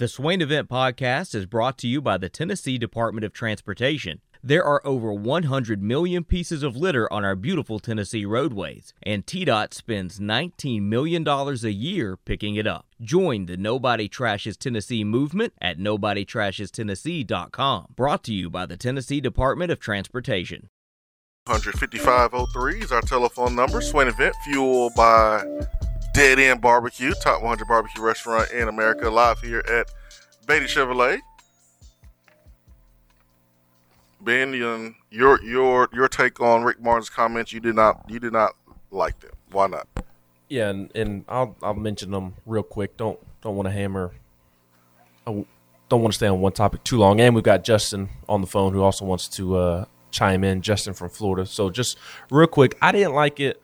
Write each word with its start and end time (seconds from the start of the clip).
The 0.00 0.08
Swain 0.08 0.40
Event 0.40 0.68
Podcast 0.70 1.34
is 1.34 1.44
brought 1.44 1.76
to 1.76 1.86
you 1.86 2.00
by 2.00 2.16
the 2.16 2.30
Tennessee 2.30 2.78
Department 2.78 3.22
of 3.22 3.34
Transportation. 3.34 4.22
There 4.42 4.64
are 4.64 4.80
over 4.82 5.12
100 5.12 5.82
million 5.82 6.24
pieces 6.24 6.62
of 6.62 6.74
litter 6.74 7.12
on 7.12 7.22
our 7.22 7.36
beautiful 7.36 7.78
Tennessee 7.78 8.24
roadways, 8.24 8.94
and 9.02 9.26
TDOT 9.26 9.74
spends 9.74 10.18
$19 10.18 10.80
million 10.80 11.28
a 11.28 11.52
year 11.68 12.16
picking 12.16 12.56
it 12.56 12.66
up. 12.66 12.86
Join 13.02 13.44
the 13.44 13.58
Nobody 13.58 14.08
Trashes 14.08 14.56
Tennessee 14.56 15.04
movement 15.04 15.52
at 15.60 15.78
NobodyTrashesTennessee.com. 15.78 17.88
Brought 17.94 18.24
to 18.24 18.32
you 18.32 18.48
by 18.48 18.64
the 18.64 18.78
Tennessee 18.78 19.20
Department 19.20 19.70
of 19.70 19.80
Transportation. 19.80 20.70
15503 21.46 22.80
is 22.80 22.90
our 22.90 23.02
telephone 23.02 23.54
number. 23.54 23.82
Swain 23.82 24.08
Event, 24.08 24.34
fueled 24.46 24.94
by 24.94 25.44
Dead 26.12 26.38
End 26.38 26.60
Barbecue, 26.60 27.12
top 27.12 27.42
100 27.42 27.66
barbecue 27.68 28.02
restaurant 28.02 28.50
in 28.50 28.68
America, 28.68 29.08
live 29.08 29.40
here 29.40 29.62
at 29.70 29.90
Beaty 30.46 30.66
Chevrolet. 30.66 31.20
Ben, 34.20 34.52
your 34.52 35.42
your 35.42 35.88
your 35.92 36.08
take 36.08 36.40
on 36.40 36.62
Rick 36.62 36.80
Martin's 36.80 37.08
comments? 37.08 37.52
You 37.52 37.60
did 37.60 37.74
not 37.74 38.04
you 38.08 38.18
did 38.18 38.32
not 38.32 38.54
like 38.90 39.18
them. 39.20 39.30
Why 39.50 39.66
not? 39.68 39.86
Yeah, 40.48 40.68
and, 40.68 40.90
and 40.94 41.24
I'll 41.28 41.56
I'll 41.62 41.74
mention 41.74 42.10
them 42.10 42.34
real 42.44 42.62
quick. 42.62 42.96
Don't 42.96 43.18
don't 43.40 43.56
want 43.56 43.66
to 43.66 43.72
hammer. 43.72 44.12
I 45.26 45.44
don't 45.88 46.02
want 46.02 46.12
to 46.12 46.16
stay 46.16 46.26
on 46.26 46.40
one 46.40 46.52
topic 46.52 46.84
too 46.84 46.98
long. 46.98 47.20
And 47.20 47.34
we've 47.34 47.44
got 47.44 47.64
Justin 47.64 48.08
on 48.28 48.40
the 48.40 48.46
phone 48.46 48.72
who 48.72 48.82
also 48.82 49.04
wants 49.04 49.28
to 49.28 49.56
uh, 49.56 49.84
chime 50.10 50.44
in. 50.44 50.60
Justin 50.60 50.92
from 50.92 51.08
Florida. 51.08 51.46
So 51.46 51.70
just 51.70 51.96
real 52.30 52.46
quick, 52.46 52.76
I 52.82 52.92
didn't 52.92 53.14
like 53.14 53.40
it 53.40 53.62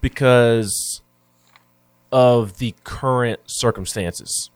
because 0.00 1.00
of 2.16 2.56
the 2.56 2.74
current 2.82 3.38
circumstances. 3.44 4.50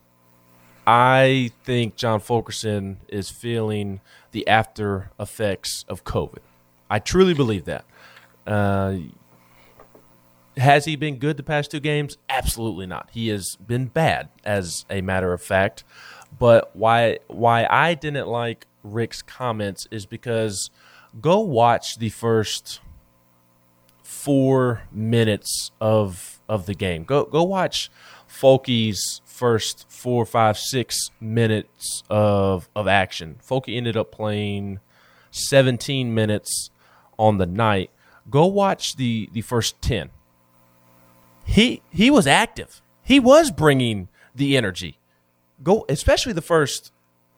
I 0.87 1.51
think 1.63 1.95
John 1.95 2.19
Fulkerson 2.19 3.01
is 3.07 3.29
feeling 3.29 4.01
the 4.31 4.47
after 4.47 5.11
effects 5.19 5.85
of 5.87 6.03
COVID. 6.03 6.39
I 6.89 6.97
truly 6.97 7.35
believe 7.35 7.65
that. 7.65 7.85
Uh, 8.47 8.95
has 10.57 10.85
he 10.85 10.95
been 10.95 11.19
good 11.19 11.37
the 11.37 11.43
past 11.43 11.69
two 11.69 11.79
games? 11.79 12.17
Absolutely 12.27 12.87
not. 12.87 13.09
He 13.13 13.27
has 13.27 13.55
been 13.57 13.85
bad, 13.85 14.29
as 14.43 14.83
a 14.89 15.01
matter 15.01 15.31
of 15.31 15.43
fact. 15.43 15.83
But 16.39 16.75
why 16.75 17.19
why 17.27 17.67
I 17.69 17.93
didn't 17.93 18.27
like 18.27 18.65
Rick's 18.83 19.21
comments 19.21 19.87
is 19.91 20.07
because 20.07 20.71
go 21.21 21.39
watch 21.41 21.99
the 21.99 22.09
first 22.09 22.79
four 24.01 24.81
minutes 24.91 25.69
of 25.79 26.30
of 26.51 26.65
the 26.65 26.73
game. 26.75 27.05
Go 27.05 27.23
go 27.23 27.43
watch 27.43 27.89
Folky's 28.29 29.21
first 29.23 29.85
four, 29.89 30.25
five, 30.25 30.57
six 30.57 31.09
minutes 31.21 32.03
of 32.09 32.67
of 32.75 32.87
action. 32.89 33.37
Folky 33.41 33.77
ended 33.77 33.95
up 33.95 34.11
playing 34.11 34.81
17 35.31 36.13
minutes 36.13 36.69
on 37.17 37.37
the 37.37 37.45
night. 37.45 37.89
Go 38.29 38.45
watch 38.45 38.97
the 38.97 39.29
the 39.31 39.39
first 39.39 39.81
10. 39.81 40.09
He 41.45 41.81
he 41.89 42.11
was 42.11 42.27
active. 42.27 42.81
He 43.01 43.17
was 43.17 43.49
bringing 43.49 44.09
the 44.35 44.57
energy. 44.57 44.99
Go 45.63 45.85
especially 45.87 46.33
the 46.33 46.41
first, 46.41 46.91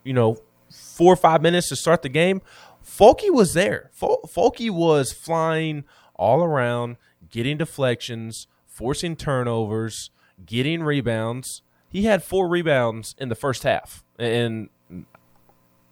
you 0.04 0.14
know, 0.14 0.38
four 0.72 1.14
or 1.14 1.18
five 1.18 1.44
minutes 1.44 1.70
to 1.70 1.76
start 1.76 2.02
the 2.02 2.10
game. 2.10 2.42
Folky 2.84 3.30
was 3.30 3.54
there. 3.54 3.92
Folky 3.96 4.72
was 4.72 5.14
flying 5.14 5.84
all 6.16 6.42
around, 6.44 6.98
getting 7.30 7.58
deflections, 7.58 8.48
forcing 8.74 9.16
turnovers, 9.16 10.10
getting 10.46 10.84
rebounds. 10.84 11.62
He 11.90 12.04
had 12.04 12.24
four 12.24 12.48
rebounds 12.50 13.16
in 13.20 13.30
the 13.30 13.36
first 13.36 13.64
half. 13.64 14.04
And 14.18 14.70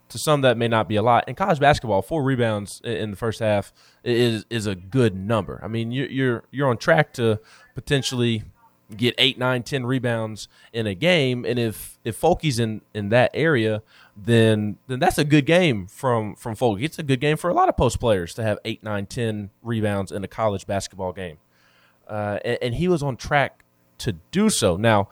to 0.09 0.17
some 0.17 0.41
that 0.41 0.57
may 0.57 0.67
not 0.67 0.87
be 0.87 0.95
a 0.95 1.01
lot. 1.01 1.27
In 1.27 1.35
college 1.35 1.59
basketball, 1.59 2.01
four 2.01 2.23
rebounds 2.23 2.81
in 2.83 3.11
the 3.11 3.17
first 3.17 3.39
half 3.39 3.71
is 4.03 4.45
is 4.49 4.65
a 4.65 4.75
good 4.75 5.15
number. 5.15 5.59
I 5.63 5.67
mean, 5.67 5.91
you're 5.91 6.09
you're 6.09 6.43
you're 6.51 6.69
on 6.69 6.77
track 6.77 7.13
to 7.13 7.39
potentially 7.75 8.43
get 8.95 9.15
eight, 9.17 9.37
nine, 9.37 9.63
ten 9.63 9.85
rebounds 9.85 10.47
in 10.73 10.85
a 10.85 10.93
game, 10.93 11.45
and 11.45 11.57
if 11.57 11.97
if 12.03 12.19
Folky's 12.19 12.59
in 12.59 12.81
in 12.93 13.09
that 13.09 13.31
area, 13.33 13.83
then 14.17 14.77
then 14.87 14.99
that's 14.99 15.17
a 15.17 15.23
good 15.23 15.45
game 15.45 15.87
from 15.87 16.35
from 16.35 16.55
Folky. 16.55 16.83
It's 16.83 16.99
a 16.99 17.03
good 17.03 17.21
game 17.21 17.37
for 17.37 17.49
a 17.49 17.53
lot 17.53 17.69
of 17.69 17.77
post 17.77 17.99
players 17.99 18.33
to 18.33 18.43
have 18.43 18.59
eight, 18.65 18.83
nine, 18.83 19.05
ten 19.05 19.49
rebounds 19.63 20.11
in 20.11 20.23
a 20.23 20.27
college 20.27 20.67
basketball 20.67 21.13
game, 21.13 21.37
uh, 22.11 22.39
and, 22.43 22.57
and, 22.61 22.75
he 22.75 22.89
was 22.89 23.01
on 23.01 23.15
track 23.15 23.63
to 23.97 24.13
do 24.31 24.49
so. 24.49 24.75
Now, 24.75 25.07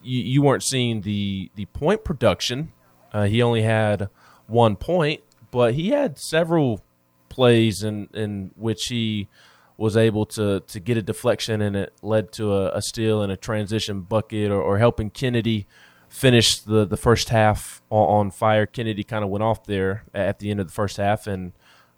you, 0.00 0.20
you 0.20 0.42
weren't 0.42 0.62
seeing 0.62 1.00
the 1.00 1.50
the 1.56 1.66
point 1.66 2.04
production. 2.04 2.72
Uh, 3.12 3.24
he 3.24 3.42
only 3.42 3.62
had 3.62 4.08
one 4.46 4.76
point, 4.76 5.22
but 5.50 5.74
he 5.74 5.88
had 5.88 6.18
several 6.18 6.82
plays 7.28 7.82
in 7.82 8.08
in 8.14 8.52
which 8.54 8.86
he 8.86 9.28
was 9.76 9.96
able 9.96 10.24
to 10.26 10.60
to 10.60 10.78
get 10.78 10.96
a 10.96 11.02
deflection 11.02 11.60
and 11.60 11.74
it 11.74 11.92
led 12.02 12.30
to 12.32 12.52
a, 12.52 12.76
a 12.76 12.82
steal 12.82 13.22
and 13.22 13.32
a 13.32 13.36
transition 13.36 14.02
bucket 14.02 14.50
or, 14.50 14.60
or, 14.60 14.78
helping 14.78 15.08
Kennedy 15.08 15.66
finish 16.08 16.58
the, 16.58 16.84
the 16.84 16.96
first 16.96 17.30
half 17.30 17.80
on, 17.88 18.26
on 18.26 18.30
fire. 18.30 18.66
Kennedy 18.66 19.02
kind 19.02 19.24
of 19.24 19.30
went 19.30 19.42
off 19.42 19.64
there 19.64 20.04
at 20.12 20.38
the 20.38 20.50
end 20.50 20.60
of 20.60 20.66
the 20.66 20.72
first 20.72 20.98
half 20.98 21.26
and 21.26 21.52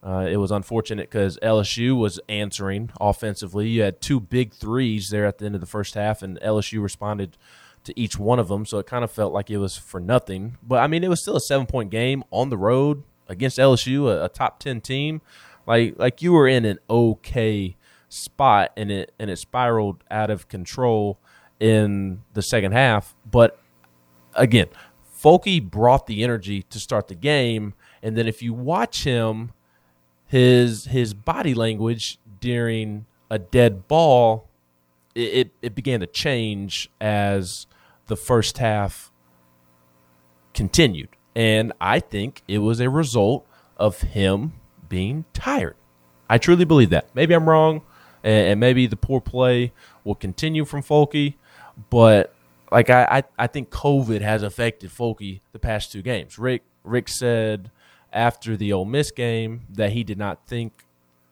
uh, 0.04 0.26
it 0.28 0.36
was 0.36 0.50
unfortunate 0.50 1.10
because 1.10 1.38
LSU 1.42 1.96
was 1.96 2.18
answering 2.28 2.90
offensively. 3.00 3.68
You 3.68 3.82
had 3.82 4.00
two 4.00 4.18
big 4.18 4.52
threes 4.52 5.10
there 5.10 5.26
at 5.26 5.38
the 5.38 5.46
end 5.46 5.54
of 5.54 5.60
the 5.60 5.66
first 5.66 5.94
half, 5.94 6.22
and 6.22 6.40
LSU 6.40 6.82
responded 6.82 7.36
to 7.84 7.98
each 7.98 8.18
one 8.18 8.38
of 8.38 8.48
them. 8.48 8.66
So 8.66 8.78
it 8.78 8.86
kind 8.86 9.04
of 9.04 9.10
felt 9.10 9.32
like 9.32 9.50
it 9.50 9.58
was 9.58 9.76
for 9.76 10.00
nothing. 10.00 10.58
But 10.62 10.80
I 10.80 10.86
mean, 10.86 11.04
it 11.04 11.08
was 11.08 11.20
still 11.20 11.36
a 11.36 11.40
seven 11.40 11.66
point 11.66 11.90
game 11.90 12.24
on 12.30 12.50
the 12.50 12.56
road 12.56 13.04
against 13.28 13.58
LSU, 13.58 14.08
a, 14.08 14.24
a 14.24 14.28
top 14.28 14.58
ten 14.58 14.80
team 14.80 15.20
like 15.66 15.94
like 15.98 16.22
you 16.22 16.32
were 16.32 16.48
in 16.48 16.64
an 16.64 16.78
okay 16.88 17.76
spot 18.08 18.72
and 18.76 18.90
it 18.90 19.12
and 19.19 19.30
it 19.30 19.36
spiraled 19.36 20.02
out 20.10 20.30
of 20.30 20.48
control 20.48 21.19
in 21.60 22.22
the 22.34 22.42
second 22.42 22.72
half. 22.72 23.14
But 23.30 23.58
again, 24.34 24.66
Folky 25.22 25.62
brought 25.62 26.06
the 26.06 26.24
energy 26.24 26.62
to 26.62 26.80
start 26.80 27.08
the 27.08 27.14
game, 27.14 27.74
and 28.02 28.16
then 28.16 28.26
if 28.26 28.42
you 28.42 28.52
watch 28.52 29.04
him, 29.04 29.52
his 30.32 30.87
his 30.87 31.12
body 31.12 31.53
language 31.53 32.19
during 32.41 33.04
a 33.31 33.38
dead 33.38 33.87
ball, 33.87 34.48
it, 35.15 35.50
it, 35.60 35.75
began 35.75 36.00
to 36.00 36.06
change 36.06 36.88
as 37.03 37.66
the 38.06 38.16
first 38.16 38.56
half 38.56 39.12
continued. 40.54 41.10
And 41.37 41.75
I 41.82 42.00
think 42.00 42.43
it 42.48 42.59
was 42.59 42.81
a 42.81 42.88
result 42.88 43.47
of 43.76 44.00
him 44.00 44.54
being 44.88 45.26
tired. 45.34 45.76
I 46.31 46.38
truly 46.38 46.64
believe 46.64 46.88
that. 46.88 47.14
Maybe 47.14 47.34
I'm 47.34 47.47
wrong, 47.47 47.82
and, 48.25 48.53
and 48.53 48.60
maybe 48.60 48.87
the 48.87 48.97
poor 48.97 49.20
play 49.20 49.72
will 50.03 50.14
continue 50.14 50.64
from 50.64 50.82
Folky, 50.82 51.34
but 51.91 52.34
like 52.70 52.88
I, 52.88 53.04
I, 53.04 53.22
I 53.38 53.47
think 53.49 53.69
COVID 53.69 54.22
has 54.22 54.43
affected 54.43 54.88
Folky 54.88 55.41
the 55.53 55.59
past 55.59 55.93
two 55.93 56.00
games. 56.00 56.38
Rick 56.38 56.62
Rick 56.84 57.09
said 57.09 57.70
after 58.12 58.56
the 58.56 58.72
Ole 58.72 58.84
Miss 58.84 59.10
game 59.10 59.62
that 59.70 59.92
he 59.92 60.04
did 60.04 60.18
not 60.18 60.46
think 60.46 60.84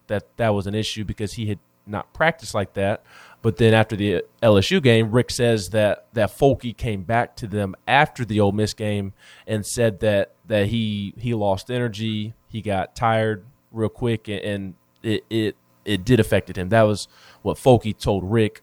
that 0.06 0.36
that 0.36 0.50
was 0.50 0.66
an 0.66 0.74
issue 0.74 1.04
because 1.04 1.34
he 1.34 1.46
had 1.46 1.58
not 1.86 2.12
practiced 2.12 2.54
like 2.54 2.74
that. 2.74 3.02
But 3.42 3.56
then 3.56 3.72
after 3.72 3.96
the 3.96 4.24
LSU 4.42 4.82
game, 4.82 5.10
Rick 5.10 5.30
says 5.30 5.70
that 5.70 6.06
that 6.12 6.30
Folky 6.30 6.76
came 6.76 7.02
back 7.04 7.36
to 7.36 7.46
them 7.46 7.74
after 7.86 8.24
the 8.24 8.40
Ole 8.40 8.52
Miss 8.52 8.74
game 8.74 9.12
and 9.46 9.66
said 9.66 10.00
that 10.00 10.32
that 10.46 10.66
he 10.66 11.14
he 11.16 11.34
lost 11.34 11.70
energy, 11.70 12.34
he 12.48 12.60
got 12.60 12.94
tired 12.94 13.44
real 13.72 13.88
quick, 13.88 14.28
and 14.28 14.74
it 15.02 15.24
it 15.30 15.56
it 15.84 16.04
did 16.04 16.20
affected 16.20 16.56
him. 16.58 16.68
That 16.68 16.82
was 16.82 17.08
what 17.42 17.56
Folky 17.56 17.96
told 17.96 18.30
Rick 18.30 18.62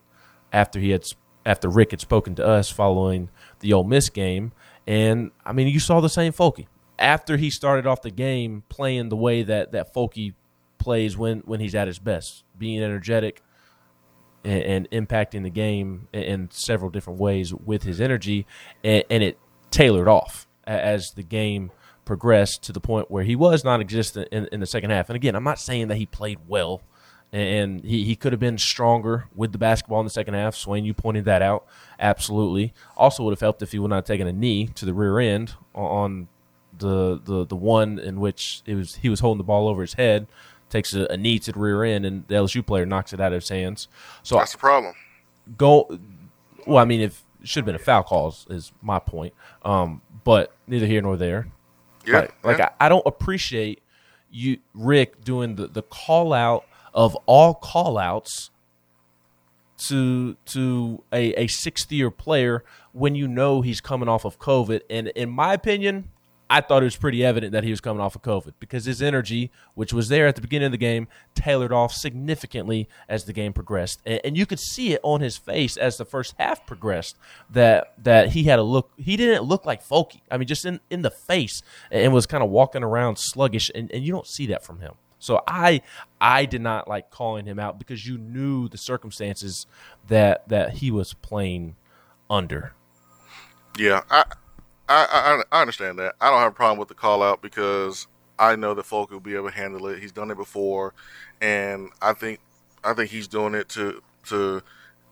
after 0.53 0.79
he 0.79 0.91
had 0.91 1.03
after 1.45 1.69
Rick 1.69 1.91
had 1.91 2.01
spoken 2.01 2.35
to 2.35 2.45
us 2.45 2.69
following 2.69 3.29
the 3.61 3.73
Ole 3.73 3.83
Miss 3.83 4.09
game. 4.09 4.51
And 4.85 5.31
I 5.45 5.53
mean, 5.53 5.67
you 5.67 5.79
saw 5.79 6.01
the 6.01 6.09
same 6.09 6.33
Folky 6.33 6.67
after 6.99 7.37
he 7.37 7.49
started 7.49 7.85
off 7.85 8.01
the 8.01 8.11
game 8.11 8.63
playing 8.69 9.09
the 9.09 9.15
way 9.15 9.43
that 9.43 9.71
that 9.71 9.93
Folky 9.93 10.33
plays 10.77 11.17
when 11.17 11.39
when 11.39 11.59
he's 11.59 11.75
at 11.75 11.87
his 11.87 11.99
best, 11.99 12.43
being 12.57 12.81
energetic 12.81 13.41
and, 14.43 14.89
and 14.91 15.07
impacting 15.07 15.43
the 15.43 15.49
game 15.49 16.07
in, 16.13 16.23
in, 16.23 16.51
several 16.51 16.89
different 16.89 17.19
ways 17.19 17.53
with 17.53 17.83
his 17.83 17.99
energy, 17.99 18.45
and, 18.83 19.03
and 19.09 19.23
it 19.23 19.37
tailored 19.71 20.07
off 20.07 20.47
as 20.65 21.11
the 21.11 21.23
game 21.23 21.71
progressed 22.05 22.63
to 22.63 22.71
the 22.71 22.79
point 22.79 23.11
where 23.11 23.23
he 23.23 23.35
was 23.35 23.63
non-existent 23.63 24.29
in, 24.31 24.47
in 24.51 24.59
the 24.59 24.65
second 24.65 24.89
half. 24.91 25.09
And 25.09 25.15
again, 25.15 25.35
I'm 25.35 25.43
not 25.43 25.59
saying 25.59 25.89
that 25.89 25.97
he 25.97 26.05
played 26.05 26.39
well, 26.47 26.81
and 27.33 27.83
he, 27.83 28.05
he 28.05 28.15
could 28.15 28.31
have 28.31 28.39
been 28.39 28.57
stronger 28.57 29.27
with 29.35 29.51
the 29.51 29.57
basketball 29.57 29.99
in 29.99 30.05
the 30.05 30.11
second 30.11 30.33
half. 30.35 30.55
Swain, 30.55 30.85
you 30.85 30.93
pointed 30.93 31.25
that 31.25 31.41
out. 31.41 31.65
Absolutely. 31.99 32.73
Also 32.95 33.23
would 33.23 33.31
have 33.31 33.41
helped 33.41 33.61
if 33.61 33.73
he 33.73 33.79
would 33.79 33.89
not 33.89 33.97
have 33.97 34.05
taken 34.05 34.27
a 34.27 34.33
knee 34.33 34.67
to 34.67 34.85
the 34.85 34.93
rear 34.93 35.19
end 35.19 35.55
on 35.75 36.29
the 36.77 37.19
the 37.23 37.45
the 37.45 37.55
one 37.55 37.99
in 37.99 38.19
which 38.19 38.61
it 38.65 38.75
was 38.75 38.95
he 38.95 39.09
was 39.09 39.19
holding 39.19 39.37
the 39.37 39.43
ball 39.43 39.67
over 39.67 39.81
his 39.81 39.93
head, 39.93 40.27
takes 40.69 40.93
a, 40.93 41.05
a 41.05 41.17
knee 41.17 41.39
to 41.39 41.51
the 41.51 41.59
rear 41.59 41.83
end, 41.83 42.05
and 42.05 42.27
the 42.27 42.35
LSU 42.35 42.65
player 42.65 42.85
knocks 42.85 43.13
it 43.13 43.19
out 43.19 43.33
of 43.33 43.41
his 43.41 43.49
hands. 43.49 43.87
So 44.23 44.37
that's 44.37 44.53
the 44.53 44.57
problem. 44.57 44.93
Go. 45.57 45.99
Well, 46.65 46.79
I 46.79 46.85
mean, 46.85 47.01
if 47.01 47.23
should 47.43 47.61
have 47.61 47.65
been 47.65 47.75
a 47.75 47.79
foul 47.79 48.03
call 48.03 48.29
is, 48.29 48.45
is 48.49 48.71
my 48.81 48.99
point. 48.99 49.33
Um, 49.63 50.01
but 50.23 50.53
neither 50.67 50.85
here 50.85 51.01
nor 51.01 51.17
there. 51.17 51.47
Yeah, 52.05 52.19
Like, 52.19 52.43
like 52.43 52.57
yeah. 52.57 52.69
I, 52.79 52.85
I 52.87 52.89
don't 52.89 53.05
appreciate 53.05 53.81
you, 54.29 54.57
Rick, 54.73 55.23
doing 55.23 55.55
the, 55.55 55.67
the 55.67 55.81
call 55.81 56.33
out 56.33 56.65
of 56.93 57.15
all 57.25 57.53
call 57.53 57.97
outs 57.97 58.49
to 59.87 60.35
to 60.45 61.03
a, 61.13 61.33
a 61.33 61.47
sixth 61.47 61.91
year 61.91 62.09
player 62.09 62.63
when 62.91 63.15
you 63.15 63.27
know 63.27 63.61
he's 63.61 63.79
coming 63.81 64.09
off 64.09 64.25
of 64.25 64.39
COVID. 64.39 64.81
And 64.89 65.09
in 65.09 65.29
my 65.29 65.53
opinion, 65.53 66.09
I 66.49 66.61
thought 66.61 66.81
it 66.81 66.85
was 66.85 66.95
pretty 66.95 67.25
evident 67.25 67.51
that 67.51 67.63
he 67.63 67.69
was 67.69 67.81
coming 67.81 68.01
off 68.01 68.15
of 68.15 68.21
COVID 68.21 68.53
because 68.59 68.85
his 68.85 69.01
energy, 69.01 69.51
which 69.73 69.91
was 69.91 70.07
there 70.07 70.27
at 70.27 70.35
the 70.35 70.41
beginning 70.41 70.67
of 70.67 70.71
the 70.71 70.77
game, 70.77 71.07
tailored 71.35 71.73
off 71.73 71.91
significantly 71.93 72.87
as 73.09 73.25
the 73.25 73.33
game 73.33 73.53
progressed. 73.53 74.01
And, 74.05 74.37
you 74.37 74.45
could 74.45 74.59
see 74.59 74.93
it 74.93 75.01
on 75.03 75.21
his 75.21 75.35
face 75.35 75.77
as 75.77 75.97
the 75.97 76.05
first 76.05 76.35
half 76.37 76.65
progressed 76.67 77.17
that 77.49 77.93
that 78.03 78.29
he 78.29 78.43
had 78.43 78.59
a 78.59 78.63
look 78.63 78.91
he 78.97 79.17
didn't 79.17 79.43
look 79.43 79.65
like 79.65 79.83
Folky. 79.83 80.21
I 80.29 80.37
mean, 80.37 80.47
just 80.47 80.63
in, 80.63 80.79
in 80.91 81.01
the 81.01 81.09
face 81.09 81.63
and 81.89 82.13
was 82.13 82.27
kind 82.27 82.43
of 82.43 82.51
walking 82.51 82.83
around 82.83 83.17
sluggish 83.17 83.71
and, 83.73 83.91
and 83.91 84.03
you 84.03 84.11
don't 84.11 84.27
see 84.27 84.45
that 84.47 84.63
from 84.63 84.79
him. 84.79 84.93
So 85.19 85.41
I 85.47 85.81
I 86.21 86.45
did 86.45 86.61
not 86.61 86.87
like 86.87 87.09
calling 87.09 87.45
him 87.45 87.59
out 87.59 87.79
because 87.79 88.05
you 88.05 88.17
knew 88.17 88.69
the 88.69 88.77
circumstances 88.77 89.65
that 90.07 90.47
that 90.49 90.75
he 90.75 90.91
was 90.91 91.13
playing 91.13 91.75
under. 92.29 92.73
Yeah, 93.77 94.01
I, 94.09 94.23
I, 94.89 95.43
I, 95.51 95.57
I 95.57 95.61
understand 95.61 95.99
that. 95.99 96.15
I 96.21 96.29
don't 96.29 96.39
have 96.39 96.51
a 96.51 96.55
problem 96.55 96.79
with 96.79 96.87
the 96.87 96.93
call 96.93 97.21
out 97.21 97.41
because 97.41 98.07
I 98.39 98.55
know 98.55 98.73
that 98.73 98.85
Folk 98.85 99.11
will 99.11 99.19
be 99.19 99.35
able 99.35 99.49
to 99.49 99.55
handle 99.55 99.87
it. 99.87 99.99
He's 99.99 100.11
done 100.11 100.31
it 100.31 100.37
before, 100.37 100.93
and 101.41 101.89
I 102.01 102.13
think, 102.13 102.39
I 102.83 102.93
think 102.93 103.11
he's 103.11 103.27
doing 103.27 103.53
it 103.53 103.69
to 103.69 104.01
to 104.25 104.61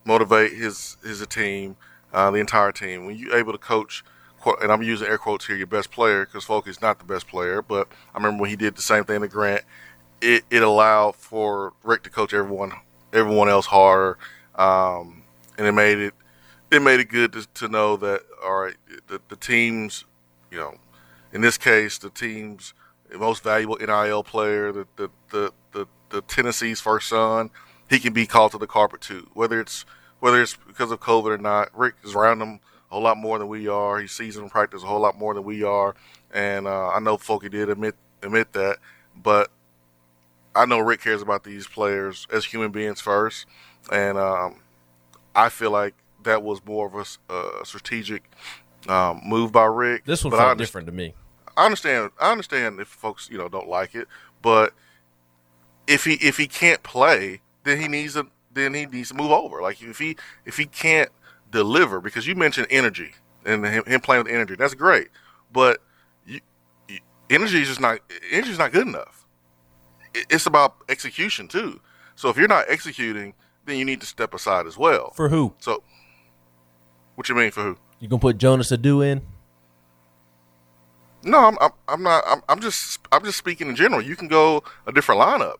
motivate 0.04 0.52
his 0.52 0.96
his 1.02 1.26
team, 1.26 1.76
uh, 2.12 2.30
the 2.30 2.38
entire 2.38 2.72
team. 2.72 3.06
When 3.06 3.16
you're 3.16 3.36
able 3.36 3.52
to 3.52 3.58
coach, 3.58 4.04
and 4.62 4.70
I'm 4.70 4.82
using 4.82 5.08
air 5.08 5.18
quotes 5.18 5.46
here, 5.46 5.56
your 5.56 5.66
best 5.66 5.90
player 5.90 6.24
because 6.24 6.44
Folk 6.44 6.68
is 6.68 6.80
not 6.80 6.98
the 6.98 7.04
best 7.04 7.26
player, 7.28 7.60
but 7.62 7.88
I 8.14 8.18
remember 8.18 8.42
when 8.42 8.50
he 8.50 8.56
did 8.56 8.76
the 8.76 8.82
same 8.82 9.04
thing 9.04 9.20
to 9.20 9.28
Grant. 9.28 9.62
It 10.22 10.44
it 10.50 10.62
allowed 10.62 11.16
for 11.16 11.74
Rick 11.82 12.04
to 12.04 12.10
coach 12.10 12.32
everyone 12.32 12.72
everyone 13.12 13.48
else 13.48 13.66
harder, 13.66 14.18
um, 14.54 15.22
and 15.58 15.66
it 15.66 15.72
made 15.72 15.98
it 15.98 16.14
it 16.70 16.82
made 16.82 17.00
it 17.00 17.08
good 17.08 17.32
to, 17.32 17.46
to 17.54 17.68
know 17.68 17.96
that 17.96 18.22
all 18.42 18.60
right, 18.60 18.76
the, 19.06 19.20
the 19.28 19.36
teams, 19.36 20.04
you 20.50 20.58
know, 20.58 20.74
in 21.32 21.40
this 21.40 21.58
case, 21.58 21.98
the 21.98 22.10
team's 22.10 22.74
most 23.14 23.42
valuable 23.42 23.76
NIL 23.76 24.22
player, 24.22 24.72
the 24.72 24.86
the, 24.96 25.10
the, 25.30 25.52
the 25.72 25.86
the 26.10 26.22
Tennessee's 26.22 26.80
first 26.80 27.08
son, 27.08 27.50
he 27.88 27.98
can 27.98 28.12
be 28.12 28.26
called 28.26 28.52
to 28.52 28.58
the 28.58 28.66
carpet 28.66 29.00
too. 29.00 29.28
Whether 29.34 29.60
it's 29.60 29.84
whether 30.20 30.40
it's 30.40 30.56
because 30.56 30.90
of 30.90 31.00
COVID 31.00 31.26
or 31.26 31.38
not, 31.38 31.76
Rick 31.76 31.94
is 32.02 32.14
around 32.14 32.38
them 32.38 32.60
a 32.90 32.94
whole 32.94 33.02
lot 33.02 33.16
more 33.16 33.38
than 33.38 33.48
we 33.48 33.68
are. 33.68 34.00
He 34.00 34.06
sees 34.06 34.34
them 34.34 34.44
in 34.44 34.50
practice 34.50 34.82
a 34.82 34.86
whole 34.86 35.00
lot 35.00 35.18
more 35.18 35.34
than 35.34 35.44
we 35.44 35.62
are, 35.62 35.94
and 36.32 36.66
uh, 36.66 36.88
I 36.88 37.00
know 37.00 37.16
Folky 37.16 37.50
did 37.50 37.68
admit 37.68 37.94
admit 38.22 38.52
that, 38.54 38.78
but 39.14 39.50
I 40.54 40.64
know 40.66 40.78
Rick 40.78 41.02
cares 41.02 41.22
about 41.22 41.44
these 41.44 41.66
players 41.66 42.26
as 42.32 42.46
human 42.46 42.70
beings 42.72 43.00
first, 43.00 43.46
and 43.92 44.18
um, 44.18 44.60
I 45.34 45.48
feel 45.48 45.70
like 45.70 45.94
that 46.26 46.42
was 46.42 46.64
more 46.64 46.86
of 46.86 46.94
a 46.94 47.32
a 47.32 47.64
strategic 47.64 48.30
um, 48.88 49.20
move 49.24 49.50
by 49.50 49.64
Rick. 49.64 50.04
This 50.04 50.22
one 50.22 50.30
But 50.30 50.38
felt 50.38 50.58
different 50.58 50.86
to 50.86 50.92
me. 50.92 51.14
I 51.56 51.64
understand. 51.64 52.10
I 52.20 52.30
understand 52.30 52.78
if 52.78 52.88
folks 52.88 53.28
you 53.30 53.38
know 53.38 53.48
don't 53.48 53.68
like 53.68 53.94
it, 53.94 54.06
but 54.42 54.74
if 55.86 56.04
he 56.04 56.14
if 56.14 56.36
he 56.36 56.46
can't 56.46 56.82
play, 56.82 57.40
then 57.64 57.80
he 57.80 57.88
needs 57.88 58.14
to 58.14 58.26
then 58.52 58.74
he 58.74 58.86
needs 58.86 59.08
to 59.08 59.14
move 59.14 59.30
over. 59.30 59.62
Like 59.62 59.82
if 59.82 59.98
he 59.98 60.16
if 60.44 60.56
he 60.56 60.66
can't 60.66 61.10
deliver, 61.50 62.00
because 62.00 62.26
you 62.26 62.34
mentioned 62.34 62.66
energy 62.70 63.12
and 63.44 63.64
him, 63.64 63.84
him 63.86 64.00
playing 64.00 64.24
with 64.24 64.32
energy, 64.32 64.56
that's 64.56 64.74
great, 64.74 65.08
but 65.52 65.78
you, 66.26 66.40
you, 66.88 66.98
energy 67.30 67.62
is 67.62 67.68
just 67.68 67.80
not 67.80 68.00
energy 68.30 68.50
is 68.50 68.58
not 68.58 68.72
good 68.72 68.86
enough. 68.86 69.26
It, 70.14 70.26
it's 70.30 70.46
about 70.46 70.76
execution 70.88 71.48
too. 71.48 71.80
So 72.16 72.28
if 72.30 72.36
you're 72.36 72.48
not 72.48 72.64
executing, 72.68 73.34
then 73.66 73.76
you 73.76 73.84
need 73.84 74.00
to 74.00 74.06
step 74.06 74.32
aside 74.32 74.66
as 74.66 74.78
well. 74.78 75.10
For 75.10 75.28
who? 75.28 75.54
So, 75.58 75.82
what 77.16 77.28
you 77.28 77.34
mean 77.34 77.50
for 77.50 77.62
who? 77.62 77.76
You 77.98 78.08
gonna 78.08 78.20
put 78.20 78.38
Jonas 78.38 78.70
Aidoo 78.70 79.04
in? 79.04 79.22
No, 81.24 81.38
I'm, 81.38 81.58
I'm, 81.60 81.70
I'm 81.88 82.02
not. 82.02 82.24
I'm, 82.26 82.42
I'm 82.48 82.60
just, 82.60 83.00
I'm 83.10 83.24
just 83.24 83.36
speaking 83.36 83.68
in 83.68 83.74
general. 83.74 84.00
You 84.00 84.14
can 84.14 84.28
go 84.28 84.62
a 84.86 84.92
different 84.92 85.20
lineup. 85.20 85.56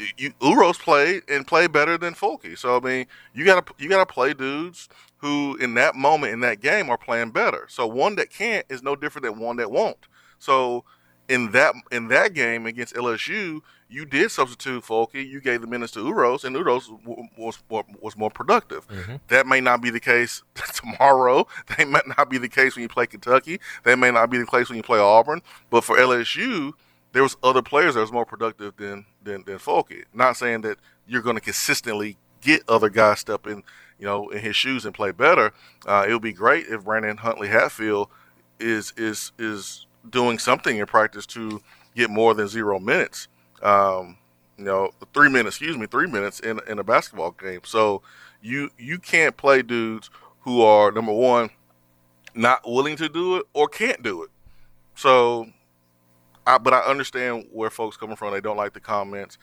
You, 0.00 0.06
you 0.18 0.32
Uros 0.40 0.78
played 0.78 1.22
and 1.28 1.46
played 1.46 1.70
better 1.70 1.96
than 1.96 2.14
Folky. 2.14 2.58
So 2.58 2.76
I 2.76 2.80
mean, 2.80 3.06
you 3.32 3.44
gotta, 3.44 3.72
you 3.78 3.88
gotta 3.88 4.06
play 4.06 4.34
dudes 4.34 4.88
who, 5.18 5.56
in 5.56 5.74
that 5.74 5.94
moment 5.94 6.32
in 6.32 6.40
that 6.40 6.60
game, 6.60 6.90
are 6.90 6.98
playing 6.98 7.30
better. 7.30 7.66
So 7.68 7.86
one 7.86 8.16
that 8.16 8.30
can't 8.30 8.66
is 8.68 8.82
no 8.82 8.96
different 8.96 9.24
than 9.24 9.38
one 9.38 9.56
that 9.56 9.70
won't. 9.70 10.08
So 10.38 10.84
in 11.28 11.52
that, 11.52 11.74
in 11.90 12.08
that 12.08 12.34
game 12.34 12.66
against 12.66 12.94
LSU, 12.94 13.60
you 13.88 14.04
did 14.04 14.30
substitute 14.30 14.82
Folky. 14.84 15.26
You 15.28 15.40
gave 15.40 15.60
the 15.60 15.66
minutes 15.66 15.92
to 15.92 16.00
Uros, 16.00 16.44
and 16.44 16.56
Uros 16.56 16.88
w- 16.88 17.28
was 17.36 17.62
was, 17.68 17.84
was 18.00 18.16
more 18.16 18.30
productive. 18.30 18.86
That 19.28 19.46
may 19.46 19.60
not 19.60 19.80
be 19.80 19.90
the 19.90 20.00
case 20.00 20.42
tomorrow. 20.74 21.46
That 21.68 21.88
might 21.88 22.06
not 22.18 22.28
be 22.28 22.38
the 22.38 22.48
case 22.48 22.74
when 22.74 22.82
you 22.82 22.88
play 22.88 23.06
Kentucky. 23.06 23.60
That 23.84 23.98
may 23.98 24.10
not 24.10 24.30
be 24.30 24.38
the 24.38 24.46
case 24.46 24.68
when 24.68 24.76
you 24.76 24.82
play 24.82 24.98
Auburn. 24.98 25.42
But 25.70 25.84
for 25.84 25.96
LSU, 25.96 26.72
there 27.12 27.22
was 27.22 27.36
other 27.42 27.62
players 27.62 27.94
that 27.94 28.00
was 28.00 28.12
more 28.12 28.26
productive 28.26 28.76
than 28.76 29.06
than 29.22 29.44
than 29.44 29.58
Folky. 29.58 30.04
Not 30.12 30.36
saying 30.36 30.62
that 30.62 30.78
you're 31.06 31.22
going 31.22 31.36
to 31.36 31.42
consistently 31.42 32.18
get 32.40 32.62
other 32.68 32.88
guys 32.90 33.20
step 33.20 33.46
in, 33.46 33.62
you 33.98 34.06
know, 34.06 34.28
in 34.30 34.40
his 34.40 34.56
shoes 34.56 34.84
and 34.84 34.94
play 34.94 35.12
better. 35.12 35.52
Uh, 35.86 36.04
it 36.08 36.12
would 36.12 36.22
be 36.22 36.32
great 36.32 36.66
if 36.66 36.84
Brandon 36.84 37.16
Huntley 37.18 37.48
Hatfield 37.48 38.08
is 38.58 38.92
is 38.96 39.32
is 39.38 39.86
doing 40.08 40.38
something 40.38 40.76
in 40.78 40.86
practice 40.86 41.26
to 41.26 41.62
get 41.94 42.10
more 42.10 42.34
than 42.34 42.48
zero 42.48 42.78
minutes. 42.78 43.28
Um, 43.62 44.18
you 44.58 44.64
know, 44.64 44.90
three 45.12 45.28
minutes, 45.28 45.56
excuse 45.56 45.76
me, 45.76 45.86
three 45.86 46.06
minutes 46.06 46.40
in 46.40 46.60
in 46.68 46.78
a 46.78 46.84
basketball 46.84 47.32
game. 47.32 47.60
So 47.64 48.02
you 48.42 48.70
you 48.78 48.98
can't 48.98 49.36
play 49.36 49.62
dudes 49.62 50.10
who 50.40 50.62
are 50.62 50.92
number 50.92 51.12
one 51.12 51.50
not 52.36 52.68
willing 52.68 52.96
to 52.96 53.08
do 53.08 53.36
it 53.36 53.46
or 53.52 53.68
can't 53.68 54.02
do 54.02 54.22
it. 54.22 54.30
So, 54.94 55.46
I, 56.46 56.58
but 56.58 56.72
I 56.72 56.80
understand 56.80 57.46
where 57.52 57.70
folks 57.70 57.96
coming 57.96 58.16
from. 58.16 58.32
They 58.32 58.40
don't 58.40 58.56
like 58.56 58.72
the 58.72 58.80
comments. 58.80 59.38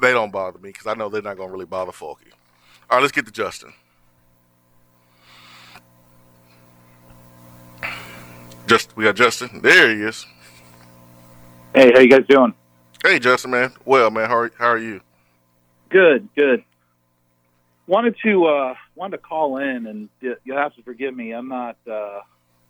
They 0.00 0.12
don't 0.12 0.30
bother 0.30 0.58
me 0.58 0.70
because 0.70 0.86
I 0.86 0.94
know 0.94 1.08
they're 1.08 1.22
not 1.22 1.36
going 1.36 1.48
to 1.48 1.52
really 1.52 1.66
bother 1.66 1.92
Folky. 1.92 2.32
All 2.90 2.98
right, 2.98 3.00
let's 3.00 3.12
get 3.12 3.26
to 3.26 3.32
Justin. 3.32 3.72
Just 8.66 8.96
we 8.96 9.04
got 9.04 9.16
Justin. 9.16 9.60
There 9.62 9.94
he 9.94 10.02
is. 10.02 10.26
Hey, 11.74 11.92
how 11.92 12.00
you 12.00 12.08
guys 12.08 12.24
doing? 12.28 12.54
Hey, 13.04 13.18
Justin, 13.18 13.50
man. 13.50 13.70
Well, 13.84 14.10
man, 14.10 14.30
how 14.30 14.38
are, 14.38 14.50
how 14.56 14.68
are 14.68 14.78
you? 14.78 15.02
Good, 15.90 16.26
good. 16.34 16.64
Wanted 17.86 18.16
to 18.24 18.46
uh, 18.46 18.74
wanted 18.94 19.18
to 19.18 19.22
call 19.22 19.58
in, 19.58 19.86
and 19.86 20.08
you'll 20.22 20.56
have 20.56 20.74
to 20.76 20.82
forgive 20.82 21.14
me. 21.14 21.32
I'm 21.32 21.48
not. 21.48 21.76
Uh, 21.86 22.20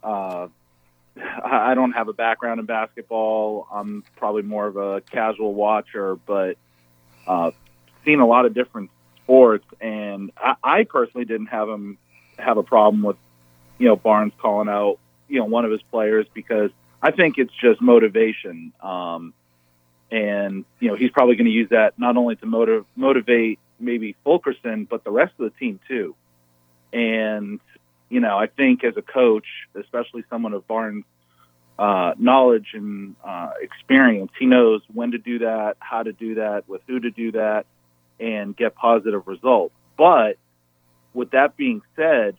uh, 0.02 0.48
I 1.44 1.74
don't 1.74 1.92
have 1.92 2.08
a 2.08 2.12
background 2.12 2.58
in 2.58 2.66
basketball. 2.66 3.68
I'm 3.72 4.02
probably 4.16 4.42
more 4.42 4.66
of 4.66 4.76
a 4.76 5.02
casual 5.02 5.54
watcher, 5.54 6.16
but 6.16 6.56
uh, 7.28 7.52
seen 8.04 8.18
a 8.18 8.26
lot 8.26 8.44
of 8.44 8.54
different 8.54 8.90
sports, 9.22 9.64
and 9.80 10.32
I, 10.36 10.56
I 10.64 10.82
personally 10.82 11.26
didn't 11.26 11.46
have 11.46 11.68
him 11.68 11.96
have 12.40 12.56
a 12.56 12.64
problem 12.64 13.04
with 13.04 13.16
you 13.78 13.86
know 13.86 13.94
Barnes 13.94 14.32
calling 14.40 14.68
out 14.68 14.98
you 15.28 15.38
know 15.38 15.44
one 15.44 15.64
of 15.64 15.70
his 15.70 15.82
players 15.92 16.26
because 16.34 16.72
I 17.00 17.12
think 17.12 17.38
it's 17.38 17.54
just 17.62 17.80
motivation. 17.80 18.72
Um, 18.82 19.32
and 20.14 20.64
you 20.78 20.88
know 20.88 20.94
he's 20.94 21.10
probably 21.10 21.34
going 21.34 21.46
to 21.46 21.50
use 21.50 21.70
that 21.70 21.98
not 21.98 22.16
only 22.16 22.36
to 22.36 22.46
motiv- 22.46 22.86
motivate 22.94 23.58
maybe 23.80 24.14
Fulkerson, 24.22 24.86
but 24.88 25.02
the 25.02 25.10
rest 25.10 25.32
of 25.40 25.52
the 25.52 25.58
team 25.58 25.80
too. 25.88 26.14
And 26.92 27.58
you 28.08 28.20
know, 28.20 28.38
I 28.38 28.46
think 28.46 28.84
as 28.84 28.96
a 28.96 29.02
coach, 29.02 29.46
especially 29.74 30.24
someone 30.30 30.52
of 30.52 30.68
Barnes' 30.68 31.04
uh, 31.76 32.14
knowledge 32.16 32.68
and 32.74 33.16
uh, 33.24 33.50
experience, 33.60 34.30
he 34.38 34.46
knows 34.46 34.82
when 34.92 35.10
to 35.10 35.18
do 35.18 35.40
that, 35.40 35.76
how 35.80 36.04
to 36.04 36.12
do 36.12 36.36
that, 36.36 36.68
with 36.68 36.82
who 36.86 37.00
to 37.00 37.10
do 37.10 37.32
that, 37.32 37.66
and 38.20 38.56
get 38.56 38.76
positive 38.76 39.26
results. 39.26 39.74
But 39.98 40.38
with 41.12 41.32
that 41.32 41.56
being 41.56 41.82
said, 41.96 42.36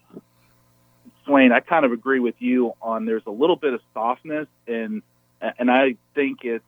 Swain, 1.26 1.52
I 1.52 1.60
kind 1.60 1.84
of 1.84 1.92
agree 1.92 2.22
with 2.22 2.36
you 2.40 2.72
on 2.82 3.04
there's 3.04 3.26
a 3.28 3.32
little 3.32 3.58
bit 3.58 3.74
of 3.74 3.82
softness 3.94 4.48
and 4.66 5.02
and 5.42 5.70
I 5.70 5.96
think 6.16 6.40
it's 6.44 6.64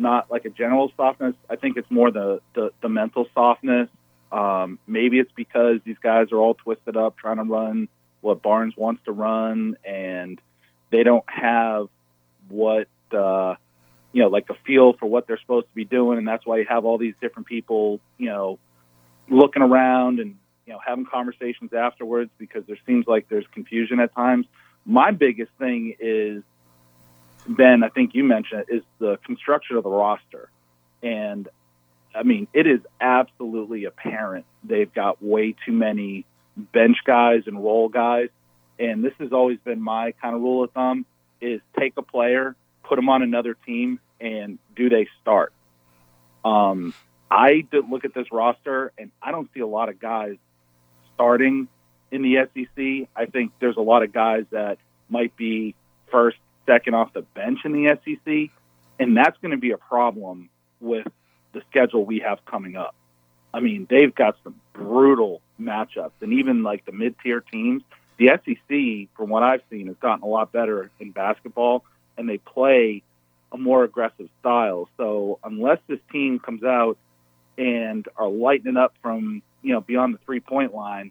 not 0.00 0.30
like 0.30 0.44
a 0.44 0.50
general 0.50 0.90
softness. 0.96 1.34
I 1.48 1.56
think 1.56 1.76
it's 1.76 1.90
more 1.90 2.10
the 2.10 2.40
the, 2.54 2.70
the 2.82 2.88
mental 2.88 3.26
softness. 3.34 3.88
Um, 4.32 4.78
maybe 4.86 5.18
it's 5.18 5.32
because 5.34 5.80
these 5.84 5.98
guys 6.02 6.28
are 6.32 6.38
all 6.38 6.54
twisted 6.54 6.96
up 6.96 7.16
trying 7.18 7.36
to 7.36 7.44
run 7.44 7.88
what 8.20 8.42
Barnes 8.42 8.74
wants 8.76 9.02
to 9.04 9.12
run, 9.12 9.76
and 9.84 10.40
they 10.90 11.02
don't 11.02 11.24
have 11.28 11.88
what 12.48 12.88
uh, 13.12 13.54
you 14.12 14.22
know, 14.22 14.28
like 14.28 14.48
a 14.50 14.54
feel 14.66 14.94
for 14.94 15.06
what 15.06 15.26
they're 15.26 15.38
supposed 15.40 15.66
to 15.68 15.74
be 15.74 15.84
doing, 15.84 16.18
and 16.18 16.26
that's 16.26 16.44
why 16.44 16.58
you 16.58 16.66
have 16.68 16.84
all 16.84 16.98
these 16.98 17.14
different 17.20 17.46
people, 17.46 18.00
you 18.18 18.26
know, 18.26 18.58
looking 19.28 19.62
around 19.62 20.18
and 20.18 20.36
you 20.66 20.72
know 20.72 20.80
having 20.84 21.06
conversations 21.06 21.72
afterwards 21.72 22.30
because 22.38 22.64
there 22.66 22.78
seems 22.86 23.06
like 23.06 23.28
there's 23.28 23.46
confusion 23.52 24.00
at 24.00 24.14
times. 24.14 24.46
My 24.84 25.10
biggest 25.12 25.52
thing 25.58 25.94
is 26.00 26.42
Ben. 27.46 27.82
I 27.82 27.88
think 27.88 28.14
you 28.14 28.24
mentioned 28.24 28.64
it, 28.68 28.74
is 28.76 28.82
the 28.98 29.18
construction 29.24 29.76
of 29.76 29.84
the 29.84 29.90
roster, 29.90 30.50
and 31.02 31.48
I 32.14 32.22
mean 32.22 32.48
it 32.52 32.66
is 32.66 32.80
absolutely 33.00 33.84
apparent 33.84 34.44
they've 34.64 34.92
got 34.92 35.22
way 35.22 35.54
too 35.64 35.72
many 35.72 36.26
bench 36.56 36.98
guys 37.04 37.42
and 37.46 37.62
role 37.62 37.88
guys, 37.88 38.28
and 38.78 39.04
this 39.04 39.14
has 39.18 39.32
always 39.32 39.58
been 39.64 39.82
my 39.82 40.12
kind 40.12 40.34
of 40.34 40.42
rule 40.42 40.64
of 40.64 40.70
thumb: 40.72 41.06
is 41.40 41.60
take 41.78 41.94
a 41.96 42.02
player, 42.02 42.56
put 42.84 42.96
them 42.96 43.08
on 43.08 43.22
another 43.22 43.54
team, 43.66 44.00
and 44.20 44.58
do 44.76 44.88
they 44.88 45.08
start? 45.20 45.52
Um, 46.44 46.94
I 47.30 47.66
look 47.72 48.04
at 48.04 48.14
this 48.14 48.26
roster, 48.32 48.92
and 48.98 49.10
I 49.22 49.30
don't 49.30 49.48
see 49.54 49.60
a 49.60 49.66
lot 49.66 49.88
of 49.88 50.00
guys 50.00 50.36
starting 51.14 51.68
in 52.10 52.22
the 52.22 52.48
SEC. 52.52 53.08
I 53.14 53.26
think 53.26 53.52
there's 53.60 53.76
a 53.76 53.82
lot 53.82 54.02
of 54.02 54.12
guys 54.12 54.44
that 54.50 54.78
might 55.08 55.36
be 55.36 55.74
first, 56.10 56.38
second 56.70 56.94
off 56.94 57.12
the 57.12 57.22
bench 57.22 57.60
in 57.64 57.72
the 57.72 57.98
SEC, 58.04 58.50
and 59.00 59.16
that's 59.16 59.36
going 59.38 59.50
to 59.50 59.56
be 59.56 59.72
a 59.72 59.78
problem 59.78 60.48
with 60.80 61.06
the 61.52 61.62
schedule 61.68 62.04
we 62.04 62.20
have 62.20 62.44
coming 62.44 62.76
up. 62.76 62.94
I 63.52 63.58
mean, 63.58 63.86
they've 63.90 64.14
got 64.14 64.36
some 64.44 64.54
brutal 64.72 65.40
matchups, 65.60 66.12
and 66.20 66.32
even 66.34 66.62
like 66.62 66.84
the 66.84 66.92
mid-tier 66.92 67.40
teams. 67.40 67.82
The 68.18 68.28
SEC, 68.44 69.08
from 69.16 69.30
what 69.30 69.42
I've 69.42 69.62
seen, 69.70 69.86
has 69.86 69.96
gotten 69.96 70.22
a 70.22 70.26
lot 70.26 70.52
better 70.52 70.90
in 71.00 71.10
basketball, 71.10 71.84
and 72.16 72.28
they 72.28 72.38
play 72.38 73.02
a 73.50 73.58
more 73.58 73.82
aggressive 73.82 74.28
style. 74.40 74.88
So 74.96 75.38
unless 75.42 75.78
this 75.88 75.98
team 76.12 76.38
comes 76.38 76.62
out 76.62 76.98
and 77.58 78.06
are 78.16 78.28
lightening 78.28 78.76
up 78.76 78.94
from 79.02 79.42
you 79.62 79.72
know 79.72 79.80
beyond 79.80 80.14
the 80.14 80.18
three 80.18 80.40
point 80.40 80.74
line, 80.74 81.10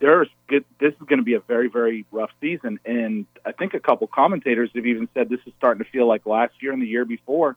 there's 0.00 0.28
good. 0.48 0.64
This 0.80 0.92
is 0.92 1.06
going 1.06 1.18
to 1.18 1.24
be 1.24 1.34
a 1.34 1.40
very 1.40 1.68
very 1.68 2.04
rough 2.10 2.30
season, 2.40 2.78
and 2.84 3.26
I 3.44 3.52
think 3.52 3.74
a 3.74 3.80
couple 3.80 4.06
commentators 4.06 4.70
have 4.74 4.86
even 4.86 5.08
said 5.14 5.28
this 5.28 5.40
is 5.46 5.52
starting 5.58 5.84
to 5.84 5.90
feel 5.90 6.06
like 6.06 6.26
last 6.26 6.54
year 6.60 6.72
and 6.72 6.82
the 6.82 6.86
year 6.86 7.04
before. 7.04 7.56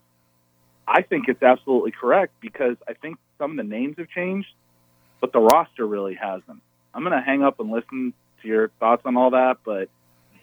I 0.87 1.01
think 1.01 1.27
it's 1.27 1.43
absolutely 1.43 1.91
correct 1.91 2.33
because 2.39 2.77
I 2.87 2.93
think 2.93 3.17
some 3.37 3.51
of 3.51 3.57
the 3.57 3.63
names 3.63 3.95
have 3.97 4.09
changed, 4.09 4.47
but 5.19 5.33
the 5.33 5.39
roster 5.39 5.85
really 5.85 6.15
hasn't. 6.15 6.61
I'm 6.93 7.03
going 7.03 7.13
to 7.13 7.21
hang 7.21 7.43
up 7.43 7.59
and 7.59 7.69
listen 7.69 8.13
to 8.41 8.47
your 8.47 8.69
thoughts 8.79 9.01
on 9.05 9.17
all 9.17 9.31
that, 9.31 9.57
but 9.65 9.89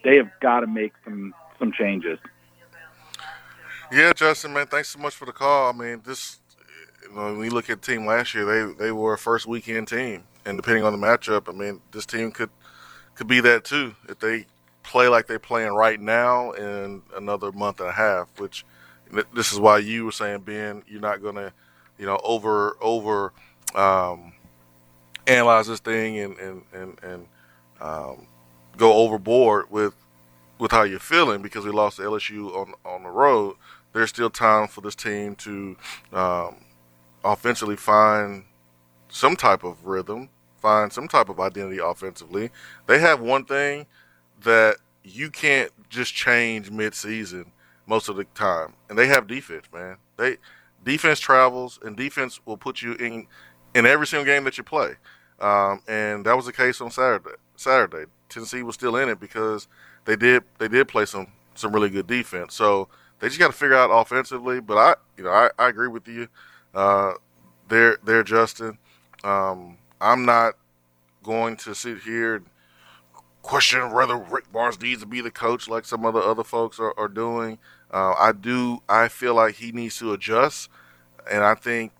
they 0.03 0.17
have 0.17 0.29
got 0.39 0.59
to 0.61 0.67
make 0.67 0.93
some 1.03 1.33
some 1.59 1.71
changes. 1.71 2.19
Yeah, 3.91 4.13
Justin, 4.13 4.53
man, 4.53 4.67
thanks 4.67 4.89
so 4.89 4.99
much 4.99 5.15
for 5.15 5.25
the 5.25 5.31
call. 5.31 5.69
I 5.69 5.71
mean, 5.71 6.01
this, 6.05 6.39
you 7.03 7.15
know, 7.15 7.25
when 7.25 7.37
we 7.37 7.49
look 7.49 7.69
at 7.69 7.81
the 7.81 7.93
team 7.93 8.05
last 8.05 8.33
year, 8.33 8.45
they 8.45 8.85
they 8.85 8.91
were 8.91 9.13
a 9.13 9.17
first 9.17 9.47
weekend 9.47 9.87
team, 9.87 10.23
and 10.45 10.57
depending 10.57 10.83
on 10.83 10.99
the 10.99 11.05
matchup, 11.05 11.49
I 11.49 11.51
mean, 11.51 11.81
this 11.91 12.05
team 12.05 12.31
could 12.31 12.49
could 13.15 13.27
be 13.27 13.39
that 13.41 13.63
too 13.63 13.95
if 14.09 14.19
they 14.19 14.45
play 14.83 15.07
like 15.07 15.27
they're 15.27 15.39
playing 15.39 15.73
right 15.73 15.99
now 15.99 16.51
in 16.51 17.01
another 17.15 17.51
month 17.51 17.79
and 17.79 17.89
a 17.89 17.93
half. 17.93 18.27
Which 18.39 18.65
this 19.33 19.51
is 19.51 19.59
why 19.59 19.79
you 19.79 20.05
were 20.05 20.11
saying, 20.11 20.41
Ben, 20.41 20.83
you're 20.87 21.01
not 21.01 21.21
gonna, 21.21 21.53
you 21.97 22.05
know, 22.05 22.19
over 22.23 22.77
over 22.81 23.33
um, 23.73 24.33
analyze 25.27 25.67
this 25.67 25.79
thing 25.79 26.19
and 26.19 26.37
and 26.37 26.61
and, 26.73 26.99
and 27.03 27.27
um, 27.81 28.27
go 28.77 28.93
overboard 28.93 29.71
with 29.71 29.93
with 30.57 30.71
how 30.71 30.83
you're 30.83 30.99
feeling 30.99 31.41
because 31.41 31.65
we 31.65 31.71
lost 31.71 31.97
to 31.97 32.03
LSU 32.03 32.55
on 32.55 32.73
on 32.85 33.03
the 33.03 33.09
road 33.09 33.55
there's 33.95 34.09
still 34.09 34.29
time 34.29 34.67
for 34.67 34.81
this 34.81 34.93
team 34.93 35.35
to 35.35 35.77
um, 36.11 36.57
offensively 37.23 37.77
find 37.77 38.43
some 39.07 39.37
type 39.37 39.63
of 39.63 39.85
rhythm, 39.85 40.27
find 40.65 40.91
some 40.91 41.07
type 41.07 41.29
of 41.29 41.39
identity 41.39 41.77
offensively. 41.77 42.49
They 42.87 42.97
have 42.97 43.21
one 43.21 43.45
thing 43.45 43.85
that 44.41 44.77
you 45.03 45.29
can't 45.29 45.71
just 45.89 46.15
change 46.15 46.71
mid-season 46.71 47.51
most 47.85 48.09
of 48.09 48.15
the 48.15 48.23
time, 48.33 48.73
and 48.89 48.97
they 48.97 49.05
have 49.05 49.27
defense, 49.27 49.65
man. 49.71 49.97
They 50.17 50.37
defense 50.83 51.19
travels, 51.19 51.77
and 51.83 51.95
defense 51.95 52.39
will 52.47 52.57
put 52.57 52.81
you 52.81 52.93
in 52.93 53.27
in 53.75 53.85
every 53.85 54.07
single 54.07 54.25
game 54.25 54.43
that 54.45 54.57
you 54.57 54.63
play. 54.63 54.95
Um, 55.39 55.81
and 55.87 56.25
that 56.25 56.35
was 56.35 56.47
the 56.47 56.53
case 56.53 56.81
on 56.81 56.89
Saturday. 56.89 57.35
Saturday, 57.55 58.05
Tennessee 58.27 58.63
was 58.63 58.73
still 58.73 58.95
in 58.95 59.07
it 59.07 59.19
because 59.19 59.67
they 60.05 60.15
did 60.15 60.41
they 60.57 60.67
did 60.67 60.87
play 60.87 61.05
some 61.05 61.27
some 61.53 61.73
really 61.73 61.91
good 61.91 62.07
defense. 62.07 62.55
So 62.55 62.87
they 63.19 63.27
just 63.27 63.39
got 63.39 63.51
to 63.51 63.53
figure 63.53 63.75
out 63.75 63.91
offensively. 63.91 64.61
But 64.61 64.77
I, 64.77 64.95
you 65.15 65.25
know, 65.25 65.29
I, 65.29 65.51
I 65.59 65.69
agree 65.69 65.89
with 65.89 66.07
you. 66.07 66.27
Uh, 66.73 67.13
there, 67.69 67.97
there, 68.03 68.23
Justin. 68.23 68.79
Um, 69.23 69.77
I'm 69.99 70.25
not 70.25 70.55
going 71.23 71.57
to 71.57 71.73
sit 71.73 71.99
here 71.99 72.35
and 72.35 72.45
question 73.41 73.91
whether 73.91 74.17
Rick 74.17 74.51
Barnes 74.51 74.81
needs 74.81 75.01
to 75.01 75.07
be 75.07 75.21
the 75.21 75.31
coach 75.31 75.67
like 75.67 75.85
some 75.85 76.05
other 76.05 76.21
other 76.21 76.43
folks 76.43 76.79
are, 76.79 76.93
are 76.97 77.07
doing. 77.07 77.59
Uh, 77.91 78.13
I 78.17 78.31
do. 78.31 78.79
I 78.89 79.07
feel 79.07 79.35
like 79.35 79.55
he 79.55 79.71
needs 79.71 79.99
to 79.99 80.13
adjust, 80.13 80.69
and 81.31 81.43
I 81.43 81.53
think 81.55 81.91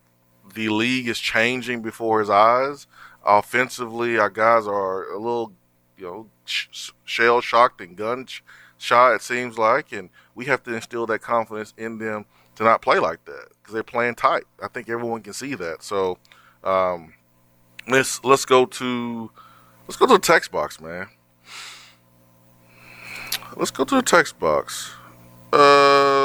the 0.53 0.69
league 0.69 1.07
is 1.07 1.19
changing 1.19 1.81
before 1.81 2.19
his 2.19 2.29
eyes. 2.29 2.87
Offensively, 3.25 4.17
our 4.17 4.29
guys 4.29 4.67
are 4.67 5.11
a 5.11 5.17
little, 5.17 5.53
you 5.97 6.05
know, 6.05 6.27
sh- 6.45 6.91
shell 7.03 7.41
shocked 7.41 7.81
and 7.81 7.95
gun 7.95 8.27
shy. 8.77 9.13
It 9.15 9.21
seems 9.21 9.57
like, 9.57 9.91
and 9.91 10.09
we 10.35 10.45
have 10.45 10.63
to 10.63 10.73
instill 10.75 11.05
that 11.07 11.19
confidence 11.19 11.73
in 11.77 11.97
them 11.97 12.25
to 12.55 12.63
not 12.63 12.81
play 12.81 12.99
like 12.99 13.25
that 13.25 13.49
because 13.59 13.73
they're 13.73 13.83
playing 13.83 14.15
tight. 14.15 14.43
I 14.61 14.67
think 14.67 14.89
everyone 14.89 15.21
can 15.21 15.33
see 15.33 15.55
that. 15.55 15.83
So 15.83 16.17
um, 16.63 17.13
let's 17.87 18.23
let's 18.23 18.45
go 18.45 18.65
to 18.65 19.31
let's 19.87 19.97
go 19.97 20.05
to 20.05 20.13
the 20.13 20.19
text 20.19 20.51
box, 20.51 20.79
man. 20.79 21.07
Let's 23.55 23.71
go 23.71 23.83
to 23.85 23.95
the 23.95 24.01
text 24.01 24.37
box. 24.39 24.91
Uh, 25.53 26.19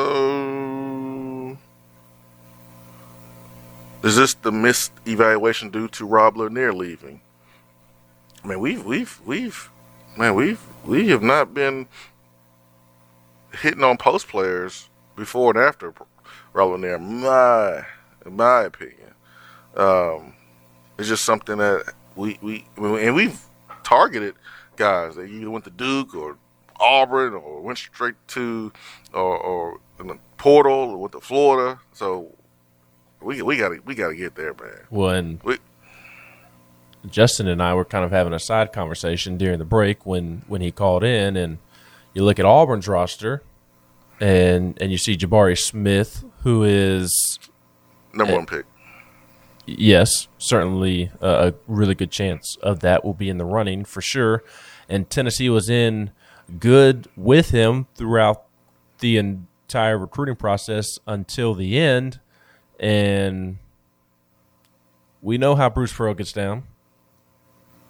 is 4.02 4.16
this 4.16 4.34
the 4.34 4.50
missed 4.50 4.92
evaluation 5.06 5.70
due 5.70 5.88
to 5.88 6.04
Rob 6.04 6.36
Lanier 6.36 6.72
leaving? 6.72 7.20
I 8.42 8.48
mean, 8.48 8.60
we've 8.60 8.84
we've 8.84 9.20
we've 9.24 9.70
man, 10.16 10.34
we've 10.34 10.60
we 10.84 11.08
have 11.08 11.22
not 11.22 11.54
been 11.54 11.86
hitting 13.52 13.84
on 13.84 13.96
post 13.96 14.28
players 14.28 14.88
before 15.16 15.50
and 15.50 15.60
after 15.60 15.92
rolling 16.52 16.80
there. 16.82 16.98
My, 16.98 17.84
in 18.24 18.36
my 18.36 18.62
opinion, 18.62 19.14
um, 19.76 20.34
it's 21.00 21.08
just 21.08 21.24
something 21.24 21.56
that 21.56 21.94
we 22.14 22.38
we 22.42 22.66
and 22.76 23.14
we've 23.14 23.40
targeted 23.82 24.34
guys 24.76 25.14
that 25.14 25.24
either 25.24 25.50
went 25.50 25.64
to 25.64 25.70
Duke 25.70 26.14
or 26.14 26.36
Auburn 26.78 27.32
or 27.32 27.62
went 27.62 27.78
straight 27.78 28.16
to 28.28 28.70
or, 29.14 29.38
or 29.38 29.80
in 29.98 30.08
the 30.08 30.18
portal 30.36 30.72
or 30.72 30.98
went 30.98 31.12
to 31.12 31.20
Florida. 31.20 31.80
So 31.94 32.34
we 33.22 33.40
we 33.40 33.56
got 33.56 33.70
to 33.70 33.80
we 33.86 33.94
got 33.94 34.08
to 34.08 34.14
get 34.14 34.34
there, 34.34 34.52
man. 34.52 34.80
When 34.90 35.40
we, 35.42 35.56
Justin 37.08 37.48
and 37.48 37.62
I 37.62 37.72
were 37.72 37.86
kind 37.86 38.04
of 38.04 38.10
having 38.10 38.34
a 38.34 38.38
side 38.38 38.70
conversation 38.70 39.38
during 39.38 39.58
the 39.58 39.64
break 39.64 40.04
when 40.04 40.42
when 40.48 40.60
he 40.60 40.70
called 40.70 41.02
in 41.02 41.34
and 41.34 41.58
you 42.12 42.24
look 42.24 42.38
at 42.38 42.44
Auburn's 42.44 42.88
roster, 42.88 43.42
and 44.20 44.76
and 44.82 44.92
you 44.92 44.98
see 44.98 45.16
Jabari 45.16 45.58
Smith, 45.58 46.24
who 46.42 46.62
is 46.62 47.38
number 48.12 48.34
one 48.34 48.44
pick. 48.44 48.66
Yes, 49.66 50.28
certainly 50.38 51.10
a, 51.20 51.54
really 51.66 51.94
good 51.94 52.10
chance 52.10 52.56
of 52.62 52.80
that 52.80 53.04
will 53.04 53.14
be 53.14 53.28
in 53.28 53.38
the 53.38 53.44
running 53.44 53.84
for 53.84 54.00
sure. 54.00 54.42
And 54.88 55.08
Tennessee 55.08 55.48
was 55.48 55.68
in 55.68 56.10
good 56.58 57.08
with 57.16 57.50
him 57.50 57.86
throughout 57.94 58.44
the 58.98 59.16
entire 59.16 59.96
recruiting 59.96 60.36
process 60.36 60.98
until 61.06 61.54
the 61.54 61.78
end, 61.78 62.20
and 62.78 63.58
we 65.22 65.38
know 65.38 65.54
how 65.54 65.68
Bruce 65.70 65.92
Pearl 65.92 66.14
gets 66.14 66.32
down. 66.32 66.64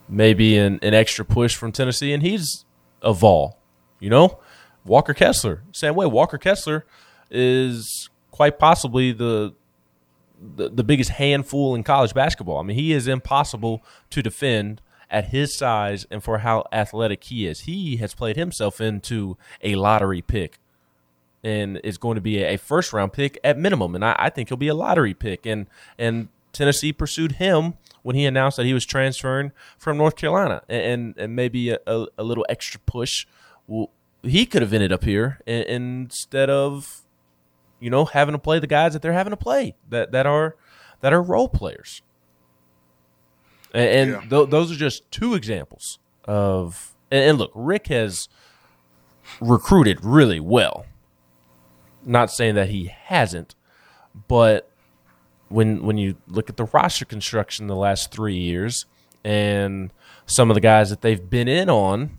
Maybe 0.09 0.59
an, 0.59 0.81
an 0.83 0.93
extra 0.93 1.25
push 1.25 1.55
from 1.55 1.73
Tennessee, 1.73 2.13
and 2.13 2.23
he's 2.23 2.65
a 3.01 3.13
Vol. 3.13 3.57
You 4.01 4.11
know, 4.11 4.41
Walker 4.85 5.15
Kessler, 5.15 5.63
same 5.73 5.95
way. 5.95 6.07
Walker 6.07 6.39
Kessler 6.39 6.85
is 7.31 8.11
quite 8.31 8.59
possibly 8.59 9.13
the, 9.13 9.55
the 10.41 10.69
the 10.69 10.85
biggest 10.85 11.11
handful 11.11 11.75
in 11.75 11.83
college 11.83 12.15
basketball. 12.15 12.59
I 12.59 12.63
mean, 12.63 12.77
he 12.77 12.93
is 12.93 13.07
impossible 13.07 13.83
to 14.11 14.23
defend 14.23 14.81
at 15.11 15.27
his 15.27 15.57
size 15.57 16.07
and 16.11 16.23
for 16.23 16.39
how 16.39 16.65
athletic 16.73 17.25
he 17.25 17.47
is. 17.47 17.61
He 17.61 17.97
has 17.97 18.15
played 18.15 18.37
himself 18.37 18.81
into 18.81 19.37
a 19.63 19.75
lottery 19.75 20.23
pick 20.23 20.59
and 21.43 21.81
is 21.83 21.99
going 21.99 22.15
to 22.15 22.21
be 22.21 22.43
a 22.43 22.57
first 22.57 22.93
round 22.93 23.13
pick 23.13 23.39
at 23.43 23.59
minimum. 23.59 23.95
And 23.95 24.05
I, 24.05 24.15
I 24.19 24.31
think 24.31 24.49
he'll 24.49 24.59
be 24.59 24.69
a 24.69 24.75
lottery 24.75 25.15
pick. 25.15 25.47
And 25.47 25.67
and 25.99 26.29
Tennessee 26.53 26.93
pursued 26.93 27.33
him 27.33 27.75
when 28.03 28.17
he 28.17 28.25
announced 28.25 28.57
that 28.57 28.67
he 28.67 28.75
was 28.75 28.87
transferring 28.87 29.53
from 29.79 29.97
North 29.97 30.17
Carolina, 30.17 30.63
and 30.69 31.15
and 31.17 31.37
maybe 31.37 31.71
a, 31.71 31.79
a, 31.87 32.07
a 32.19 32.25
little 32.25 32.47
extra 32.49 32.81
push 32.87 33.27
will 33.67 33.91
he 34.23 34.47
could 34.47 34.63
have 34.63 34.73
ended 34.73 34.93
up 34.93 35.05
here 35.05 35.41
instead 35.47 36.51
of 36.51 37.00
you 37.81 37.91
know 37.91 38.05
having 38.05 38.33
to 38.33 38.39
play 38.39 38.59
the 38.59 38.67
guys 38.67 38.93
that 38.93 39.03
they're 39.03 39.13
having 39.13 39.31
to 39.33 39.37
play 39.37 39.75
that 39.89 40.13
that 40.13 40.27
are 40.27 40.57
that 41.01 41.13
are 41.13 41.23
role 41.23 41.49
players 41.49 42.03
and, 43.73 43.89
and 43.89 44.11
yeah. 44.11 44.29
th- 44.29 44.51
those 44.51 44.71
are 44.71 44.77
just 44.77 45.11
two 45.11 45.35
examples 45.35 45.99
of 46.25 46.95
and, 47.11 47.31
and, 47.31 47.39
look 47.39 47.53
rick 47.55 47.89
has 47.89 48.29
recruited 49.41 50.05
really 50.05 50.41
well. 50.41 50.87
Not 52.05 52.31
saying 52.31 52.55
that 52.55 52.71
he 52.71 52.87
hasn't, 52.87 53.55
but 54.29 54.71
when 55.49 55.85
when 55.85 55.99
you 55.99 56.17
look 56.27 56.49
at 56.49 56.57
the 56.57 56.65
roster 56.65 57.05
construction 57.05 57.67
the 57.67 57.77
last 57.77 58.11
three 58.11 58.37
years 58.37 58.87
and 59.23 59.93
some 60.27 60.51
of 60.51 60.55
the 60.55 60.61
guys 60.61 60.91
that 60.91 61.03
they've 61.03 61.29
been 61.29 61.49
in 61.49 61.69
on 61.69 62.19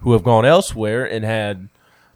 who 0.00 0.12
have 0.12 0.24
gone 0.24 0.44
elsewhere 0.44 1.04
and 1.04 1.24
had 1.24 1.68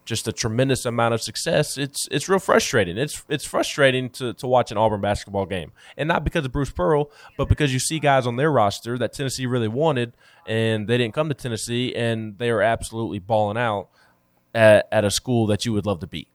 just 0.04 0.28
a 0.28 0.32
tremendous 0.32 0.84
amount 0.84 1.14
of 1.14 1.22
success, 1.22 1.78
it's 1.78 2.06
it's 2.10 2.28
real 2.28 2.38
frustrating. 2.38 2.98
It's 2.98 3.24
it's 3.28 3.44
frustrating 3.44 4.10
to, 4.10 4.34
to 4.34 4.46
watch 4.46 4.70
an 4.70 4.76
Auburn 4.76 5.00
basketball 5.00 5.46
game. 5.46 5.72
And 5.96 6.08
not 6.08 6.24
because 6.24 6.44
of 6.44 6.52
Bruce 6.52 6.70
Pearl, 6.70 7.10
but 7.36 7.48
because 7.48 7.72
you 7.72 7.78
see 7.78 7.98
guys 7.98 8.26
on 8.26 8.36
their 8.36 8.50
roster 8.50 8.98
that 8.98 9.12
Tennessee 9.12 9.46
really 9.46 9.68
wanted 9.68 10.12
and 10.46 10.86
they 10.86 10.98
didn't 10.98 11.14
come 11.14 11.28
to 11.28 11.34
Tennessee 11.34 11.94
and 11.94 12.38
they 12.38 12.50
are 12.50 12.60
absolutely 12.60 13.18
balling 13.18 13.56
out 13.56 13.88
at, 14.54 14.86
at 14.92 15.04
a 15.04 15.10
school 15.10 15.46
that 15.46 15.64
you 15.64 15.72
would 15.72 15.86
love 15.86 16.00
to 16.00 16.06
beat. 16.06 16.28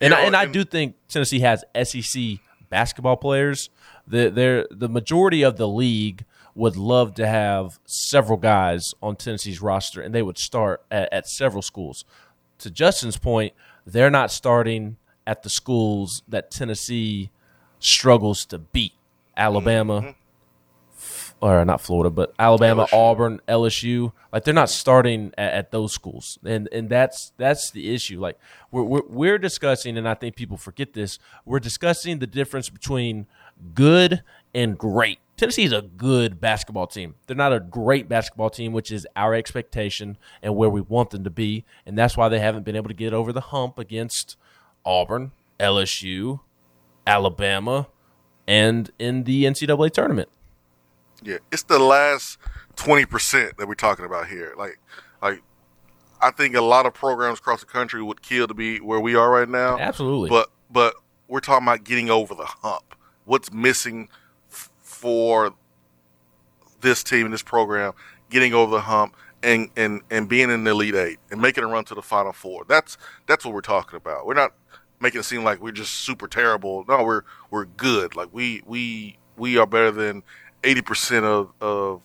And, 0.00 0.10
You 0.12 0.16
know, 0.16 0.22
I, 0.22 0.26
and 0.26 0.36
I 0.36 0.46
do 0.46 0.64
think 0.64 0.94
Tennessee 1.08 1.40
has 1.40 1.64
SEC 1.82 2.22
basketball 2.68 3.16
players. 3.16 3.70
The 4.06 4.28
they're, 4.30 4.66
the 4.70 4.88
majority 4.88 5.42
of 5.42 5.56
the 5.56 5.68
league 5.68 6.24
would 6.58 6.76
love 6.76 7.14
to 7.14 7.26
have 7.26 7.78
several 7.86 8.36
guys 8.36 8.92
on 9.00 9.14
Tennessee's 9.14 9.62
roster, 9.62 10.02
and 10.02 10.12
they 10.12 10.22
would 10.22 10.36
start 10.36 10.82
at, 10.90 11.10
at 11.12 11.28
several 11.28 11.62
schools. 11.62 12.04
To 12.58 12.70
Justin's 12.70 13.16
point, 13.16 13.54
they're 13.86 14.10
not 14.10 14.32
starting 14.32 14.96
at 15.24 15.44
the 15.44 15.50
schools 15.50 16.22
that 16.26 16.50
Tennessee 16.50 17.30
struggles 17.78 18.44
to 18.46 18.58
beat. 18.58 18.92
Alabama, 19.36 20.00
mm-hmm. 20.00 20.10
f- 20.96 21.36
or 21.40 21.64
not 21.64 21.80
Florida, 21.80 22.10
but 22.10 22.34
Alabama, 22.40 22.86
LSU. 22.86 22.92
Auburn, 22.92 23.40
LSU. 23.46 24.12
Like 24.32 24.42
they're 24.42 24.52
not 24.52 24.68
starting 24.68 25.32
at, 25.38 25.52
at 25.52 25.70
those 25.70 25.92
schools, 25.92 26.40
and 26.44 26.68
and 26.72 26.88
that's 26.88 27.32
that's 27.36 27.70
the 27.70 27.94
issue. 27.94 28.18
Like 28.18 28.36
we're, 28.72 28.82
we're 28.82 29.06
we're 29.08 29.38
discussing, 29.38 29.96
and 29.96 30.08
I 30.08 30.14
think 30.14 30.34
people 30.34 30.56
forget 30.56 30.92
this. 30.92 31.20
We're 31.44 31.60
discussing 31.60 32.18
the 32.18 32.26
difference 32.26 32.68
between 32.68 33.28
good 33.74 34.24
and 34.52 34.76
great. 34.76 35.20
Tennessee 35.38 35.62
is 35.62 35.72
a 35.72 35.82
good 35.82 36.40
basketball 36.40 36.88
team. 36.88 37.14
They're 37.26 37.36
not 37.36 37.52
a 37.52 37.60
great 37.60 38.08
basketball 38.08 38.50
team, 38.50 38.72
which 38.72 38.90
is 38.90 39.06
our 39.14 39.34
expectation 39.34 40.18
and 40.42 40.56
where 40.56 40.68
we 40.68 40.80
want 40.80 41.10
them 41.10 41.22
to 41.22 41.30
be, 41.30 41.64
and 41.86 41.96
that's 41.96 42.16
why 42.16 42.28
they 42.28 42.40
haven't 42.40 42.64
been 42.64 42.74
able 42.74 42.88
to 42.88 42.94
get 42.94 43.14
over 43.14 43.32
the 43.32 43.40
hump 43.40 43.78
against 43.78 44.36
Auburn, 44.84 45.30
LSU, 45.60 46.40
Alabama, 47.06 47.86
and 48.48 48.90
in 48.98 49.24
the 49.24 49.44
NCAA 49.44 49.92
tournament. 49.92 50.28
Yeah, 51.22 51.38
it's 51.52 51.62
the 51.62 51.78
last 51.78 52.36
twenty 52.74 53.04
percent 53.04 53.58
that 53.58 53.68
we're 53.68 53.74
talking 53.74 54.04
about 54.04 54.26
here. 54.26 54.54
Like, 54.58 54.80
like 55.22 55.42
I 56.20 56.32
think 56.32 56.56
a 56.56 56.62
lot 56.62 56.84
of 56.84 56.94
programs 56.94 57.38
across 57.38 57.60
the 57.60 57.66
country 57.66 58.02
would 58.02 58.22
kill 58.22 58.48
to 58.48 58.54
be 58.54 58.78
where 58.78 58.98
we 58.98 59.14
are 59.14 59.30
right 59.30 59.48
now. 59.48 59.78
Absolutely. 59.78 60.30
But 60.30 60.50
but 60.68 60.94
we're 61.28 61.40
talking 61.40 61.64
about 61.64 61.84
getting 61.84 62.10
over 62.10 62.34
the 62.34 62.44
hump. 62.44 62.96
What's 63.24 63.52
missing 63.52 64.08
for 64.98 65.54
this 66.80 67.02
team 67.02 67.24
and 67.24 67.32
this 67.32 67.42
program 67.42 67.92
getting 68.30 68.52
over 68.52 68.72
the 68.72 68.80
hump 68.82 69.16
and, 69.42 69.70
and, 69.76 70.02
and 70.10 70.28
being 70.28 70.50
in 70.50 70.64
the 70.64 70.72
elite 70.72 70.94
eight 70.94 71.18
and 71.30 71.40
making 71.40 71.64
a 71.64 71.66
run 71.66 71.84
to 71.84 71.94
the 71.94 72.02
final 72.02 72.32
four. 72.32 72.64
That's 72.68 72.98
that's 73.26 73.44
what 73.44 73.54
we're 73.54 73.60
talking 73.60 73.96
about. 73.96 74.26
We're 74.26 74.34
not 74.34 74.54
making 75.00 75.20
it 75.20 75.24
seem 75.24 75.44
like 75.44 75.62
we're 75.62 75.72
just 75.72 75.94
super 75.94 76.26
terrible. 76.26 76.84
No, 76.88 77.02
we're 77.04 77.22
we're 77.50 77.66
good. 77.66 78.16
Like 78.16 78.28
we 78.32 78.62
we 78.66 79.18
we 79.36 79.56
are 79.56 79.66
better 79.66 79.92
than 79.92 80.24
eighty 80.64 80.82
percent 80.82 81.24
of, 81.24 81.52
of 81.60 82.02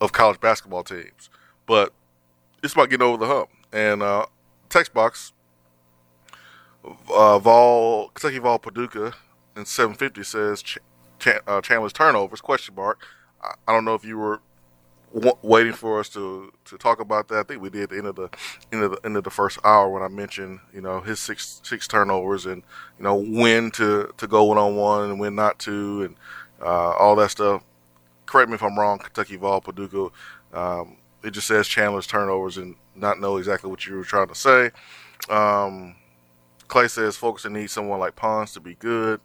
of 0.00 0.12
college 0.12 0.40
basketball 0.40 0.84
teams. 0.84 1.30
But 1.66 1.92
it's 2.62 2.74
about 2.74 2.90
getting 2.90 3.06
over 3.06 3.16
the 3.16 3.26
hump. 3.26 3.48
And 3.72 4.02
uh, 4.02 4.26
text 4.68 4.92
box 4.92 5.32
uh, 6.84 7.38
Vol 7.38 8.08
Kentucky 8.08 8.38
Vol 8.38 8.58
Paducah 8.58 9.14
in 9.56 9.64
750 9.64 10.22
says 10.22 10.62
Ch- 11.20 11.40
uh, 11.46 11.60
Chandler's 11.60 11.92
turnovers 11.92 12.40
question 12.40 12.74
mark. 12.74 13.04
I, 13.42 13.54
I 13.68 13.72
don't 13.72 13.84
know 13.84 13.94
if 13.94 14.04
you 14.04 14.18
were 14.18 14.40
w- 15.14 15.36
waiting 15.42 15.72
for 15.72 16.00
us 16.00 16.08
to, 16.10 16.52
to 16.66 16.78
talk 16.78 17.00
about 17.00 17.28
that. 17.28 17.38
I 17.38 17.42
think 17.42 17.62
we 17.62 17.70
did 17.70 17.84
at 17.84 17.90
the 17.90 17.98
end 17.98 18.06
of 18.06 18.16
the 18.16 18.28
end 18.72 18.82
of 18.82 18.92
the 18.92 19.00
end 19.04 19.16
of 19.16 19.24
the 19.24 19.30
first 19.30 19.58
hour 19.64 19.88
when 19.88 20.02
I 20.02 20.08
mentioned 20.08 20.60
you 20.72 20.80
know 20.80 21.00
his 21.00 21.20
six 21.20 21.60
six 21.64 21.86
turnovers 21.86 22.46
and 22.46 22.62
you 22.98 23.04
know 23.04 23.14
when 23.16 23.70
to 23.72 24.12
to 24.16 24.26
go 24.26 24.44
one 24.44 24.58
on 24.58 24.76
one 24.76 25.10
and 25.10 25.20
when 25.20 25.34
not 25.34 25.58
to 25.60 26.02
and 26.04 26.16
uh, 26.62 26.92
all 26.92 27.16
that 27.16 27.30
stuff. 27.30 27.62
Correct 28.26 28.48
me 28.48 28.54
if 28.54 28.62
I'm 28.62 28.78
wrong. 28.78 28.98
Kentucky 28.98 29.36
Vol 29.36 29.60
Paducah. 29.60 30.08
Um, 30.52 30.96
it 31.22 31.32
just 31.32 31.46
says 31.46 31.68
Chandler's 31.68 32.06
turnovers 32.06 32.56
and 32.56 32.76
not 32.94 33.20
know 33.20 33.36
exactly 33.36 33.70
what 33.70 33.86
you 33.86 33.96
were 33.96 34.04
trying 34.04 34.28
to 34.28 34.34
say. 34.34 34.70
Um, 35.28 35.96
Clay 36.68 36.88
says 36.88 37.16
Fulkerson 37.16 37.52
needs 37.52 37.72
someone 37.72 37.98
like 37.98 38.16
Pons 38.16 38.52
to 38.52 38.60
be 38.60 38.74
good. 38.74 39.20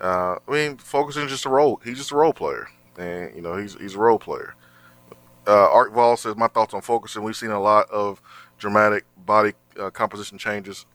Uh, 0.00 0.36
I 0.46 0.50
mean, 0.50 0.76
Fulkerson's 0.76 1.30
just 1.30 1.46
a 1.46 1.50
role. 1.50 1.80
He's 1.84 1.98
just 1.98 2.12
a 2.12 2.16
role 2.16 2.32
player, 2.32 2.68
and 2.98 3.34
you 3.34 3.40
know 3.42 3.56
he's 3.56 3.74
he's 3.74 3.94
a 3.94 3.98
role 3.98 4.18
player. 4.18 4.54
Uh, 5.46 5.70
Art 5.70 5.92
Vol 5.92 6.16
says 6.16 6.36
my 6.36 6.48
thoughts 6.48 6.74
on 6.74 6.80
Fulkerson. 6.80 7.22
We've 7.22 7.36
seen 7.36 7.50
a 7.50 7.60
lot 7.60 7.88
of 7.90 8.20
dramatic 8.58 9.04
body 9.16 9.52
uh, 9.78 9.90
composition 9.90 10.38
changes 10.38 10.86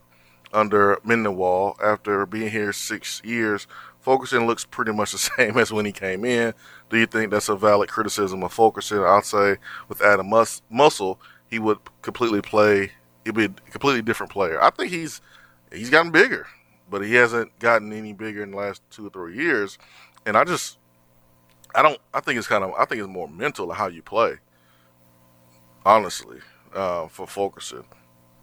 under 0.53 0.97
Medenwald 1.05 1.81
after 1.81 2.25
being 2.25 2.51
here 2.51 2.73
six 2.73 3.21
years. 3.23 3.67
Fulkerson 4.01 4.47
looks 4.47 4.65
pretty 4.65 4.91
much 4.91 5.11
the 5.11 5.17
same 5.37 5.57
as 5.57 5.71
when 5.71 5.85
he 5.85 5.91
came 5.91 6.25
in. 6.25 6.53
Do 6.89 6.97
you 6.97 7.05
think 7.05 7.31
that's 7.31 7.49
a 7.49 7.55
valid 7.55 7.89
criticism 7.89 8.43
of 8.43 8.51
Fulkerson? 8.51 8.99
I'd 9.03 9.25
say 9.25 9.57
with 9.87 10.01
Adam 10.01 10.29
Mus- 10.29 10.61
Muscle, 10.69 11.19
he 11.47 11.59
would 11.59 11.77
completely 12.01 12.41
play. 12.41 12.91
He'd 13.23 13.35
be 13.35 13.45
a 13.45 13.49
completely 13.49 14.01
different 14.01 14.31
player. 14.31 14.61
I 14.61 14.69
think 14.71 14.91
he's 14.91 15.21
he's 15.71 15.89
gotten 15.89 16.11
bigger, 16.11 16.47
but 16.91 17.01
he 17.03 17.15
hasn't 17.15 17.57
gotten 17.57 17.91
any 17.91 18.13
bigger 18.13 18.43
in 18.43 18.51
the 18.51 18.57
last 18.57 18.83
two 18.91 19.07
or 19.07 19.09
three 19.09 19.35
years. 19.35 19.79
And 20.27 20.37
I 20.37 20.43
just, 20.43 20.77
I 21.73 21.81
don't. 21.81 21.97
I 22.13 22.19
think 22.19 22.37
it's 22.37 22.47
kind 22.47 22.63
of. 22.63 22.73
I 22.77 22.85
think 22.85 22.99
it's 23.01 23.09
more 23.09 23.27
mental 23.27 23.71
how 23.71 23.87
you 23.87 24.03
play. 24.03 24.35
Honestly, 25.83 26.37
uh, 26.75 27.07
for 27.07 27.25
Fulkerson, 27.25 27.85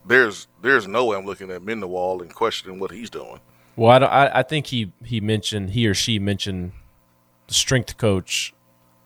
there's 0.05 0.49
there's 0.61 0.89
no 0.89 1.05
way 1.05 1.17
I'm 1.17 1.25
looking 1.25 1.51
at 1.53 1.63
Medenwald 1.63 2.21
and 2.21 2.35
questioning 2.35 2.81
what 2.81 2.91
he's 2.91 3.11
doing. 3.11 3.39
Well, 3.77 3.91
I, 3.93 3.99
don't- 4.01 4.11
I, 4.13 4.39
I 4.41 4.43
think 4.43 4.67
he, 4.67 4.93
he 5.05 5.21
mentioned 5.21 5.71
he 5.71 5.87
or 5.87 5.95
she 5.95 6.19
mentioned 6.19 6.73
the 7.47 7.55
strength 7.55 7.97
coach 7.97 8.53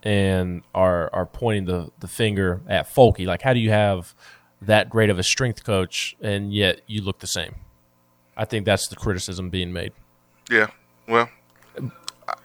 and 0.03 0.63
are 0.75 1.11
are 1.13 1.27
pointing 1.27 1.67
the, 1.67 1.91
the 2.01 2.09
finger 2.09 2.63
at 2.67 2.89
Folky. 2.89 3.27
Like, 3.27 3.43
how 3.43 3.53
do 3.53 3.61
you 3.61 3.71
have 3.71 4.15
that 4.63 4.89
great 4.89 5.11
of 5.11 5.19
a 5.19 5.23
strength 5.23 5.63
coach 5.63 6.17
and 6.23 6.55
yet 6.55 6.81
you 6.87 7.03
look 7.03 7.19
the 7.19 7.27
same? 7.27 7.57
I 8.37 8.45
think 8.45 8.65
that's 8.67 8.89
the 8.89 8.97
criticism 8.97 9.51
being 9.51 9.73
made. 9.73 9.93
Yeah, 10.51 10.69
well, 11.09 11.29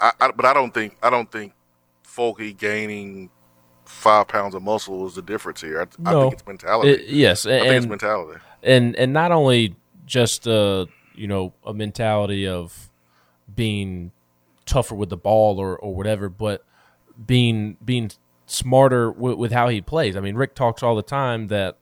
I, 0.01 0.11
I, 0.19 0.31
but 0.31 0.45
I 0.45 0.53
don't 0.53 0.73
think 0.73 0.95
I 1.01 1.09
don't 1.09 1.31
think 1.31 1.53
Folky 2.05 2.55
gaining 2.57 3.29
five 3.85 4.27
pounds 4.27 4.53
of 4.55 4.61
muscle 4.63 5.07
is 5.07 5.15
the 5.15 5.21
difference 5.21 5.61
here. 5.61 5.79
I, 5.79 6.09
I 6.09 6.13
think 6.13 6.33
it's 6.33 6.45
mentality. 6.47 6.91
It- 6.91 7.07
yes, 7.09 7.45
I 7.45 7.59
think 7.59 7.65
it's 7.65 7.83
and 7.85 7.89
mentality. 7.89 8.39
and 8.63 8.95
and 8.95 9.13
not 9.13 9.31
only 9.31 9.75
just 10.05 10.47
uh 10.47 10.85
you 11.15 11.27
know 11.27 11.53
a 11.65 11.73
mentality 11.73 12.47
of 12.47 12.89
being 13.53 14.11
tougher 14.65 14.95
with 14.95 15.09
the 15.09 15.17
ball 15.17 15.59
or 15.59 15.77
or 15.77 15.95
whatever, 15.95 16.27
but 16.29 16.63
being 17.25 17.77
being 17.83 18.11
smarter 18.45 19.11
with, 19.11 19.37
with 19.37 19.51
how 19.51 19.67
he 19.69 19.81
plays. 19.81 20.15
I 20.15 20.19
mean, 20.19 20.35
Rick 20.35 20.55
talks 20.55 20.83
all 20.83 20.95
the 20.95 21.01
time 21.01 21.47
that 21.47 21.77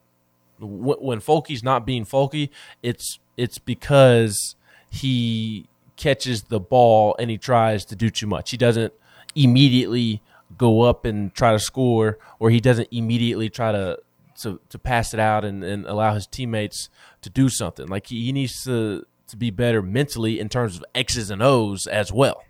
w- 0.60 0.96
when 1.00 1.20
Folky's 1.20 1.62
not 1.62 1.84
being 1.86 2.04
Folky, 2.04 2.48
it's 2.82 3.18
it's 3.36 3.58
because 3.58 4.56
he 4.90 5.68
catches 5.96 6.44
the 6.44 6.60
ball 6.60 7.16
and 7.18 7.30
he 7.30 7.38
tries 7.38 7.84
to 7.86 7.96
do 7.96 8.10
too 8.10 8.26
much. 8.26 8.50
He 8.50 8.56
doesn't 8.56 8.92
immediately 9.34 10.22
go 10.56 10.82
up 10.82 11.04
and 11.04 11.34
try 11.34 11.52
to 11.52 11.58
score, 11.58 12.18
or 12.38 12.50
he 12.50 12.60
doesn't 12.60 12.88
immediately 12.90 13.50
try 13.50 13.72
to 13.72 13.98
to, 14.42 14.60
to 14.68 14.78
pass 14.78 15.14
it 15.14 15.20
out 15.20 15.46
and, 15.46 15.64
and 15.64 15.86
allow 15.86 16.12
his 16.12 16.26
teammates 16.26 16.90
to 17.22 17.30
do 17.30 17.48
something. 17.48 17.86
Like 17.86 18.08
he, 18.08 18.26
he 18.26 18.32
needs 18.32 18.62
to 18.64 19.06
to 19.28 19.36
be 19.36 19.50
better 19.50 19.82
mentally 19.82 20.38
in 20.38 20.48
terms 20.48 20.76
of 20.76 20.84
X's 20.94 21.30
and 21.30 21.42
O's 21.42 21.86
as 21.86 22.12
well. 22.12 22.44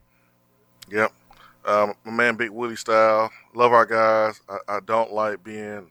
Yep. 0.91 1.13
Um, 1.65 1.95
my 2.05 2.13
man, 2.13 2.37
Big 2.37 2.51
Willie 2.51 2.77
style. 2.77 3.31
Love 3.55 3.73
our 3.73 3.87
guys. 3.87 4.41
I, 4.49 4.77
I 4.77 4.81
don't 4.81 5.13
like 5.13 5.43
being 5.43 5.91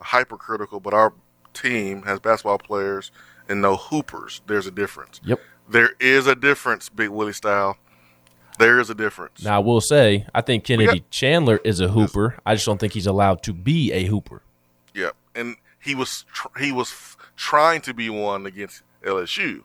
hypercritical, 0.00 0.80
but 0.80 0.94
our 0.94 1.12
team 1.52 2.02
has 2.02 2.18
basketball 2.18 2.58
players 2.58 3.12
and 3.48 3.60
no 3.62 3.76
hoopers. 3.76 4.40
There's 4.46 4.66
a 4.66 4.70
difference. 4.70 5.20
Yep. 5.24 5.40
There 5.68 5.90
is 6.00 6.26
a 6.26 6.34
difference, 6.34 6.88
Big 6.88 7.08
Willie 7.10 7.32
style. 7.32 7.76
There 8.58 8.78
is 8.78 8.90
a 8.90 8.94
difference. 8.94 9.42
Now 9.42 9.56
I 9.56 9.58
will 9.60 9.80
say 9.80 10.26
I 10.34 10.40
think 10.42 10.64
Kennedy 10.64 11.00
got- 11.00 11.10
Chandler 11.10 11.60
is 11.64 11.80
a 11.80 11.88
hooper. 11.88 12.38
I 12.44 12.54
just 12.54 12.66
don't 12.66 12.78
think 12.78 12.92
he's 12.92 13.06
allowed 13.06 13.42
to 13.44 13.52
be 13.52 13.92
a 13.92 14.04
hooper. 14.04 14.42
Yep. 14.94 15.14
And 15.34 15.56
he 15.80 15.94
was 15.94 16.24
tr- 16.32 16.58
he 16.58 16.70
was 16.72 16.90
f- 16.90 17.16
trying 17.36 17.80
to 17.82 17.94
be 17.94 18.10
one 18.10 18.44
against 18.46 18.82
LSU. 19.02 19.64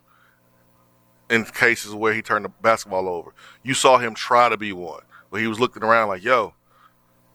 In 1.30 1.44
cases 1.44 1.94
where 1.94 2.14
he 2.14 2.22
turned 2.22 2.46
the 2.46 2.50
basketball 2.62 3.10
over, 3.10 3.34
you 3.62 3.74
saw 3.74 3.98
him 3.98 4.14
try 4.16 4.48
to 4.48 4.56
be 4.56 4.72
one, 4.72 5.02
but 5.30 5.42
he 5.42 5.48
was 5.48 5.60
looking 5.60 5.84
around 5.84 6.08
like, 6.08 6.24
"Yo, 6.24 6.54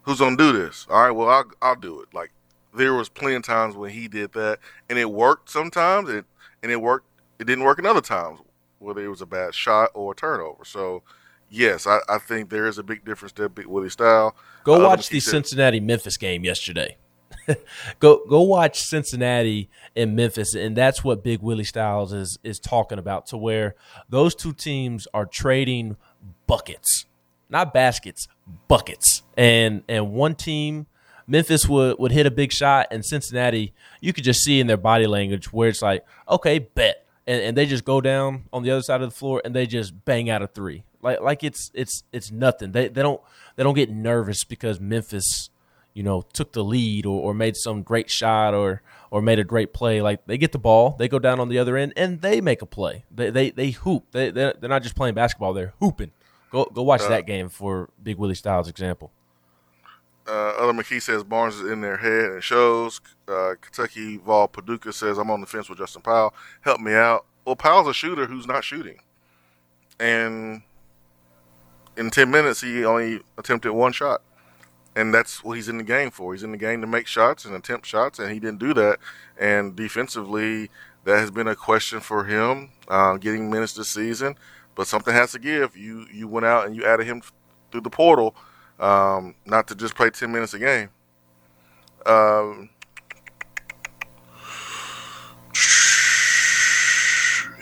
who's 0.04 0.18
gonna 0.20 0.36
do 0.36 0.50
this? 0.52 0.86
All 0.88 1.02
right, 1.02 1.10
well, 1.10 1.28
I'll 1.28 1.44
I'll 1.60 1.76
do 1.76 2.00
it." 2.00 2.08
Like 2.14 2.30
there 2.74 2.94
was 2.94 3.10
plenty 3.10 3.34
of 3.36 3.42
times 3.42 3.76
when 3.76 3.90
he 3.90 4.08
did 4.08 4.32
that, 4.32 4.60
and 4.88 4.98
it 4.98 5.10
worked 5.10 5.50
sometimes, 5.50 6.08
it, 6.08 6.24
and 6.62 6.70
it 6.70 6.80
worked. 6.80 7.06
It 7.38 7.46
didn't 7.46 7.64
work 7.64 7.78
in 7.78 7.86
other 7.86 8.00
times, 8.00 8.40
whether 8.78 9.02
it 9.04 9.08
was 9.08 9.20
a 9.20 9.26
bad 9.26 9.54
shot 9.54 9.90
or 9.94 10.12
a 10.12 10.14
turnover. 10.14 10.64
So, 10.64 11.02
yes, 11.50 11.86
I, 11.86 11.98
I 12.08 12.18
think 12.18 12.50
there 12.50 12.66
is 12.66 12.78
a 12.78 12.82
big 12.82 13.04
difference 13.04 13.32
there, 13.32 13.48
Big 13.48 13.66
Willie 13.66 13.90
style. 13.90 14.36
Go 14.64 14.86
watch 14.86 15.08
the 15.08 15.20
Cincinnati 15.20 15.80
Memphis 15.80 16.16
game 16.16 16.44
yesterday. 16.44 16.96
go 17.98 18.24
go 18.28 18.42
watch 18.42 18.80
Cincinnati 18.80 19.68
and 19.96 20.14
Memphis, 20.14 20.54
and 20.54 20.76
that's 20.76 21.02
what 21.02 21.22
Big 21.24 21.40
Willie 21.40 21.64
Styles 21.64 22.12
is 22.12 22.38
is 22.44 22.58
talking 22.58 22.98
about. 22.98 23.26
To 23.28 23.36
where 23.36 23.74
those 24.08 24.34
two 24.34 24.52
teams 24.52 25.08
are 25.12 25.26
trading 25.26 25.96
buckets, 26.46 27.06
not 27.48 27.72
baskets, 27.74 28.28
buckets. 28.68 29.22
And 29.36 29.82
and 29.88 30.12
one 30.12 30.34
team, 30.34 30.86
Memphis 31.26 31.68
would 31.68 31.98
would 31.98 32.12
hit 32.12 32.26
a 32.26 32.30
big 32.30 32.52
shot, 32.52 32.88
and 32.90 33.04
Cincinnati, 33.04 33.72
you 34.00 34.12
could 34.12 34.24
just 34.24 34.40
see 34.40 34.60
in 34.60 34.66
their 34.66 34.76
body 34.76 35.06
language 35.06 35.52
where 35.52 35.68
it's 35.68 35.82
like, 35.82 36.04
okay, 36.28 36.58
bet, 36.58 37.06
and, 37.26 37.42
and 37.42 37.56
they 37.56 37.66
just 37.66 37.84
go 37.84 38.00
down 38.00 38.44
on 38.52 38.62
the 38.62 38.70
other 38.70 38.82
side 38.82 39.02
of 39.02 39.10
the 39.10 39.16
floor 39.16 39.40
and 39.44 39.54
they 39.54 39.66
just 39.66 40.04
bang 40.04 40.28
out 40.30 40.42
a 40.42 40.46
three, 40.46 40.84
like 41.02 41.20
like 41.20 41.44
it's 41.44 41.70
it's 41.74 42.04
it's 42.12 42.30
nothing. 42.30 42.72
They 42.72 42.88
they 42.88 43.02
don't 43.02 43.20
they 43.56 43.62
don't 43.62 43.74
get 43.74 43.90
nervous 43.90 44.44
because 44.44 44.80
Memphis 44.80 45.50
you 45.94 46.02
know, 46.02 46.22
took 46.32 46.52
the 46.52 46.64
lead 46.64 47.06
or, 47.06 47.20
or 47.20 47.34
made 47.34 47.56
some 47.56 47.82
great 47.82 48.10
shot 48.10 48.54
or 48.54 48.82
or 49.10 49.20
made 49.20 49.38
a 49.38 49.44
great 49.44 49.72
play. 49.72 50.00
Like 50.00 50.24
they 50.26 50.38
get 50.38 50.52
the 50.52 50.58
ball, 50.58 50.96
they 50.98 51.08
go 51.08 51.18
down 51.18 51.40
on 51.40 51.48
the 51.48 51.58
other 51.58 51.76
end, 51.76 51.92
and 51.96 52.20
they 52.20 52.40
make 52.40 52.62
a 52.62 52.66
play. 52.66 53.04
They 53.10 53.30
they, 53.30 53.50
they 53.50 53.70
hoop. 53.70 54.10
They 54.12 54.30
they're, 54.30 54.54
they're 54.58 54.70
not 54.70 54.82
just 54.82 54.96
playing 54.96 55.14
basketball; 55.14 55.52
they're 55.52 55.74
hooping. 55.80 56.12
Go 56.50 56.64
go 56.64 56.82
watch 56.82 57.02
uh, 57.02 57.08
that 57.08 57.26
game 57.26 57.48
for 57.48 57.90
Big 58.02 58.16
Willie 58.16 58.34
Styles 58.34 58.68
example. 58.68 59.12
Uh, 60.26 60.50
Other 60.50 60.72
McKee 60.72 61.02
says 61.02 61.24
Barnes 61.24 61.56
is 61.56 61.70
in 61.70 61.80
their 61.80 61.96
head 61.96 62.30
and 62.32 62.42
shows. 62.42 63.00
Uh, 63.26 63.54
Kentucky 63.60 64.18
Vol 64.18 64.48
Paducah 64.48 64.92
says 64.92 65.18
I'm 65.18 65.30
on 65.30 65.40
the 65.40 65.46
fence 65.46 65.68
with 65.68 65.78
Justin 65.78 66.02
Powell. 66.02 66.34
Help 66.60 66.80
me 66.80 66.94
out. 66.94 67.26
Well, 67.44 67.56
Powell's 67.56 67.88
a 67.88 67.94
shooter 67.94 68.26
who's 68.26 68.46
not 68.46 68.62
shooting, 68.62 69.00
and 69.98 70.62
in 71.96 72.10
ten 72.10 72.30
minutes 72.30 72.60
he 72.60 72.84
only 72.84 73.20
attempted 73.36 73.72
one 73.72 73.92
shot, 73.92 74.22
and 74.94 75.12
that's 75.12 75.42
what 75.42 75.54
he's 75.54 75.68
in 75.68 75.78
the 75.78 75.84
game 75.84 76.12
for. 76.12 76.32
He's 76.32 76.44
in 76.44 76.52
the 76.52 76.56
game 76.56 76.80
to 76.82 76.86
make 76.86 77.08
shots 77.08 77.44
and 77.44 77.54
attempt 77.56 77.86
shots, 77.86 78.20
and 78.20 78.30
he 78.30 78.38
didn't 78.38 78.60
do 78.60 78.72
that. 78.74 79.00
And 79.36 79.74
defensively, 79.74 80.70
that 81.04 81.18
has 81.18 81.32
been 81.32 81.48
a 81.48 81.56
question 81.56 81.98
for 81.98 82.24
him 82.24 82.70
uh, 82.86 83.16
getting 83.16 83.50
minutes 83.50 83.72
this 83.72 83.88
season. 83.88 84.36
But 84.74 84.86
something 84.86 85.12
has 85.12 85.32
to 85.32 85.38
give. 85.38 85.76
You 85.76 86.06
you 86.12 86.28
went 86.28 86.46
out 86.46 86.66
and 86.66 86.76
you 86.76 86.84
added 86.84 87.06
him 87.06 87.22
through 87.72 87.80
the 87.82 87.90
portal 87.90 88.36
um, 88.82 89.36
not 89.46 89.68
to 89.68 89.74
just 89.74 89.94
play 89.94 90.10
10 90.10 90.30
minutes 90.30 90.54
a 90.54 90.58
game. 90.58 90.90
Um, 92.04 92.68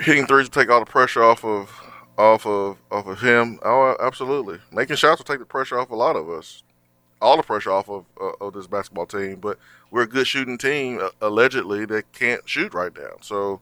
hitting 0.01 0.27
threes 0.27 0.47
will 0.47 0.51
take 0.51 0.71
all 0.71 0.81
the 0.81 0.87
pressure 0.87 1.23
off 1.23 1.45
of 1.45 1.71
off 2.17 2.47
of 2.47 2.79
off 2.91 3.07
of 3.07 3.21
him. 3.21 3.61
Oh, 3.63 3.97
absolutely. 4.01 4.59
Making 4.73 4.97
shots 4.97 5.21
will 5.21 5.27
take 5.27 5.41
the 5.41 5.45
pressure 5.45 5.79
off 5.79 5.91
a 5.91 5.95
lot 5.95 6.17
of 6.17 6.29
us. 6.31 6.63
All 7.21 7.37
the 7.37 7.43
pressure 7.43 7.71
off 7.71 7.91
of 7.91 8.07
uh, 8.19 8.33
of 8.41 8.55
this 8.55 8.67
basketball 8.67 9.05
team, 9.05 9.41
but 9.41 9.59
we're 9.91 10.03
a 10.03 10.09
good 10.09 10.27
shooting 10.27 10.57
team 10.57 11.01
uh, 11.01 11.11
allegedly 11.21 11.85
that 11.85 12.13
can't 12.13 12.49
shoot 12.49 12.73
right 12.73 12.93
now. 12.97 13.17
So 13.21 13.61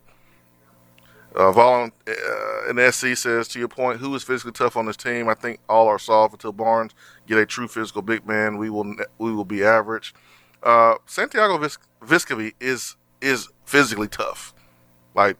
uh, 1.35 1.53
Volun 1.53 1.93
uh, 2.09 2.71
an 2.71 2.93
SC 2.93 3.17
says, 3.17 3.49
to 3.49 3.59
your 3.59 3.69
point, 3.69 4.01
who 4.01 4.15
is 4.15 4.23
physically 4.23 4.53
tough 4.53 4.77
on 4.77 4.87
this 4.87 4.97
team? 4.97 5.29
I 5.29 5.35
think 5.35 5.61
all 5.69 5.87
are 5.89 5.99
soft 5.99 6.35
until 6.35 6.53
Barnes 6.53 6.93
get 7.27 7.39
a 7.39 7.47
true 7.47 7.69
physical 7.69 8.03
big 8.03 8.27
man. 8.27 8.57
We 8.59 8.71
will 8.71 8.95
we 9.19 9.33
will 9.33 9.45
be 9.45 9.63
average. 9.65 10.15
Uh, 10.63 10.95
Santiago 11.07 11.59
Vis- 11.59 11.79
Vescovi 12.05 12.55
is 12.61 12.97
is 13.21 13.49
physically 13.65 14.09
tough. 14.09 14.55
Like 15.15 15.37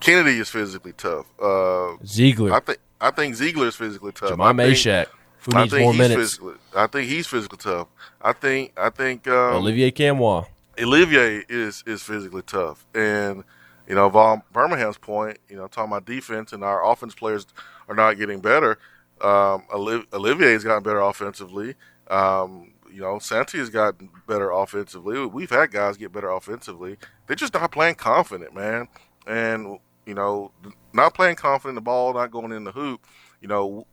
Kennedy 0.00 0.38
is 0.38 0.48
physically 0.48 0.92
tough. 0.92 1.26
Uh, 1.40 1.96
Zeigler, 2.04 2.52
I 2.52 2.60
think 2.60 2.78
I 3.00 3.10
think 3.10 3.36
Zeigler 3.36 3.66
is 3.66 3.76
physically 3.76 4.12
tough. 4.12 4.30
Think- 4.30 4.40
Mashack, 4.40 5.06
who 5.40 5.56
I 5.56 5.62
needs 5.62 5.72
think 5.72 5.82
more 5.84 5.92
he's 5.92 5.98
minutes. 6.00 6.20
physically. 6.20 6.54
I 6.74 6.86
think 6.86 7.08
he's 7.08 7.26
physically 7.26 7.58
tough. 7.58 7.88
I 8.20 8.32
think 8.32 8.72
I 8.76 8.90
think 8.90 9.26
um, 9.28 9.56
Olivier 9.56 9.90
Nkamhoua. 9.90 10.46
Olivier 10.80 11.42
is 11.48 11.82
is 11.86 12.02
physically 12.02 12.42
tough, 12.42 12.84
and 12.94 13.44
you 13.88 13.94
know, 13.94 14.08
Von 14.08 14.42
Birmingham's 14.52 14.98
point, 14.98 15.38
you 15.48 15.56
know, 15.56 15.66
talking 15.66 15.92
about 15.92 16.04
defense 16.04 16.52
and 16.52 16.64
our 16.64 16.84
offense 16.84 17.14
players 17.14 17.46
are 17.88 17.94
not 17.94 18.18
getting 18.18 18.40
better. 18.40 18.78
Um, 19.20 19.64
Oliv- 19.72 20.12
Olivier's 20.12 20.64
gotten 20.64 20.82
better 20.82 21.00
offensively. 21.00 21.74
Um, 22.08 22.72
you 22.92 23.00
know, 23.00 23.18
Santi 23.18 23.58
has 23.58 23.70
gotten 23.70 24.10
better 24.26 24.50
offensively. 24.50 25.24
We've 25.26 25.50
had 25.50 25.70
guys 25.70 25.96
get 25.96 26.12
better 26.12 26.30
offensively. 26.30 26.96
They're 27.26 27.36
just 27.36 27.54
not 27.54 27.72
playing 27.72 27.96
confident, 27.96 28.54
man. 28.54 28.88
And 29.26 29.78
you 30.06 30.14
know, 30.14 30.52
not 30.92 31.14
playing 31.14 31.36
confident, 31.36 31.74
the 31.74 31.80
ball 31.80 32.14
not 32.14 32.30
going 32.30 32.52
in 32.52 32.64
the 32.64 32.72
hoop. 32.72 33.04
You 33.40 33.48
know, 33.48 33.86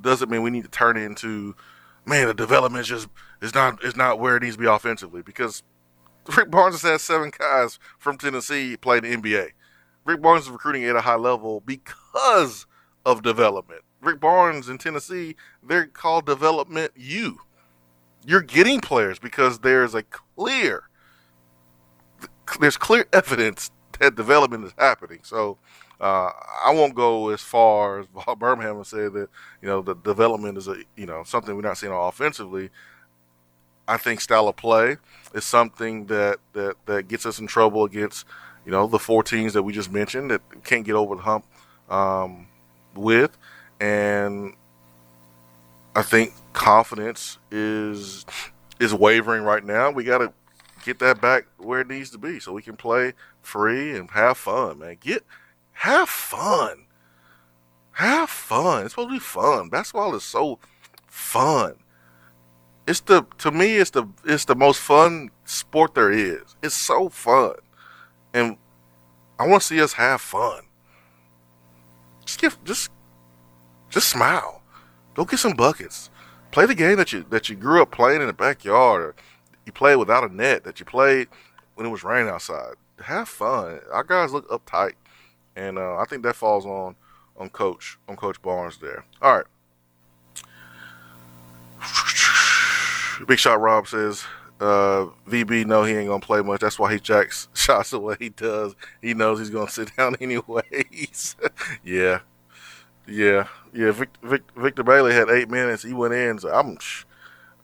doesn't 0.00 0.30
mean 0.30 0.42
we 0.42 0.50
need 0.50 0.64
to 0.64 0.70
turn 0.70 0.96
into, 0.96 1.54
man, 2.06 2.26
the 2.26 2.34
development 2.34 2.86
just 2.86 3.08
is 3.42 3.54
not 3.54 3.84
is 3.84 3.96
not 3.96 4.18
where 4.18 4.36
it 4.36 4.42
needs 4.42 4.56
to 4.56 4.60
be 4.60 4.66
offensively 4.66 5.22
because 5.22 5.62
Rick 6.36 6.50
Barnes 6.50 6.82
has 6.82 6.90
had 6.90 7.00
seven 7.00 7.32
guys 7.36 7.78
from 7.98 8.18
Tennessee 8.18 8.76
play 8.76 8.98
in 8.98 9.04
the 9.04 9.16
NBA. 9.16 9.50
Rick 10.04 10.22
Barnes 10.22 10.44
is 10.44 10.50
recruiting 10.50 10.84
at 10.84 10.96
a 10.96 11.02
high 11.02 11.16
level 11.16 11.60
because 11.60 12.66
of 13.04 13.22
development. 13.22 13.82
Rick 14.00 14.20
Barnes 14.20 14.68
in 14.68 14.78
Tennessee, 14.78 15.36
they're 15.62 15.86
called 15.86 16.26
Development 16.26 16.92
U. 16.96 17.40
You're 18.26 18.42
getting 18.42 18.80
players 18.80 19.18
because 19.18 19.60
there's 19.60 19.94
a 19.94 20.02
clear, 20.02 20.88
there's 22.60 22.76
clear 22.76 23.06
evidence 23.12 23.70
that 23.98 24.14
development 24.14 24.64
is 24.64 24.72
happening. 24.78 25.20
So 25.22 25.58
uh, 26.00 26.30
I 26.64 26.72
won't 26.72 26.94
go 26.94 27.30
as 27.30 27.40
far 27.40 28.00
as 28.00 28.06
Bob 28.26 28.38
Birmingham 28.38 28.76
and 28.76 28.86
say 28.86 29.08
that 29.08 29.28
you 29.62 29.68
know 29.68 29.82
the 29.82 29.94
development 29.94 30.58
is 30.58 30.68
a 30.68 30.76
you 30.96 31.06
know 31.06 31.22
something 31.24 31.54
we're 31.54 31.62
not 31.62 31.78
seeing 31.78 31.92
offensively. 31.92 32.70
I 33.88 33.96
think 33.96 34.20
style 34.20 34.48
of 34.48 34.56
play 34.56 34.98
is 35.34 35.44
something 35.44 36.06
that, 36.06 36.38
that, 36.52 36.76
that 36.84 37.08
gets 37.08 37.24
us 37.24 37.38
in 37.38 37.46
trouble 37.46 37.84
against, 37.84 38.26
you 38.66 38.70
know, 38.70 38.86
the 38.86 38.98
four 38.98 39.22
teams 39.22 39.54
that 39.54 39.62
we 39.62 39.72
just 39.72 39.90
mentioned 39.90 40.30
that 40.30 40.42
can't 40.62 40.84
get 40.84 40.94
over 40.94 41.16
the 41.16 41.22
hump 41.22 41.46
um, 41.88 42.46
with. 42.94 43.36
And 43.80 44.54
I 45.96 46.02
think 46.02 46.34
confidence 46.52 47.38
is 47.50 48.26
is 48.78 48.94
wavering 48.94 49.42
right 49.42 49.64
now. 49.64 49.90
We 49.90 50.04
got 50.04 50.18
to 50.18 50.32
get 50.84 51.00
that 51.00 51.20
back 51.20 51.46
where 51.56 51.80
it 51.80 51.88
needs 51.88 52.10
to 52.10 52.18
be 52.18 52.38
so 52.38 52.52
we 52.52 52.62
can 52.62 52.76
play 52.76 53.14
free 53.42 53.96
and 53.96 54.10
have 54.10 54.36
fun, 54.36 54.80
man. 54.80 54.98
Get 55.00 55.24
have 55.72 56.08
fun. 56.08 56.84
Have 57.92 58.30
fun. 58.30 58.84
It's 58.84 58.92
supposed 58.92 59.08
to 59.08 59.14
be 59.14 59.18
fun. 59.18 59.70
Basketball 59.70 60.14
is 60.14 60.22
so 60.22 60.58
fun 61.06 61.76
it's 62.88 63.00
the 63.00 63.26
to 63.36 63.50
me 63.50 63.76
it's 63.76 63.90
the 63.90 64.08
it's 64.24 64.46
the 64.46 64.56
most 64.56 64.80
fun 64.80 65.30
sport 65.44 65.94
there 65.94 66.10
is. 66.10 66.56
It's 66.62 66.74
so 66.86 67.10
fun, 67.10 67.56
and 68.32 68.56
I 69.38 69.46
want 69.46 69.60
to 69.60 69.68
see 69.68 69.80
us 69.80 69.92
have 69.92 70.22
fun. 70.22 70.62
Just 72.24 72.40
give 72.40 72.64
just 72.64 72.90
just 73.90 74.08
smile. 74.08 74.62
Go 75.14 75.26
get 75.26 75.38
some 75.38 75.52
buckets. 75.52 76.10
Play 76.50 76.64
the 76.64 76.74
game 76.74 76.96
that 76.96 77.12
you 77.12 77.26
that 77.28 77.50
you 77.50 77.56
grew 77.56 77.82
up 77.82 77.90
playing 77.90 78.22
in 78.22 78.26
the 78.26 78.32
backyard, 78.32 79.02
or 79.02 79.14
you 79.66 79.72
played 79.72 79.96
without 79.96 80.28
a 80.28 80.34
net 80.34 80.64
that 80.64 80.80
you 80.80 80.86
played 80.86 81.28
when 81.74 81.86
it 81.86 81.90
was 81.90 82.02
raining 82.02 82.30
outside. 82.30 82.74
Have 83.02 83.28
fun. 83.28 83.80
Our 83.92 84.02
guys 84.02 84.32
look 84.32 84.48
uptight, 84.48 84.94
and 85.54 85.78
uh, 85.78 85.96
I 85.96 86.06
think 86.06 86.22
that 86.22 86.36
falls 86.36 86.64
on 86.64 86.96
on 87.36 87.50
coach 87.50 87.98
on 88.08 88.16
Coach 88.16 88.40
Barnes 88.40 88.78
there. 88.78 89.04
All 89.20 89.36
right. 89.36 89.46
Big 93.26 93.38
Shot 93.38 93.60
Rob 93.60 93.86
says, 93.86 94.24
uh, 94.60 95.06
VB 95.28 95.66
no, 95.66 95.84
he 95.84 95.94
ain't 95.94 96.08
gonna 96.08 96.20
play 96.20 96.42
much. 96.42 96.60
That's 96.60 96.78
why 96.78 96.92
he 96.92 97.00
jacks 97.00 97.48
shots 97.54 97.90
the 97.90 98.00
way 98.00 98.16
he 98.18 98.28
does. 98.30 98.74
He 99.00 99.14
knows 99.14 99.38
he's 99.38 99.50
gonna 99.50 99.70
sit 99.70 99.94
down 99.96 100.16
anyways. 100.20 101.36
yeah, 101.84 102.20
yeah, 103.06 103.46
yeah. 103.72 103.90
Vic, 103.92 104.08
Vic, 104.22 104.42
Victor 104.56 104.82
Bailey 104.82 105.14
had 105.14 105.30
eight 105.30 105.48
minutes. 105.48 105.82
He 105.82 105.92
went 105.92 106.14
in. 106.14 106.38
So 106.38 106.52
I'm, 106.52 106.76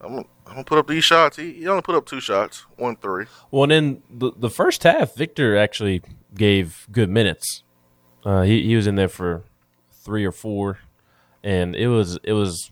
I'm, 0.01 0.19
I'm 0.19 0.25
gonna 0.47 0.65
put 0.65 0.79
up 0.79 0.87
these 0.87 1.05
shots. 1.05 1.37
He, 1.37 1.53
he 1.55 1.67
only 1.67 1.83
put 1.83 1.95
up 1.95 2.07
two 2.07 2.21
shots, 2.21 2.65
one 2.77 2.97
three. 2.97 3.27
Well, 3.51 3.65
and 3.65 3.73
then 3.73 4.03
the 4.11 4.33
the 4.37 4.51
first 4.51 4.83
half, 4.85 5.17
Victor 5.17 5.57
actually 5.57 6.03
gave 6.35 6.87
good 6.93 7.11
minutes. 7.11 7.63
Uh, 8.25 8.43
he 8.43 8.63
he 8.63 8.77
was 8.77 8.87
in 8.87 8.95
there 8.95 9.09
for 9.09 9.45
three 10.05 10.25
or 10.25 10.33
four, 10.33 10.79
and 11.43 11.75
it 11.75 11.89
was 11.89 12.19
it 12.23 12.35
was 12.35 12.71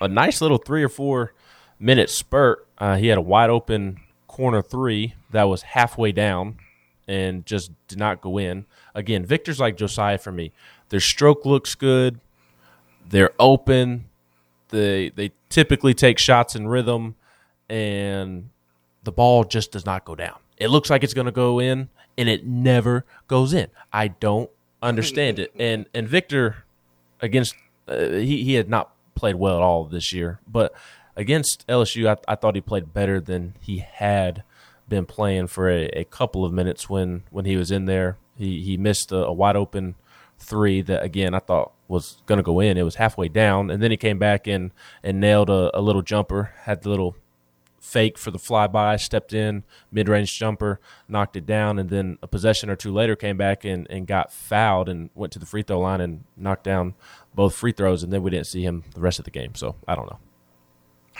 a 0.00 0.08
nice 0.08 0.40
little 0.40 0.58
three 0.58 0.82
or 0.82 0.88
four 0.88 1.34
minute 1.78 2.10
spurt. 2.10 2.66
Uh, 2.78 2.96
he 2.96 3.08
had 3.08 3.18
a 3.18 3.22
wide 3.22 3.50
open 3.50 4.00
corner 4.26 4.62
three 4.62 5.14
that 5.30 5.44
was 5.44 5.62
halfway 5.62 6.12
down 6.12 6.58
and 7.06 7.44
just 7.46 7.72
did 7.88 7.98
not 7.98 8.20
go 8.20 8.38
in. 8.38 8.66
Again, 8.94 9.24
Victor's 9.24 9.58
like 9.58 9.76
Josiah 9.76 10.18
for 10.18 10.30
me. 10.30 10.52
Their 10.90 11.00
stroke 11.00 11.44
looks 11.44 11.74
good. 11.74 12.20
They're 13.08 13.32
open. 13.38 14.06
They 14.68 15.10
they 15.10 15.32
typically 15.48 15.94
take 15.94 16.18
shots 16.18 16.54
in 16.54 16.68
rhythm, 16.68 17.16
and 17.68 18.50
the 19.04 19.12
ball 19.12 19.44
just 19.44 19.72
does 19.72 19.86
not 19.86 20.04
go 20.04 20.14
down. 20.14 20.38
It 20.58 20.68
looks 20.68 20.90
like 20.90 21.02
it's 21.02 21.14
going 21.14 21.26
to 21.26 21.32
go 21.32 21.58
in, 21.58 21.88
and 22.18 22.28
it 22.28 22.46
never 22.46 23.06
goes 23.26 23.54
in. 23.54 23.68
I 23.92 24.08
don't 24.08 24.50
understand 24.82 25.38
it. 25.38 25.52
And 25.58 25.86
and 25.94 26.06
Victor 26.06 26.64
against 27.20 27.54
uh, 27.86 28.10
he 28.10 28.44
he 28.44 28.54
had 28.54 28.68
not 28.68 28.92
played 29.14 29.36
well 29.36 29.56
at 29.56 29.62
all 29.62 29.84
this 29.84 30.12
year, 30.12 30.38
but 30.46 30.74
against 31.18 31.66
LSU, 31.66 32.08
I, 32.08 32.32
I 32.32 32.36
thought 32.36 32.54
he 32.54 32.62
played 32.62 32.94
better 32.94 33.20
than 33.20 33.56
he 33.60 33.78
had 33.78 34.44
been 34.88 35.04
playing 35.04 35.48
for 35.48 35.68
a, 35.68 35.88
a 35.88 36.04
couple 36.04 36.44
of 36.44 36.52
minutes 36.52 36.88
when 36.88 37.24
when 37.30 37.44
he 37.44 37.56
was 37.56 37.70
in 37.70 37.84
there. 37.84 38.16
He 38.36 38.62
he 38.62 38.78
missed 38.78 39.12
a, 39.12 39.26
a 39.26 39.32
wide 39.32 39.56
open 39.56 39.96
three 40.38 40.80
that 40.82 41.02
again 41.02 41.34
I 41.34 41.40
thought 41.40 41.72
was 41.88 42.22
going 42.26 42.38
to 42.38 42.42
go 42.42 42.60
in. 42.60 42.78
It 42.78 42.84
was 42.84 42.94
halfway 42.94 43.28
down, 43.28 43.70
and 43.70 43.82
then 43.82 43.90
he 43.90 43.96
came 43.96 44.18
back 44.18 44.46
and 44.46 44.70
and 45.02 45.20
nailed 45.20 45.50
a, 45.50 45.76
a 45.76 45.82
little 45.82 46.02
jumper. 46.02 46.54
Had 46.62 46.82
the 46.82 46.88
little 46.88 47.16
fake 47.80 48.18
for 48.18 48.30
the 48.30 48.38
flyby, 48.38 49.00
stepped 49.00 49.32
in 49.32 49.64
mid 49.90 50.08
range 50.08 50.38
jumper, 50.38 50.80
knocked 51.08 51.36
it 51.36 51.46
down, 51.46 51.78
and 51.78 51.90
then 51.90 52.18
a 52.22 52.28
possession 52.28 52.70
or 52.70 52.76
two 52.76 52.92
later 52.92 53.16
came 53.16 53.36
back 53.36 53.64
and, 53.64 53.86
and 53.90 54.06
got 54.06 54.32
fouled 54.32 54.88
and 54.88 55.10
went 55.14 55.32
to 55.32 55.38
the 55.38 55.46
free 55.46 55.62
throw 55.62 55.80
line 55.80 56.00
and 56.00 56.24
knocked 56.36 56.64
down 56.64 56.94
both 57.34 57.54
free 57.54 57.72
throws, 57.72 58.02
and 58.02 58.12
then 58.12 58.22
we 58.22 58.30
didn't 58.30 58.46
see 58.46 58.62
him 58.62 58.84
the 58.94 59.00
rest 59.00 59.18
of 59.18 59.24
the 59.24 59.30
game. 59.30 59.54
So 59.54 59.76
I 59.86 59.94
don't 59.94 60.06
know. 60.06 60.18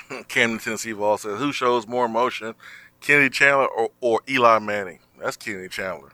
Camden, 0.28 0.58
Tennessee 0.58 0.92
Ball 0.92 1.18
says, 1.18 1.38
"Who 1.38 1.52
shows 1.52 1.86
more 1.86 2.06
emotion, 2.06 2.54
Kennedy 3.00 3.30
Chandler 3.30 3.66
or, 3.66 3.90
or 4.00 4.20
Eli 4.28 4.58
Manning?" 4.58 5.00
That's 5.18 5.36
Kennedy 5.36 5.68
Chandler. 5.68 6.10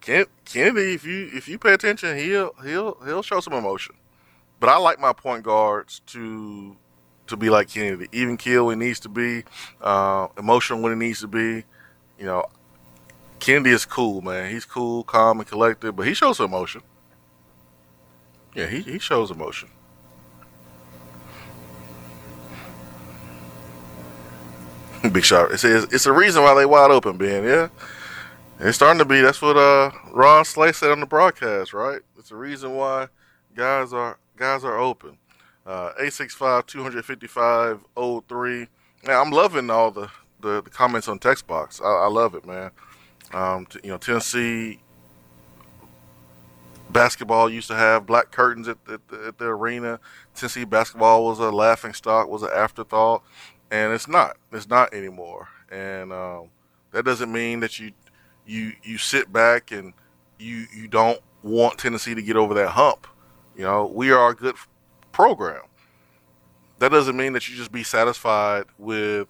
Ken, 0.00 0.26
Kennedy, 0.44 0.94
if 0.94 1.04
you 1.04 1.30
if 1.32 1.48
you 1.48 1.58
pay 1.58 1.72
attention, 1.72 2.16
he'll 2.18 2.54
he'll 2.62 2.98
he'll 3.04 3.22
show 3.22 3.40
some 3.40 3.54
emotion. 3.54 3.94
But 4.60 4.68
I 4.68 4.76
like 4.76 5.00
my 5.00 5.12
point 5.12 5.44
guards 5.44 6.00
to 6.08 6.76
to 7.26 7.36
be 7.36 7.50
like 7.50 7.68
Kennedy, 7.68 8.08
even 8.12 8.36
kill 8.36 8.66
when 8.66 8.80
he 8.80 8.88
needs 8.88 9.00
to 9.00 9.08
be, 9.08 9.44
uh, 9.80 10.28
emotional 10.38 10.82
when 10.82 10.92
he 10.92 11.06
needs 11.06 11.20
to 11.20 11.28
be. 11.28 11.64
You 12.18 12.26
know, 12.26 12.44
Kennedy 13.40 13.70
is 13.70 13.84
cool, 13.84 14.20
man. 14.20 14.50
He's 14.50 14.64
cool, 14.64 15.04
calm, 15.04 15.40
and 15.40 15.48
collected, 15.48 15.92
but 15.92 16.06
he 16.06 16.14
shows 16.14 16.38
emotion. 16.40 16.82
Yeah, 18.54 18.66
he, 18.66 18.80
he 18.80 18.98
shows 18.98 19.30
emotion. 19.30 19.70
Big 25.12 25.24
shot. 25.24 25.50
It 25.50 25.58
says 25.58 25.84
it's 25.92 26.04
the 26.04 26.12
reason 26.12 26.42
why 26.42 26.54
they 26.54 26.64
wide 26.64 26.90
open, 26.90 27.18
Ben. 27.18 27.44
Yeah, 27.44 27.68
it's 28.58 28.76
starting 28.76 28.98
to 28.98 29.04
be. 29.04 29.20
That's 29.20 29.42
what 29.42 29.56
uh 29.56 29.90
Ron 30.12 30.44
Slay 30.44 30.72
said 30.72 30.90
on 30.90 31.00
the 31.00 31.06
broadcast, 31.06 31.74
right? 31.74 32.00
It's 32.18 32.30
the 32.30 32.36
reason 32.36 32.74
why 32.74 33.08
guys 33.54 33.92
are 33.92 34.18
guys 34.36 34.64
are 34.64 34.78
open. 34.78 35.18
Uh, 35.66 35.92
865 35.96 36.66
255 36.66 37.84
03. 38.28 38.58
Man, 38.58 38.68
I'm 39.08 39.30
loving 39.30 39.70
all 39.70 39.90
the, 39.90 40.10
the, 40.40 40.62
the, 40.62 40.70
comments 40.70 41.08
on 41.08 41.18
text 41.18 41.46
box. 41.46 41.80
I, 41.82 41.86
I 41.86 42.06
love 42.08 42.34
it, 42.34 42.44
man. 42.44 42.70
Um, 43.32 43.64
t- 43.64 43.80
you 43.82 43.90
know, 43.90 43.96
Tennessee 43.96 44.80
basketball 46.90 47.48
used 47.48 47.68
to 47.68 47.74
have 47.74 48.04
black 48.04 48.30
curtains 48.30 48.68
at, 48.68 48.76
at, 48.90 49.08
the, 49.08 49.26
at 49.28 49.38
the 49.38 49.46
arena. 49.46 50.00
Tennessee 50.34 50.64
basketball 50.64 51.24
was 51.24 51.38
a 51.38 51.50
laughing 51.50 51.94
stock, 51.94 52.28
was 52.28 52.42
an 52.42 52.50
afterthought, 52.54 53.22
and 53.74 53.92
it's 53.92 54.06
not. 54.06 54.36
It's 54.52 54.68
not 54.68 54.94
anymore. 54.94 55.48
And 55.68 56.12
um, 56.12 56.50
that 56.92 57.04
doesn't 57.04 57.32
mean 57.32 57.58
that 57.60 57.80
you 57.80 57.90
you 58.46 58.72
you 58.84 58.98
sit 58.98 59.32
back 59.32 59.72
and 59.72 59.92
you 60.38 60.66
you 60.72 60.86
don't 60.86 61.18
want 61.42 61.78
Tennessee 61.78 62.14
to 62.14 62.22
get 62.22 62.36
over 62.36 62.54
that 62.54 62.70
hump. 62.70 63.08
You 63.56 63.64
know, 63.64 63.86
we 63.86 64.12
are 64.12 64.30
a 64.30 64.34
good 64.34 64.54
program. 65.10 65.62
That 66.78 66.92
doesn't 66.92 67.16
mean 67.16 67.32
that 67.32 67.48
you 67.48 67.56
just 67.56 67.72
be 67.72 67.82
satisfied 67.82 68.66
with 68.78 69.26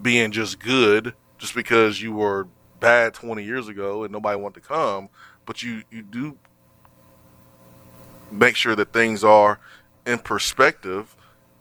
being 0.00 0.30
just 0.30 0.58
good 0.58 1.12
just 1.36 1.54
because 1.54 2.00
you 2.00 2.14
were 2.14 2.48
bad 2.80 3.12
20 3.12 3.44
years 3.44 3.68
ago 3.68 4.04
and 4.04 4.12
nobody 4.12 4.40
wanted 4.40 4.62
to 4.62 4.66
come, 4.66 5.10
but 5.44 5.62
you 5.62 5.82
you 5.90 6.02
do 6.02 6.38
make 8.30 8.56
sure 8.56 8.74
that 8.74 8.94
things 8.94 9.22
are 9.22 9.60
in 10.06 10.18
perspective 10.18 11.14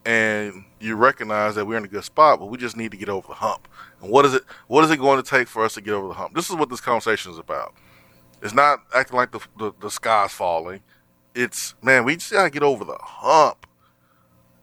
and 0.07 0.63
you 0.79 0.95
recognize 0.95 1.55
that 1.55 1.65
we're 1.67 1.77
in 1.77 1.85
a 1.85 1.87
good 1.87 2.03
spot, 2.03 2.39
but 2.39 2.47
we 2.47 2.57
just 2.57 2.77
need 2.77 2.91
to 2.91 2.97
get 2.97 3.09
over 3.09 3.27
the 3.27 3.35
hump. 3.35 3.67
And 4.01 4.09
what 4.09 4.25
is 4.25 4.33
it? 4.33 4.43
What 4.67 4.83
is 4.83 4.91
it 4.91 4.97
going 4.97 5.21
to 5.21 5.29
take 5.29 5.47
for 5.47 5.63
us 5.63 5.75
to 5.75 5.81
get 5.81 5.93
over 5.93 6.07
the 6.07 6.15
hump? 6.15 6.33
This 6.33 6.49
is 6.49 6.55
what 6.55 6.69
this 6.69 6.81
conversation 6.81 7.31
is 7.31 7.37
about. 7.37 7.75
It's 8.41 8.53
not 8.53 8.79
acting 8.95 9.17
like 9.17 9.31
the 9.31 9.39
the, 9.57 9.73
the 9.79 9.91
sky's 9.91 10.31
falling 10.31 10.81
it's 11.37 11.75
man, 11.81 12.03
we 12.03 12.15
just 12.15 12.31
gotta 12.31 12.49
get 12.49 12.63
over 12.63 12.83
the 12.83 12.97
hump. 12.99 13.67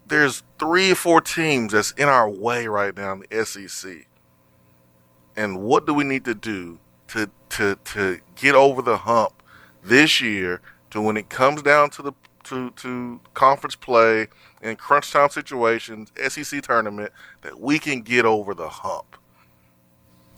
There's 0.07 0.43
three 0.59 0.91
or 0.91 0.97
four 0.97 1.21
teams 1.21 1.73
that's 1.73 1.93
in 1.93 2.09
our 2.09 2.29
way 2.29 2.67
right 2.67 2.95
now 2.95 3.13
in 3.13 3.25
the 3.31 3.45
SEC. 3.45 4.07
And 5.37 5.63
what 5.63 5.87
do 5.87 5.95
we 5.95 6.05
need 6.05 6.25
to 6.25 6.35
do 6.35 6.81
to 7.09 7.31
to 7.51 7.77
to 7.77 8.21
get 8.35 8.55
over 8.55 8.83
the 8.83 8.99
hump 8.99 9.43
this 9.83 10.21
year 10.21 10.61
to 10.91 11.01
when 11.01 11.17
it 11.17 11.29
comes 11.29 11.63
down 11.63 11.91
to 11.91 12.03
the 12.03 12.13
to 12.45 12.71
to 12.71 13.21
conference 13.35 13.75
play 13.77 14.29
in 14.63 14.77
crunch 14.77 15.13
time 15.13 15.31
situations, 15.31 16.13
SEC 16.29 16.63
tournament, 16.63 17.13
that 17.43 17.61
we 17.61 17.79
can 17.79 18.03
get 18.03 18.25
over 18.25 18.55
the 18.55 18.69
hump. 18.69 19.17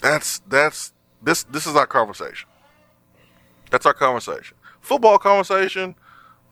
That's 0.00 0.40
that's 0.48 0.92
this 1.22 1.44
this 1.44 1.66
is 1.66 1.76
our 1.76 1.86
conversation. 1.86 2.48
That's 3.70 3.86
our 3.86 3.94
conversation. 3.94 4.56
Football 4.80 5.18
conversation, 5.18 5.96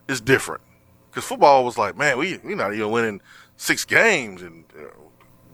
is 0.09 0.21
different 0.21 0.63
because 1.11 1.25
football 1.25 1.65
was 1.65 1.79
like, 1.79 1.97
man, 1.97 2.19
we 2.19 2.39
we 2.45 2.55
not 2.55 2.75
even 2.75 2.91
winning 2.91 3.21
six 3.57 3.85
games, 3.85 4.43
and 4.43 4.65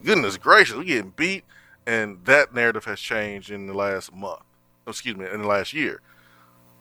goodness 0.04 0.36
gracious, 0.36 0.76
we 0.76 0.84
getting 0.84 1.12
beat, 1.16 1.44
and 1.86 2.24
that 2.24 2.54
narrative 2.54 2.84
has 2.84 3.00
changed 3.00 3.50
in 3.50 3.66
the 3.66 3.74
last 3.74 4.12
month. 4.14 4.40
Excuse 4.86 5.16
me, 5.16 5.26
in 5.30 5.42
the 5.42 5.48
last 5.48 5.72
year. 5.72 6.00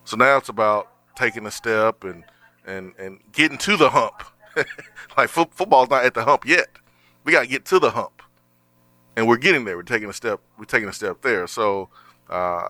So 0.04 0.18
now 0.18 0.38
it's 0.38 0.50
about 0.50 0.90
taking 1.16 1.46
a 1.46 1.52
step 1.52 2.04
and 2.04 2.24
and 2.70 2.94
and 2.98 3.20
getting 3.32 3.58
to 3.60 3.76
the 3.76 3.90
hump. 3.90 4.24
like 5.18 5.30
fo- 5.30 5.50
football's 5.52 5.90
not 5.90 6.06
at 6.06 6.14
the 6.14 6.24
hump 6.24 6.46
yet. 6.46 6.68
We 7.24 7.32
got 7.32 7.42
to 7.42 7.48
get 7.48 7.66
to 7.66 7.80
the 7.80 7.92
hump, 7.92 8.22
and 9.16 9.28
we're 9.28 9.38
getting 9.38 9.66
there. 9.66 9.76
We're 9.76 9.84
taking 9.84 10.10
a 10.10 10.14
step. 10.14 10.40
We're 10.58 10.66
taking 10.66 10.90
a 10.90 10.94
step 10.94 11.22
there. 11.22 11.48
So 11.48 11.90
uh, 12.30 12.68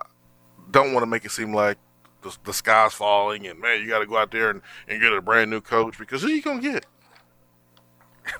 don't 0.71 0.93
want 0.93 1.03
to 1.03 1.07
make 1.07 1.25
it 1.25 1.31
seem 1.31 1.53
like 1.53 1.77
the, 2.21 2.35
the 2.43 2.53
sky's 2.53 2.93
falling 2.93 3.47
and 3.47 3.59
man, 3.59 3.81
you 3.81 3.87
got 3.87 3.99
to 3.99 4.05
go 4.05 4.17
out 4.17 4.31
there 4.31 4.49
and, 4.49 4.61
and 4.87 5.01
get 5.01 5.13
a 5.13 5.21
brand 5.21 5.49
new 5.49 5.61
coach 5.61 5.97
because 5.97 6.21
who 6.21 6.29
you 6.29 6.41
gonna 6.41 6.61
get? 6.61 6.85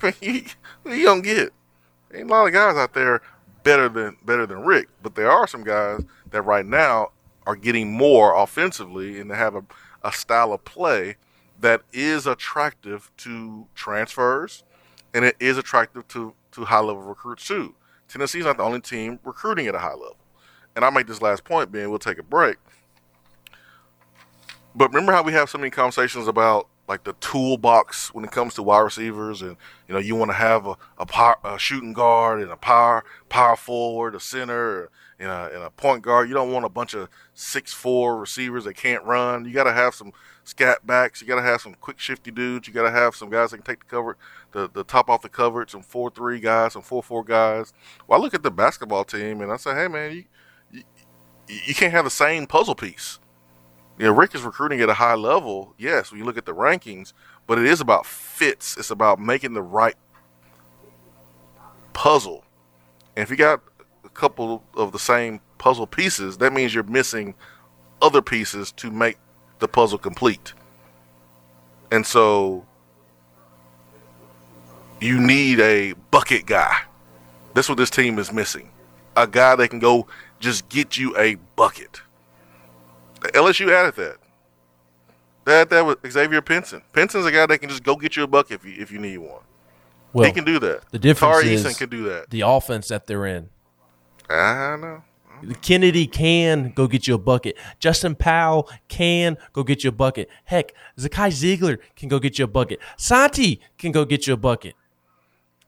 Who 0.00 0.94
you 0.94 1.04
gonna 1.04 1.20
get? 1.20 1.52
Ain't 2.14 2.30
a 2.30 2.32
lot 2.32 2.46
of 2.46 2.52
guys 2.52 2.76
out 2.76 2.94
there 2.94 3.22
better 3.64 3.88
than 3.88 4.16
better 4.24 4.46
than 4.46 4.60
Rick, 4.64 4.88
but 5.02 5.14
there 5.14 5.30
are 5.30 5.46
some 5.46 5.64
guys 5.64 6.02
that 6.30 6.42
right 6.42 6.64
now 6.64 7.10
are 7.46 7.56
getting 7.56 7.92
more 7.92 8.36
offensively 8.36 9.18
and 9.18 9.30
they 9.30 9.34
have 9.34 9.56
a, 9.56 9.64
a 10.04 10.12
style 10.12 10.52
of 10.52 10.64
play 10.64 11.16
that 11.60 11.82
is 11.92 12.26
attractive 12.26 13.10
to 13.18 13.66
transfers 13.74 14.64
and 15.14 15.24
it 15.24 15.36
is 15.40 15.58
attractive 15.58 16.06
to, 16.08 16.34
to 16.52 16.64
high 16.64 16.80
level 16.80 17.02
recruits 17.02 17.46
too. 17.46 17.74
Tennessee's 18.08 18.44
not 18.44 18.56
the 18.56 18.62
only 18.62 18.80
team 18.80 19.18
recruiting 19.24 19.66
at 19.66 19.74
a 19.74 19.78
high 19.78 19.92
level. 19.92 20.16
And 20.74 20.84
I 20.84 20.90
make 20.90 21.06
this 21.06 21.22
last 21.22 21.44
point, 21.44 21.72
being 21.72 21.90
we'll 21.90 21.98
take 21.98 22.18
a 22.18 22.22
break. 22.22 22.56
But 24.74 24.90
remember 24.90 25.12
how 25.12 25.22
we 25.22 25.32
have 25.32 25.50
so 25.50 25.58
many 25.58 25.70
conversations 25.70 26.28
about 26.28 26.68
like 26.88 27.04
the 27.04 27.12
toolbox 27.14 28.12
when 28.12 28.24
it 28.24 28.32
comes 28.32 28.54
to 28.54 28.62
wide 28.62 28.80
receivers, 28.80 29.42
and 29.42 29.56
you 29.86 29.94
know 29.94 30.00
you 30.00 30.16
want 30.16 30.30
to 30.30 30.36
have 30.36 30.66
a, 30.66 30.76
a, 30.98 31.06
power, 31.06 31.36
a 31.44 31.58
shooting 31.58 31.92
guard 31.92 32.40
and 32.40 32.50
a 32.50 32.56
power 32.56 33.04
power 33.28 33.56
forward, 33.56 34.14
a 34.14 34.20
center, 34.20 34.90
and 35.20 35.30
a, 35.30 35.50
and 35.54 35.62
a 35.62 35.70
point 35.70 36.02
guard. 36.02 36.28
You 36.28 36.34
don't 36.34 36.52
want 36.52 36.64
a 36.64 36.68
bunch 36.68 36.94
of 36.94 37.08
six 37.34 37.72
four 37.72 38.18
receivers 38.18 38.64
that 38.64 38.74
can't 38.74 39.04
run. 39.04 39.44
You 39.44 39.52
got 39.52 39.64
to 39.64 39.72
have 39.72 39.94
some 39.94 40.12
scat 40.42 40.84
backs. 40.84 41.20
You 41.20 41.28
got 41.28 41.36
to 41.36 41.42
have 41.42 41.60
some 41.60 41.74
quick 41.74 42.00
shifty 42.00 42.32
dudes. 42.32 42.66
You 42.66 42.74
got 42.74 42.82
to 42.82 42.90
have 42.90 43.14
some 43.14 43.30
guys 43.30 43.50
that 43.50 43.58
can 43.58 43.66
take 43.66 43.80
the 43.80 43.90
cover, 43.90 44.16
the, 44.50 44.68
the 44.68 44.82
top 44.82 45.08
off 45.08 45.22
the 45.22 45.28
coverage. 45.28 45.70
Some 45.70 45.82
four 45.82 46.10
three 46.10 46.40
guys, 46.40 46.72
some 46.72 46.82
four 46.82 47.02
four 47.02 47.22
guys. 47.22 47.72
Well, 48.08 48.18
I 48.18 48.22
look 48.22 48.34
at 48.34 48.42
the 48.42 48.50
basketball 48.50 49.04
team 49.04 49.40
and 49.40 49.52
I 49.52 49.56
say, 49.56 49.74
hey 49.74 49.86
man, 49.86 50.12
you 50.12 50.24
you, 50.72 50.82
you 51.66 51.74
can't 51.74 51.92
have 51.92 52.04
the 52.04 52.10
same 52.10 52.46
puzzle 52.46 52.74
piece 52.74 53.20
know, 54.06 54.12
Rick 54.12 54.34
is 54.34 54.42
recruiting 54.42 54.80
at 54.80 54.88
a 54.88 54.94
high 54.94 55.14
level. 55.14 55.74
Yes, 55.78 56.10
when 56.10 56.18
you 56.18 56.24
look 56.24 56.38
at 56.38 56.46
the 56.46 56.54
rankings, 56.54 57.12
but 57.46 57.58
it 57.58 57.66
is 57.66 57.80
about 57.80 58.06
fits. 58.06 58.76
It's 58.76 58.90
about 58.90 59.18
making 59.18 59.54
the 59.54 59.62
right 59.62 59.96
puzzle. 61.92 62.44
And 63.16 63.22
if 63.22 63.30
you 63.30 63.36
got 63.36 63.62
couple 64.20 64.62
of 64.74 64.92
the 64.92 64.98
same 64.98 65.40
puzzle 65.56 65.86
pieces, 65.86 66.36
that 66.38 66.52
means 66.52 66.74
you're 66.74 66.84
missing 66.84 67.34
other 68.02 68.20
pieces 68.20 68.70
to 68.72 68.90
make 68.90 69.16
the 69.60 69.66
puzzle 69.66 69.98
complete. 69.98 70.52
And 71.90 72.06
so 72.06 72.66
you 75.00 75.18
need 75.18 75.58
a 75.58 75.94
bucket 76.10 76.44
guy. 76.44 76.82
That's 77.54 77.68
what 77.68 77.78
this 77.78 77.88
team 77.88 78.18
is 78.18 78.30
missing. 78.30 78.70
A 79.16 79.26
guy 79.26 79.56
that 79.56 79.68
can 79.68 79.78
go 79.78 80.06
just 80.38 80.68
get 80.68 80.98
you 80.98 81.16
a 81.16 81.36
bucket. 81.56 82.02
LSU 83.20 83.72
added 83.72 83.96
that. 83.96 84.18
That 85.46 85.70
that 85.70 85.86
was 85.86 85.96
Xavier 86.06 86.42
Pinson. 86.42 86.82
Pinson's 86.92 87.24
a 87.24 87.32
guy 87.32 87.46
that 87.46 87.58
can 87.58 87.70
just 87.70 87.82
go 87.82 87.96
get 87.96 88.16
you 88.16 88.24
a 88.24 88.26
bucket 88.26 88.60
if 88.60 88.64
you 88.66 88.74
if 88.80 88.92
you 88.92 88.98
need 88.98 89.18
one. 89.18 89.40
Well, 90.12 90.26
he 90.26 90.32
can 90.32 90.44
do 90.44 90.58
that. 90.58 90.90
The 90.90 90.98
difference 90.98 91.40
Tari 91.40 91.54
is 91.54 91.64
Eason 91.64 91.78
can 91.78 91.88
do 91.88 92.04
that. 92.04 92.28
The 92.30 92.42
offense 92.42 92.88
that 92.88 93.06
they're 93.06 93.26
in. 93.26 93.48
I 94.30 94.76
know. 94.76 95.02
Kennedy 95.62 96.06
can 96.06 96.72
go 96.76 96.86
get 96.86 97.06
you 97.08 97.14
a 97.14 97.18
bucket. 97.18 97.56
Justin 97.78 98.14
Powell 98.14 98.68
can 98.88 99.38
go 99.54 99.62
get 99.62 99.82
you 99.82 99.88
a 99.88 99.92
bucket. 99.92 100.28
Heck, 100.44 100.74
Zakai 100.98 101.30
Zeigler 101.30 101.78
can 101.96 102.08
go 102.10 102.18
get 102.18 102.38
you 102.38 102.44
a 102.44 102.48
bucket. 102.48 102.78
Santi 102.98 103.60
can 103.78 103.90
go 103.90 104.04
get 104.04 104.26
you 104.26 104.34
a 104.34 104.36
bucket. 104.36 104.74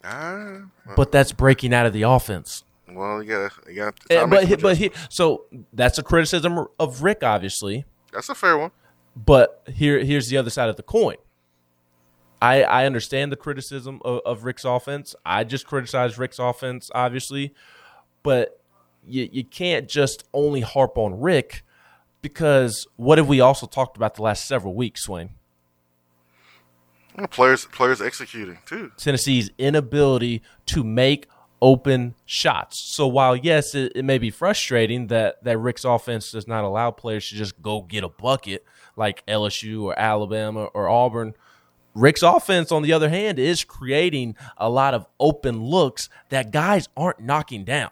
Ah, 0.04 0.62
But 0.96 1.12
that's 1.12 1.32
breaking 1.32 1.72
out 1.72 1.86
of 1.86 1.92
the 1.92 2.02
offense. 2.02 2.64
well, 2.88 3.22
you 3.22 3.28
got 3.30 3.52
you 3.68 3.74
got. 3.76 3.94
Eh, 4.10 4.26
but 4.26 4.44
he, 4.46 4.56
but 4.56 4.76
he, 4.76 4.90
so 5.08 5.44
that's 5.72 5.96
a 5.98 6.02
criticism 6.02 6.66
of 6.78 7.02
Rick, 7.02 7.22
obviously. 7.22 7.84
that's 8.12 8.28
a 8.28 8.34
fair 8.34 8.58
one. 8.58 8.72
But 9.16 9.62
here 9.72 10.02
here's 10.04 10.28
the 10.28 10.36
other 10.36 10.50
side 10.50 10.68
of 10.68 10.76
the 10.76 10.82
coin. 10.82 11.16
I 12.42 12.62
I 12.64 12.84
understand 12.86 13.30
the 13.32 13.36
criticism 13.36 14.00
of, 14.04 14.20
of 14.26 14.44
Rick's 14.44 14.64
offense. 14.64 15.14
I 15.24 15.44
just 15.44 15.66
criticize 15.66 16.18
Rick's 16.18 16.38
offense, 16.40 16.90
obviously, 16.94 17.54
but 18.22 18.60
you 19.06 19.28
you 19.32 19.44
can't 19.44 19.88
just 19.88 20.24
only 20.32 20.60
harp 20.60 20.96
on 20.96 21.20
Rick 21.20 21.64
because 22.20 22.86
what 22.96 23.18
have 23.18 23.28
we 23.28 23.40
also 23.40 23.66
talked 23.66 23.96
about 23.96 24.14
the 24.14 24.22
last 24.22 24.46
several 24.46 24.74
weeks, 24.74 25.02
Swain? 25.02 25.30
Well, 27.16 27.26
Players 27.26 27.66
players 27.66 28.00
executing 28.00 28.58
too. 28.64 28.92
Tennessee's 28.96 29.50
inability 29.58 30.42
to 30.66 30.82
make 30.82 31.28
open 31.60 32.14
shots. 32.24 32.94
So 32.94 33.06
while 33.06 33.36
yes, 33.36 33.74
it, 33.74 33.92
it 33.94 34.04
may 34.04 34.18
be 34.18 34.30
frustrating 34.30 35.08
that 35.08 35.42
that 35.44 35.58
Rick's 35.58 35.84
offense 35.84 36.32
does 36.32 36.48
not 36.48 36.64
allow 36.64 36.90
players 36.90 37.28
to 37.28 37.34
just 37.34 37.60
go 37.60 37.82
get 37.82 38.04
a 38.04 38.08
bucket 38.08 38.64
like 38.96 39.24
LSU 39.26 39.82
or 39.84 39.98
Alabama 39.98 40.64
or 40.64 40.88
Auburn, 40.88 41.34
Rick's 41.94 42.22
offense 42.22 42.72
on 42.72 42.82
the 42.82 42.92
other 42.92 43.10
hand 43.10 43.38
is 43.38 43.64
creating 43.64 44.36
a 44.56 44.70
lot 44.70 44.94
of 44.94 45.06
open 45.20 45.62
looks 45.62 46.08
that 46.30 46.50
guys 46.50 46.88
aren't 46.96 47.20
knocking 47.20 47.64
down. 47.64 47.90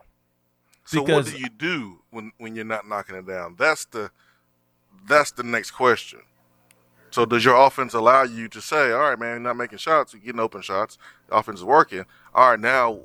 So 0.91 1.05
Because- 1.05 1.27
what 1.27 1.35
do 1.35 1.41
you 1.41 1.49
do 1.49 2.01
when 2.11 2.33
when 2.39 2.57
you're 2.57 2.65
not 2.65 2.89
knocking 2.89 3.15
it 3.15 3.25
down? 3.25 3.55
That's 3.57 3.85
the 3.85 4.11
that's 5.07 5.31
the 5.31 5.45
next 5.45 5.71
question. 5.71 6.21
So 7.13 7.25
does 7.25 7.45
your 7.45 7.55
offense 7.55 7.95
allow 7.95 8.25
you 8.25 8.49
to 8.49 8.61
say, 8.61 8.91
all 8.91 9.01
right, 9.01 9.19
man, 9.19 9.31
you're 9.31 9.39
not 9.41 9.57
making 9.57 9.79
shots, 9.79 10.13
you're 10.13 10.23
getting 10.23 10.41
open 10.41 10.63
shots, 10.63 10.99
the 11.29 11.37
offense 11.37 11.61
is 11.61 11.65
working. 11.65 12.05
All 12.35 12.51
right, 12.51 12.59
now 12.61 13.01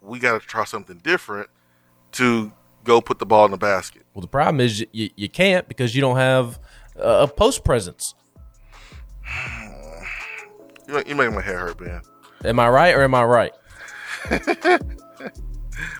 we 0.00 0.18
got 0.18 0.40
to 0.40 0.46
try 0.46 0.64
something 0.64 0.98
different 0.98 1.48
to 2.12 2.52
go 2.82 3.00
put 3.00 3.20
the 3.20 3.26
ball 3.26 3.44
in 3.44 3.52
the 3.52 3.56
basket. 3.56 4.02
Well, 4.12 4.22
the 4.22 4.28
problem 4.28 4.60
is 4.60 4.84
you, 4.92 5.10
you 5.14 5.28
can't 5.28 5.68
because 5.68 5.94
you 5.94 6.00
don't 6.00 6.16
have 6.16 6.58
a 6.96 7.28
post 7.28 7.62
presence. 7.64 8.14
You, 10.86 11.02
you 11.06 11.14
make 11.14 11.32
my 11.32 11.40
hair 11.40 11.60
hurt, 11.60 11.80
man. 11.80 12.02
Am 12.44 12.60
I 12.60 12.68
right 12.68 12.94
or 12.94 13.02
am 13.02 13.14
I 13.14 13.24
right? 13.24 13.52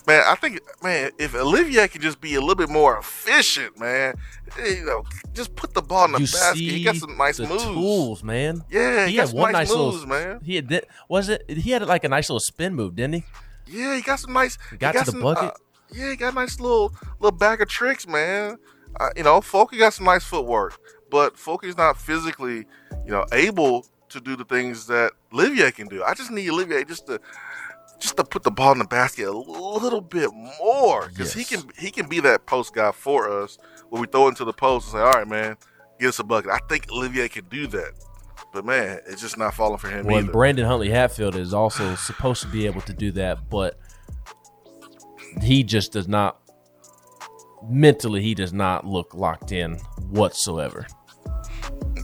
Man, 0.06 0.22
I 0.26 0.34
think, 0.34 0.60
man, 0.82 1.10
if 1.18 1.34
Olivier 1.34 1.88
could 1.88 2.02
just 2.02 2.20
be 2.20 2.34
a 2.34 2.40
little 2.40 2.54
bit 2.54 2.68
more 2.68 2.98
efficient, 2.98 3.78
man, 3.78 4.14
you 4.58 4.84
know, 4.84 5.04
just 5.32 5.54
put 5.56 5.74
the 5.74 5.82
ball 5.82 6.06
in 6.06 6.12
the 6.12 6.20
you 6.20 6.26
basket. 6.26 6.58
He 6.58 6.84
got 6.84 6.96
some 6.96 7.16
nice 7.16 7.38
moves. 7.38 7.64
tools, 7.64 8.22
man. 8.22 8.64
Yeah, 8.70 9.06
he, 9.06 9.12
he 9.12 9.16
got 9.16 9.22
had 9.22 9.28
some 9.30 9.38
one 9.38 9.52
nice, 9.52 9.68
nice, 9.68 9.76
moves, 9.76 10.04
little, 10.04 10.08
man. 10.08 10.40
He 10.42 10.56
had 10.56 10.86
was 11.08 11.28
it? 11.28 11.48
He 11.48 11.70
had 11.70 11.86
like 11.86 12.04
a 12.04 12.08
nice 12.08 12.28
little 12.28 12.40
spin 12.40 12.74
move, 12.74 12.96
didn't 12.96 13.14
he? 13.14 13.24
Yeah, 13.66 13.96
he 13.96 14.02
got 14.02 14.20
some 14.20 14.32
nice. 14.32 14.58
he 14.70 14.76
got 14.76 14.92
to 15.04 15.10
the 15.10 15.20
bucket? 15.20 15.44
uh, 15.44 15.52
yeah, 15.92 16.10
he 16.10 16.16
got 16.16 16.32
a 16.32 16.36
nice 16.36 16.60
little 16.60 16.92
little 17.20 17.36
bag 17.36 17.60
of 17.60 17.68
tricks, 17.68 18.06
man. 18.06 18.58
Uh, 18.98 19.10
you 19.16 19.22
know, 19.22 19.40
Folky 19.40 19.78
got 19.78 19.92
some 19.94 20.06
nice 20.06 20.24
footwork, 20.24 20.78
but 21.10 21.36
Folky's 21.36 21.76
not 21.76 21.98
physically, 21.98 22.66
you 23.04 23.10
know, 23.10 23.24
able 23.32 23.86
to 24.10 24.20
do 24.20 24.36
the 24.36 24.44
things 24.44 24.86
that 24.86 25.12
Olivier 25.32 25.72
can 25.72 25.88
do. 25.88 26.02
I 26.04 26.14
just 26.14 26.30
need 26.30 26.48
Olivier 26.48 26.84
just 26.84 27.06
to 27.08 27.20
just 28.04 28.18
to 28.18 28.24
put 28.24 28.42
the 28.42 28.50
ball 28.50 28.72
in 28.72 28.78
the 28.78 28.84
basket 28.84 29.26
a 29.26 29.32
little 29.32 30.02
bit 30.02 30.28
more 30.60 31.08
because 31.08 31.32
he 31.32 31.42
can 31.42 31.62
he 31.78 31.90
can 31.90 32.06
be 32.06 32.20
that 32.20 32.44
post 32.44 32.74
guy 32.74 32.92
for 32.92 33.42
us 33.42 33.56
when 33.88 33.98
we 33.98 34.06
throw 34.06 34.28
into 34.28 34.44
the 34.44 34.52
post 34.52 34.88
and 34.88 34.92
say, 34.92 34.98
all 34.98 35.12
right, 35.14 35.26
man, 35.26 35.56
get 35.98 36.08
us 36.08 36.18
a 36.18 36.24
bucket. 36.24 36.50
I 36.50 36.58
think 36.68 36.86
Olivier 36.92 37.30
can 37.30 37.46
do 37.46 37.66
that, 37.68 37.92
but 38.52 38.66
man, 38.66 39.00
it's 39.06 39.22
just 39.22 39.38
not 39.38 39.54
falling 39.54 39.78
for 39.78 39.88
him 39.88 40.04
Well, 40.04 40.16
and 40.18 40.24
either. 40.24 40.32
Brandon 40.32 40.66
Huntley 40.66 40.90
Hatfield 40.90 41.34
is 41.34 41.54
also 41.54 41.94
supposed 41.94 42.42
to 42.42 42.48
be 42.48 42.66
able 42.66 42.82
to 42.82 42.92
do 42.92 43.10
that, 43.12 43.48
but 43.48 43.78
he 45.40 45.64
just 45.64 45.92
does 45.92 46.06
not 46.06 46.38
mentally. 47.66 48.20
He 48.20 48.34
does 48.34 48.52
not 48.52 48.86
look 48.86 49.14
locked 49.14 49.50
in 49.50 49.78
whatsoever. 50.10 50.86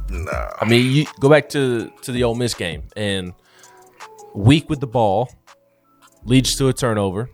No, 0.09 0.51
I 0.59 0.65
mean, 0.65 0.91
you 0.91 1.05
go 1.21 1.29
back 1.29 1.51
to 1.51 1.93
to 2.01 2.11
the 2.11 2.25
Ole 2.25 2.37
Miss 2.37 2.55
game 2.55 2.85
and 2.97 3.35
weak 4.35 4.71
with 4.71 4.81
the 4.81 4.87
ball 4.87 5.31
leads 6.25 6.57
to 6.57 6.69
a 6.69 6.73
turnover, 6.73 7.31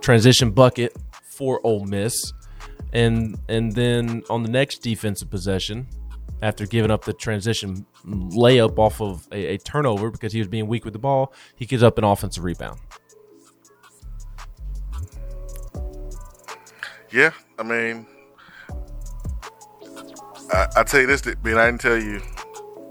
transition 0.00 0.50
bucket 0.50 0.96
for 1.36 1.60
Ole 1.64 1.84
Miss, 1.84 2.32
and 2.92 3.38
and 3.48 3.72
then 3.72 4.22
on 4.30 4.42
the 4.42 4.50
next 4.50 4.78
defensive 4.78 5.30
possession, 5.30 5.86
after 6.42 6.66
giving 6.66 6.90
up 6.90 7.04
the 7.04 7.12
transition 7.12 7.86
layup 8.06 8.78
off 8.78 9.00
of 9.00 9.26
a, 9.32 9.54
a 9.54 9.58
turnover 9.58 10.10
because 10.10 10.32
he 10.32 10.38
was 10.38 10.48
being 10.48 10.66
weak 10.66 10.84
with 10.84 10.92
the 10.92 10.98
ball, 10.98 11.32
he 11.56 11.66
gives 11.66 11.82
up 11.82 11.98
an 11.98 12.04
offensive 12.04 12.44
rebound. 12.44 12.80
Yeah, 17.10 17.30
I 17.58 17.62
mean, 17.62 18.06
I, 20.52 20.66
I 20.76 20.82
tell 20.82 21.00
you 21.00 21.06
this, 21.06 21.22
Ben. 21.22 21.56
I 21.56 21.66
didn't 21.66 21.80
tell 21.80 21.96
you 21.96 22.20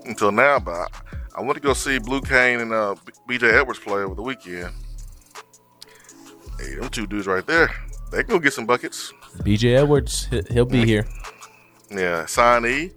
until 0.06 0.32
now, 0.32 0.60
but 0.60 0.90
I, 1.36 1.42
want 1.42 1.56
to 1.56 1.62
go 1.62 1.74
see 1.74 2.00
Blue 2.00 2.22
Cain 2.22 2.60
and 2.60 2.72
uh, 2.74 2.96
B.J. 3.28 3.50
Edwards 3.50 3.80
play 3.80 4.02
over 4.02 4.16
the 4.16 4.22
weekend. 4.22 4.74
Hey, 6.60 6.76
them 6.76 6.90
two 6.90 7.08
dudes 7.08 7.28
right 7.28 7.46
there, 7.46 7.70
they 8.12 8.24
can 8.24 8.36
go 8.36 8.40
get 8.40 8.54
some 8.54 8.66
buckets. 8.66 9.12
B.J. 9.44 9.76
Edwards, 9.76 10.26
he- 10.26 10.44
he'll 10.52 10.66
be 10.66 10.86
here. 10.86 11.06
Yeah, 11.90 12.26
Sign 12.26 12.66
E, 12.66 12.92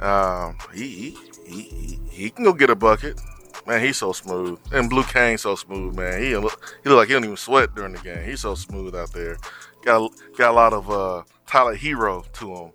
um, 0.00 0.56
he, 0.72 1.16
he 1.46 1.98
he 2.10 2.30
can 2.30 2.44
go 2.44 2.52
get 2.52 2.70
a 2.70 2.74
bucket. 2.74 3.20
Man, 3.66 3.80
he's 3.82 3.96
so 3.96 4.12
smooth, 4.12 4.58
and 4.72 4.90
Blue 4.90 5.04
Cain 5.04 5.38
so 5.38 5.54
smooth, 5.54 5.94
man. 5.96 6.22
He 6.22 6.36
look, 6.36 6.76
he 6.82 6.88
look 6.90 6.98
like 6.98 7.08
he 7.08 7.14
don't 7.14 7.24
even 7.24 7.36
sweat 7.36 7.74
during 7.74 7.92
the 7.94 8.00
game. 8.00 8.24
He's 8.24 8.40
so 8.40 8.54
smooth 8.54 8.94
out 8.94 9.12
there. 9.12 9.36
Got 9.84 10.10
got 10.36 10.50
a 10.50 10.54
lot 10.54 10.72
of 10.72 10.90
uh, 10.90 11.22
Tyler 11.46 11.76
Herro 11.76 12.30
to 12.34 12.54
him. 12.56 12.72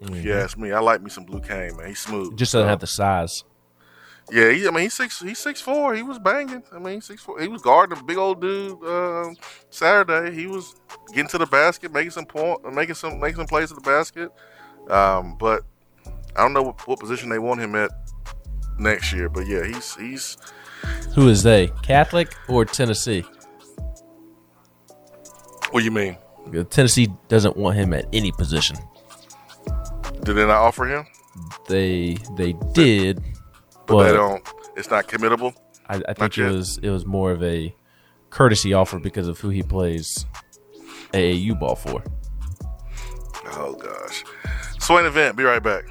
If 0.00 0.24
you 0.24 0.32
ask 0.34 0.56
me, 0.56 0.70
I 0.72 0.78
like 0.80 1.02
me 1.02 1.10
some 1.10 1.24
Blue 1.24 1.40
Cain, 1.40 1.76
man. 1.76 1.88
He's 1.88 1.98
smooth. 1.98 2.36
Just 2.36 2.52
doesn't 2.52 2.66
So, 2.66 2.68
have 2.68 2.80
the 2.80 2.86
size. 2.86 3.42
Yeah, 4.30 4.50
he, 4.50 4.66
I 4.66 4.70
mean 4.70 4.84
he's 4.84 4.94
six. 4.94 5.20
He's 5.20 5.38
six 5.38 5.60
four. 5.60 5.94
He 5.94 6.02
was 6.02 6.18
banging. 6.18 6.62
I 6.72 6.78
mean, 6.78 7.00
six 7.00 7.22
four. 7.22 7.40
He 7.40 7.48
was 7.48 7.62
guarding 7.62 7.98
a 7.98 8.02
big 8.02 8.18
old 8.18 8.40
dude 8.40 8.82
um, 8.84 9.36
Saturday. 9.70 10.34
He 10.34 10.46
was 10.46 10.74
getting 11.08 11.28
to 11.28 11.38
the 11.38 11.46
basket, 11.46 11.92
making 11.92 12.10
some 12.10 12.26
point, 12.26 12.72
making 12.74 12.94
some 12.94 13.18
making 13.20 13.36
some 13.36 13.46
plays 13.46 13.70
at 13.72 13.76
the 13.76 13.82
basket. 13.82 14.30
Um, 14.90 15.36
but 15.38 15.62
I 16.36 16.42
don't 16.42 16.52
know 16.52 16.62
what, 16.62 16.86
what 16.86 17.00
position 17.00 17.30
they 17.30 17.38
want 17.38 17.60
him 17.60 17.74
at 17.74 17.90
next 18.78 19.12
year. 19.12 19.28
But 19.28 19.46
yeah, 19.46 19.64
he's 19.64 19.94
he's 19.96 20.36
Who 21.14 21.28
is 21.28 21.42
they? 21.42 21.68
Catholic 21.82 22.34
or 22.48 22.64
Tennessee? 22.64 23.24
what 25.70 25.80
do 25.80 25.84
you 25.84 25.90
mean? 25.90 26.16
Tennessee 26.70 27.08
doesn't 27.28 27.56
want 27.56 27.76
him 27.76 27.92
at 27.92 28.06
any 28.12 28.32
position. 28.32 28.76
Did 30.24 30.34
they 30.34 30.46
not 30.46 30.56
offer 30.56 30.86
him? 30.86 31.06
They 31.68 32.16
they 32.36 32.54
did, 32.72 33.22
But, 33.88 34.04
they 34.04 34.12
don't. 34.12 34.46
It's 34.76 34.90
not 34.90 35.08
committable. 35.08 35.54
I, 35.88 35.96
I 35.96 35.98
think 35.98 36.18
Not 36.18 36.38
it 36.38 36.42
yet. 36.42 36.52
was 36.52 36.78
it 36.78 36.90
was 36.90 37.06
more 37.06 37.30
of 37.32 37.42
a 37.42 37.74
courtesy 38.30 38.74
offer 38.74 38.98
because 38.98 39.26
of 39.26 39.38
who 39.40 39.48
he 39.48 39.62
plays 39.62 40.26
AAU 41.12 41.58
ball 41.58 41.74
for. 41.74 42.02
Oh 43.52 43.74
gosh. 43.74 44.24
Swain 44.78 45.06
event. 45.06 45.36
Be 45.36 45.44
right 45.44 45.62
back. 45.62 45.84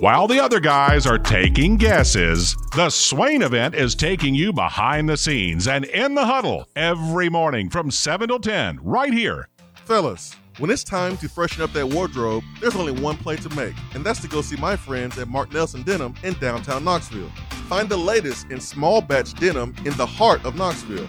While 0.00 0.28
the 0.28 0.42
other 0.42 0.60
guys 0.60 1.04
are 1.04 1.18
taking 1.18 1.76
guesses, 1.76 2.56
the 2.74 2.88
Swain 2.88 3.42
event 3.42 3.74
is 3.74 3.94
taking 3.94 4.34
you 4.34 4.50
behind 4.50 5.06
the 5.06 5.16
scenes 5.18 5.68
and 5.68 5.84
in 5.84 6.14
the 6.14 6.24
huddle 6.24 6.66
every 6.74 7.28
morning 7.28 7.68
from 7.68 7.90
7 7.90 8.26
till 8.28 8.40
10 8.40 8.80
right 8.82 9.12
here. 9.12 9.50
Fellas, 9.84 10.34
when 10.56 10.70
it's 10.70 10.84
time 10.84 11.18
to 11.18 11.28
freshen 11.28 11.62
up 11.62 11.74
that 11.74 11.86
wardrobe, 11.86 12.42
there's 12.62 12.76
only 12.76 12.92
one 12.92 13.18
play 13.18 13.36
to 13.36 13.54
make, 13.54 13.74
and 13.92 14.02
that's 14.02 14.22
to 14.22 14.28
go 14.28 14.40
see 14.40 14.56
my 14.56 14.74
friends 14.74 15.18
at 15.18 15.28
Mark 15.28 15.52
Nelson 15.52 15.82
Denim 15.82 16.14
in 16.22 16.32
downtown 16.34 16.82
Knoxville. 16.82 17.28
Find 17.68 17.86
the 17.86 17.98
latest 17.98 18.50
in 18.50 18.58
small 18.58 19.02
batch 19.02 19.34
denim 19.34 19.74
in 19.84 19.94
the 19.98 20.06
heart 20.06 20.42
of 20.46 20.56
Knoxville. 20.56 21.08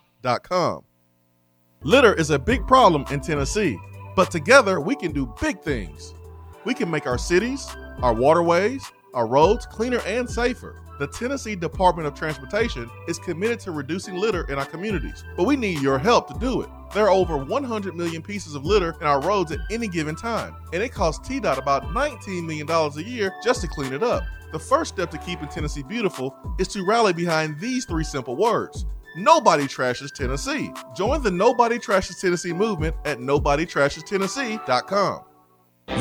Litter 1.83 2.13
is 2.13 2.29
a 2.29 2.37
big 2.37 2.67
problem 2.67 3.05
in 3.09 3.21
Tennessee, 3.21 3.77
but 4.15 4.29
together 4.29 4.79
we 4.79 4.95
can 4.95 5.11
do 5.11 5.33
big 5.41 5.61
things. 5.61 6.13
We 6.63 6.75
can 6.75 6.91
make 6.91 7.07
our 7.07 7.17
cities, 7.17 7.67
our 8.03 8.13
waterways, 8.13 8.83
our 9.13 9.25
roads 9.25 9.65
cleaner 9.65 9.99
and 10.05 10.29
safer. 10.29 10.79
The 10.99 11.07
Tennessee 11.07 11.55
Department 11.55 12.07
of 12.07 12.13
Transportation 12.13 12.87
is 13.07 13.17
committed 13.17 13.59
to 13.61 13.71
reducing 13.71 14.15
litter 14.15 14.43
in 14.51 14.59
our 14.59 14.65
communities, 14.65 15.23
but 15.35 15.45
we 15.45 15.55
need 15.55 15.81
your 15.81 15.97
help 15.97 16.27
to 16.27 16.39
do 16.39 16.61
it. 16.61 16.69
There 16.93 17.05
are 17.05 17.09
over 17.09 17.37
100 17.37 17.95
million 17.95 18.21
pieces 18.21 18.53
of 18.53 18.63
litter 18.63 18.95
in 19.01 19.07
our 19.07 19.19
roads 19.21 19.51
at 19.51 19.59
any 19.71 19.87
given 19.87 20.15
time, 20.15 20.55
and 20.73 20.83
it 20.83 20.93
costs 20.93 21.27
TDOT 21.27 21.57
about 21.57 21.85
$19 21.85 22.45
million 22.45 22.69
a 22.69 23.01
year 23.01 23.33
just 23.43 23.61
to 23.61 23.67
clean 23.67 23.93
it 23.93 24.03
up. 24.03 24.21
The 24.51 24.59
first 24.59 24.93
step 24.93 25.09
to 25.11 25.17
keeping 25.17 25.47
Tennessee 25.47 25.81
beautiful 25.81 26.35
is 26.59 26.67
to 26.69 26.85
rally 26.85 27.13
behind 27.13 27.59
these 27.59 27.85
three 27.85 28.03
simple 28.03 28.35
words. 28.35 28.85
Nobody 29.15 29.65
trashes 29.65 30.11
Tennessee. 30.11 30.73
Join 30.95 31.21
the 31.23 31.31
Nobody 31.31 31.79
Trashes 31.79 32.19
Tennessee 32.19 32.53
movement 32.53 32.95
at 33.05 33.19
nobodytrashestennessee.com. 33.19 35.21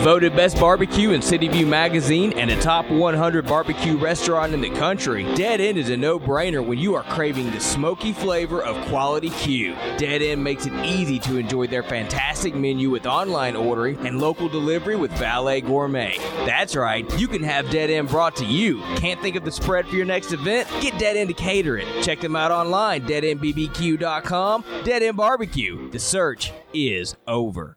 Voted 0.00 0.34
Best 0.34 0.58
Barbecue 0.58 1.10
in 1.10 1.20
City 1.20 1.46
View 1.46 1.66
Magazine 1.66 2.32
and 2.32 2.50
a 2.50 2.58
top 2.62 2.88
100 2.90 3.46
barbecue 3.46 3.98
restaurant 3.98 4.54
in 4.54 4.62
the 4.62 4.70
country, 4.70 5.24
Dead 5.34 5.60
End 5.60 5.76
is 5.76 5.90
a 5.90 5.96
no 5.96 6.18
brainer 6.18 6.66
when 6.66 6.78
you 6.78 6.94
are 6.94 7.02
craving 7.02 7.50
the 7.50 7.60
smoky 7.60 8.14
flavor 8.14 8.62
of 8.62 8.82
quality 8.86 9.28
Q. 9.28 9.74
Dead 9.98 10.22
End 10.22 10.42
makes 10.42 10.64
it 10.64 10.72
easy 10.86 11.18
to 11.18 11.36
enjoy 11.36 11.66
their 11.66 11.82
fantastic 11.82 12.54
menu 12.54 12.88
with 12.88 13.04
online 13.04 13.54
ordering 13.54 13.98
and 14.06 14.22
local 14.22 14.48
delivery 14.48 14.96
with 14.96 15.12
Valet 15.18 15.60
Gourmet. 15.60 16.16
That's 16.46 16.74
right, 16.74 17.04
you 17.18 17.28
can 17.28 17.42
have 17.42 17.68
Dead 17.68 17.90
End 17.90 18.08
brought 18.08 18.36
to 18.36 18.46
you. 18.46 18.80
Can't 18.96 19.20
think 19.20 19.36
of 19.36 19.44
the 19.44 19.52
spread 19.52 19.86
for 19.86 19.96
your 19.96 20.06
next 20.06 20.32
event? 20.32 20.66
Get 20.80 20.98
Dead 20.98 21.18
End 21.18 21.28
to 21.28 21.34
cater 21.34 21.76
it. 21.76 22.02
Check 22.02 22.20
them 22.20 22.36
out 22.36 22.50
online, 22.50 23.02
deadendbbq.com. 23.06 24.64
Dead 24.82 25.02
End 25.02 25.18
Barbecue. 25.18 25.90
The 25.90 25.98
search 25.98 26.52
is 26.72 27.16
over. 27.26 27.76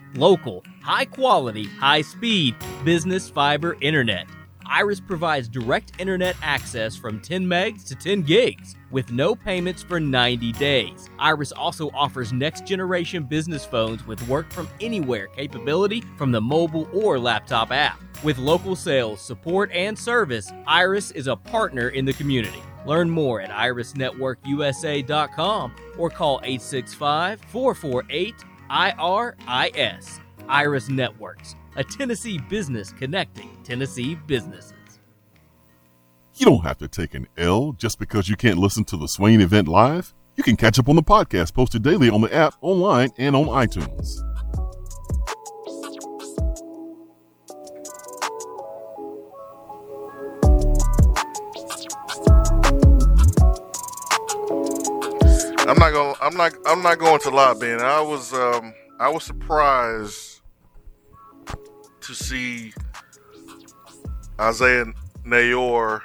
local, 0.15 0.63
high 0.81 1.05
quality, 1.05 1.65
high 1.65 2.01
speed 2.01 2.55
business 2.83 3.29
fiber 3.29 3.77
internet. 3.81 4.25
Iris 4.65 4.99
provides 5.01 5.49
direct 5.49 5.91
internet 5.99 6.37
access 6.41 6.95
from 6.95 7.19
10 7.19 7.45
megs 7.45 7.85
to 7.87 7.95
10 7.95 8.21
gigs 8.21 8.77
with 8.89 9.11
no 9.11 9.35
payments 9.35 9.83
for 9.83 9.99
90 9.99 10.53
days. 10.53 11.09
Iris 11.19 11.51
also 11.51 11.89
offers 11.89 12.31
next 12.31 12.65
generation 12.65 13.23
business 13.23 13.65
phones 13.65 14.07
with 14.07 14.25
work 14.29 14.49
from 14.53 14.69
anywhere 14.79 15.27
capability 15.27 15.99
from 16.17 16.31
the 16.31 16.39
mobile 16.39 16.87
or 16.93 17.19
laptop 17.19 17.71
app. 17.71 17.99
With 18.23 18.37
local 18.37 18.77
sales, 18.77 19.19
support, 19.19 19.69
and 19.73 19.99
service, 19.99 20.49
Iris 20.67 21.11
is 21.11 21.27
a 21.27 21.35
partner 21.35 21.89
in 21.89 22.05
the 22.05 22.13
community. 22.13 22.63
Learn 22.85 23.09
more 23.09 23.41
at 23.41 23.49
irisnetworkusa.com 23.49 25.75
or 25.97 26.09
call 26.09 26.39
865 26.43 27.41
448 27.41 28.35
IRIS. 28.71 30.21
Iris 30.47 30.89
Networks, 30.89 31.55
a 31.75 31.83
Tennessee 31.83 32.39
business 32.49 32.93
connecting 32.93 33.49
Tennessee 33.63 34.15
businesses. 34.27 34.73
You 36.35 36.45
don't 36.45 36.63
have 36.63 36.77
to 36.77 36.87
take 36.87 37.13
an 37.13 37.27
L 37.37 37.73
just 37.73 37.99
because 37.99 38.29
you 38.29 38.37
can't 38.37 38.57
listen 38.57 38.85
to 38.85 38.97
the 38.97 39.07
Swain 39.07 39.41
event 39.41 39.67
live. 39.67 40.13
You 40.37 40.43
can 40.43 40.55
catch 40.55 40.79
up 40.79 40.87
on 40.87 40.95
the 40.95 41.03
podcast 41.03 41.53
posted 41.53 41.83
daily 41.83 42.09
on 42.09 42.21
the 42.21 42.33
app, 42.33 42.55
online, 42.61 43.09
and 43.17 43.35
on 43.35 43.47
iTunes. 43.47 44.30
I'm 55.71 55.79
not 55.79 55.93
gonna. 55.93 56.13
I'm 56.19 56.35
not. 56.35 56.53
I'm 56.65 56.83
not 56.83 56.99
going 56.99 57.21
to 57.21 57.29
lie, 57.29 57.53
Ben. 57.53 57.79
I 57.79 58.01
was. 58.01 58.33
Um, 58.33 58.73
I 58.99 59.07
was 59.07 59.23
surprised 59.23 60.41
to 62.01 62.13
see 62.13 62.73
Isaiah 64.37 64.87
Neyor 65.25 66.01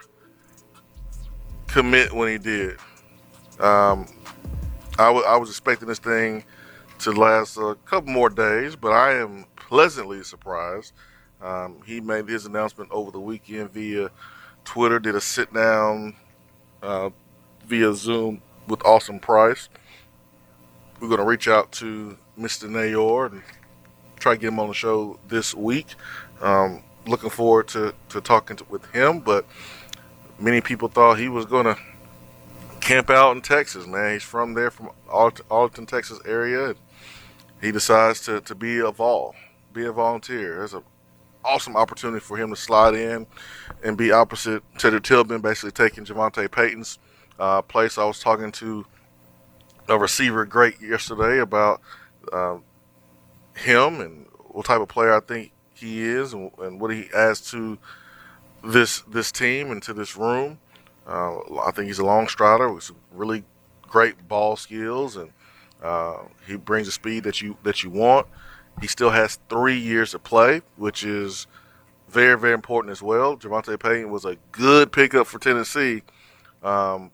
commit 1.66 2.12
when 2.12 2.28
he 2.28 2.38
did. 2.38 2.78
Um, 3.58 4.06
I, 5.00 5.06
w- 5.06 5.26
I 5.26 5.36
was 5.36 5.48
expecting 5.48 5.88
this 5.88 5.98
thing 5.98 6.44
to 7.00 7.10
last 7.10 7.56
a 7.56 7.76
couple 7.86 8.12
more 8.12 8.30
days, 8.30 8.76
but 8.76 8.92
I 8.92 9.14
am 9.14 9.46
pleasantly 9.56 10.22
surprised. 10.22 10.92
Um, 11.42 11.82
he 11.84 12.00
made 12.00 12.28
his 12.28 12.46
announcement 12.46 12.92
over 12.92 13.10
the 13.10 13.18
weekend 13.18 13.72
via 13.72 14.12
Twitter, 14.64 15.00
did 15.00 15.16
a 15.16 15.20
sit 15.20 15.52
down 15.52 16.14
uh, 16.84 17.10
via 17.66 17.92
Zoom 17.94 18.42
with 18.66 18.84
Austin 18.84 19.20
Price. 19.20 19.68
We're 21.00 21.08
going 21.08 21.20
to 21.20 21.26
reach 21.26 21.48
out 21.48 21.72
to 21.72 22.16
Mr. 22.38 22.68
Neyor 22.68 23.32
and 23.32 23.42
try 24.18 24.34
to 24.34 24.40
get 24.40 24.48
him 24.48 24.60
on 24.60 24.68
the 24.68 24.74
show 24.74 25.18
this 25.28 25.54
week. 25.54 25.94
Um, 26.40 26.82
looking 27.06 27.30
forward 27.30 27.68
to, 27.68 27.94
to 28.10 28.20
talking 28.20 28.56
to, 28.56 28.64
with 28.68 28.84
him, 28.92 29.20
but 29.20 29.46
many 30.38 30.60
people 30.60 30.88
thought 30.88 31.18
he 31.18 31.28
was 31.28 31.46
going 31.46 31.66
to 31.66 31.76
camp 32.80 33.10
out 33.10 33.34
in 33.36 33.42
Texas, 33.42 33.86
man. 33.86 34.14
He's 34.14 34.22
from 34.22 34.54
there, 34.54 34.70
from 34.70 34.90
Arlington, 35.08 35.86
Texas 35.86 36.20
area. 36.24 36.74
He 37.60 37.72
decides 37.72 38.20
to, 38.22 38.40
to 38.42 38.54
be 38.54 38.78
a 38.78 38.90
vol, 38.90 39.34
be 39.72 39.84
a 39.86 39.92
volunteer. 39.92 40.58
There's 40.58 40.74
an 40.74 40.82
awesome 41.44 41.76
opportunity 41.76 42.20
for 42.20 42.36
him 42.36 42.50
to 42.50 42.56
slide 42.56 42.94
in 42.94 43.26
and 43.82 43.96
be 43.96 44.12
opposite 44.12 44.62
Teddy 44.78 45.00
Tillman, 45.00 45.40
basically 45.40 45.72
taking 45.72 46.04
Javonte 46.04 46.50
Payton's 46.50 46.98
uh, 47.38 47.62
place. 47.62 47.98
I 47.98 48.04
was 48.04 48.20
talking 48.20 48.52
to 48.52 48.86
a 49.88 49.98
receiver 49.98 50.44
great 50.44 50.80
yesterday 50.80 51.38
about 51.38 51.80
uh, 52.32 52.58
him 53.56 54.00
and 54.00 54.26
what 54.48 54.66
type 54.66 54.80
of 54.80 54.88
player 54.88 55.14
I 55.14 55.20
think 55.20 55.52
he 55.74 56.02
is 56.02 56.32
and, 56.32 56.50
and, 56.58 56.80
what 56.80 56.90
he 56.90 57.08
adds 57.14 57.50
to 57.50 57.78
this 58.64 59.02
this 59.02 59.30
team 59.30 59.70
and 59.70 59.82
to 59.82 59.92
this 59.92 60.16
room. 60.16 60.58
Uh, 61.06 61.38
I 61.60 61.70
think 61.70 61.86
he's 61.86 61.98
a 61.98 62.04
long 62.04 62.28
strider 62.28 62.72
with 62.72 62.84
some 62.84 62.96
really 63.12 63.44
great 63.82 64.26
ball 64.26 64.56
skills, 64.56 65.16
and 65.16 65.30
uh, 65.82 66.18
he 66.46 66.56
brings 66.56 66.86
the 66.86 66.92
speed 66.92 67.24
that 67.24 67.40
you 67.40 67.56
that 67.62 67.82
you 67.82 67.90
want. 67.90 68.26
He 68.80 68.86
still 68.86 69.10
has 69.10 69.38
three 69.48 69.78
years 69.78 70.10
to 70.10 70.18
play, 70.18 70.62
which 70.76 71.04
is 71.04 71.46
very 72.08 72.38
very 72.38 72.54
important 72.54 72.90
as 72.90 73.02
well. 73.02 73.36
Javonte 73.36 73.78
Payton 73.78 74.10
was 74.10 74.24
a 74.24 74.36
good 74.52 74.90
pickup 74.90 75.26
for 75.26 75.38
Tennessee, 75.38 76.02
um, 76.62 77.10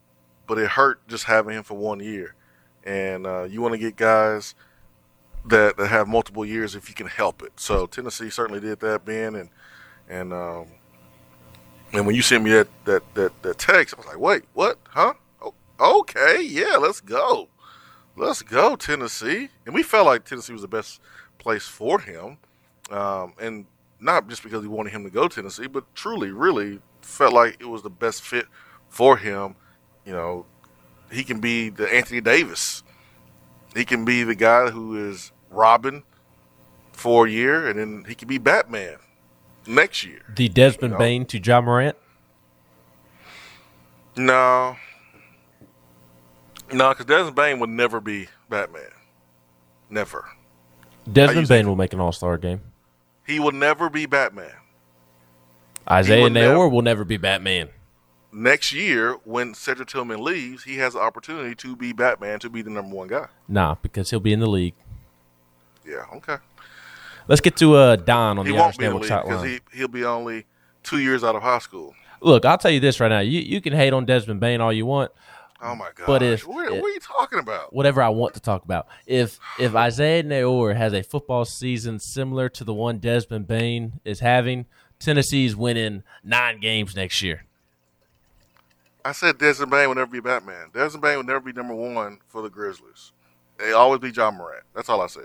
but 0.52 0.60
it 0.60 0.68
hurt 0.72 1.08
just 1.08 1.24
having 1.24 1.56
him 1.56 1.62
for 1.62 1.78
one 1.78 1.98
year. 1.98 2.34
And 2.84 3.26
uh, 3.26 3.44
you 3.44 3.62
want 3.62 3.72
to 3.72 3.78
get 3.78 3.96
guys 3.96 4.54
that 5.46 5.78
that 5.78 5.86
have 5.86 6.06
multiple 6.06 6.44
years 6.44 6.74
if 6.74 6.90
you 6.90 6.94
can 6.94 7.06
help 7.06 7.42
it. 7.42 7.52
So 7.56 7.86
Tennessee 7.86 8.28
certainly 8.28 8.60
did 8.60 8.78
that, 8.80 9.02
Ben, 9.06 9.34
and 9.34 9.48
and 10.10 10.34
um, 10.34 10.66
and 11.94 12.04
when 12.04 12.14
you 12.14 12.20
sent 12.20 12.44
me 12.44 12.50
that 12.50 12.68
that 12.84 13.14
that, 13.14 13.42
that 13.42 13.56
text, 13.56 13.94
I 13.94 13.96
was 13.96 14.06
like, 14.06 14.18
wait, 14.18 14.42
what? 14.52 14.78
Huh? 14.90 15.14
Oh, 15.40 15.54
okay, 16.00 16.42
yeah, 16.42 16.76
let's 16.76 17.00
go, 17.00 17.48
let's 18.14 18.42
go, 18.42 18.76
Tennessee. 18.76 19.48
And 19.64 19.74
we 19.74 19.82
felt 19.82 20.04
like 20.04 20.26
Tennessee 20.26 20.52
was 20.52 20.60
the 20.60 20.68
best 20.68 21.00
place 21.38 21.66
for 21.66 21.98
him, 21.98 22.36
um, 22.90 23.32
and 23.40 23.64
not 24.00 24.28
just 24.28 24.42
because 24.42 24.60
we 24.60 24.68
wanted 24.68 24.90
him 24.90 25.04
to 25.04 25.10
go 25.10 25.28
to 25.28 25.34
Tennessee, 25.34 25.66
but 25.66 25.94
truly, 25.94 26.30
really 26.30 26.80
felt 27.00 27.32
like 27.32 27.56
it 27.58 27.70
was 27.70 27.82
the 27.82 27.88
best 27.88 28.20
fit 28.20 28.48
for 28.90 29.16
him. 29.16 29.56
You 30.04 30.12
know, 30.12 30.46
he 31.10 31.24
can 31.24 31.40
be 31.40 31.68
the 31.68 31.92
Anthony 31.92 32.20
Davis. 32.20 32.82
He 33.74 33.84
can 33.84 34.04
be 34.04 34.22
the 34.24 34.34
guy 34.34 34.70
who 34.70 35.08
is 35.08 35.32
Robin 35.50 36.02
for 36.92 37.26
a 37.26 37.30
year, 37.30 37.68
and 37.68 37.78
then 37.78 38.04
he 38.06 38.14
can 38.14 38.28
be 38.28 38.38
Batman 38.38 38.96
next 39.66 40.04
year. 40.04 40.20
The 40.34 40.48
Desmond 40.48 40.82
You 40.82 40.88
know? 40.90 40.98
Bane 40.98 41.24
to 41.26 41.38
Ja 41.38 41.60
Morant. 41.60 41.96
No, 44.14 44.76
no, 46.72 46.90
because 46.90 47.06
Desmond 47.06 47.36
Bane 47.36 47.60
would 47.60 47.70
never 47.70 48.00
be 48.00 48.28
Batman. 48.48 48.90
Never. 49.90 50.28
Desmond 51.10 51.48
Bane 51.48 51.66
will 51.66 51.76
make 51.76 51.92
an 51.92 52.00
All 52.00 52.12
Star 52.12 52.38
game. 52.38 52.60
He 53.26 53.38
will 53.38 53.52
never 53.52 53.90
be 53.90 54.06
Batman. 54.06 54.52
Isaiah 55.88 56.28
Neyor 56.30 56.70
will 56.70 56.82
never 56.82 57.04
be 57.04 57.16
Batman. 57.16 57.68
Next 58.32 58.72
year, 58.72 59.14
when 59.24 59.52
Cedric 59.54 59.88
Tillman 59.88 60.22
leaves, 60.22 60.64
he 60.64 60.76
has 60.78 60.94
the 60.94 61.00
opportunity 61.00 61.54
to 61.56 61.76
be 61.76 61.92
Batman, 61.92 62.38
to 62.40 62.48
be 62.48 62.62
the 62.62 62.70
number 62.70 62.96
one 62.96 63.08
guy. 63.08 63.26
Nah, 63.46 63.74
because 63.82 64.08
he'll 64.10 64.20
be 64.20 64.32
in 64.32 64.40
the 64.40 64.46
league. 64.48 64.74
Yeah, 65.86 66.04
okay. 66.16 66.36
Let's 67.28 67.40
get 67.42 67.56
to 67.58 67.74
uh, 67.74 67.96
Don 67.96 68.38
on 68.38 68.46
He 68.46 68.52
the 68.52 68.56
won't 68.58 68.66
Iris 68.68 68.76
be 68.78 68.84
in 68.86 68.92
the 68.92 68.98
Network 69.00 69.10
league 69.10 69.22
because 69.24 69.42
hotline. 69.44 69.60
he 69.72 69.78
he'll 69.78 69.88
be 69.88 70.04
only 70.04 70.46
two 70.82 70.98
years 70.98 71.22
out 71.22 71.36
of 71.36 71.42
high 71.42 71.58
school. 71.58 71.94
Look, 72.20 72.44
I'll 72.44 72.58
tell 72.58 72.70
you 72.70 72.80
this 72.80 73.00
right 73.00 73.08
now. 73.08 73.20
You 73.20 73.40
you 73.40 73.60
can 73.60 73.72
hate 73.74 73.92
on 73.92 74.04
Desmond 74.06 74.40
Bane 74.40 74.60
all 74.60 74.72
you 74.72 74.86
want. 74.86 75.12
Oh 75.60 75.76
my 75.76 75.90
god! 75.94 76.06
But 76.06 76.22
if- 76.22 76.46
what, 76.46 76.70
what 76.72 76.84
are 76.84 76.88
you 76.88 77.00
talking 77.00 77.38
about? 77.38 77.72
Whatever 77.72 78.02
I 78.02 78.08
want 78.08 78.34
to 78.34 78.40
talk 78.40 78.64
about. 78.64 78.88
If 79.06 79.38
if 79.58 79.74
Isaiah 79.76 80.22
Neyor 80.24 80.74
has 80.76 80.92
a 80.94 81.02
football 81.02 81.44
season 81.44 81.98
similar 82.00 82.48
to 82.48 82.64
the 82.64 82.74
one 82.74 82.98
Desmond 82.98 83.46
Bane 83.46 84.00
is 84.04 84.20
having, 84.20 84.66
Tennessee's 84.98 85.54
winning 85.54 86.02
nine 86.24 86.58
games 86.60 86.96
next 86.96 87.22
year. 87.22 87.44
I 89.04 89.12
said 89.12 89.38
Desmond 89.38 89.70
Bane 89.70 89.88
will 89.88 89.96
never 89.96 90.10
be 90.10 90.20
Batman. 90.20 90.70
Desmond 90.72 91.02
Bane 91.02 91.16
will 91.16 91.24
never 91.24 91.40
be 91.40 91.52
number 91.52 91.74
one 91.74 92.18
for 92.28 92.42
the 92.42 92.50
Grizzlies. 92.50 93.12
They 93.58 93.72
always 93.72 94.00
be 94.00 94.10
Ja 94.10 94.30
Morant. 94.30 94.64
That's 94.74 94.88
all 94.88 95.00
I 95.00 95.06
said. 95.06 95.24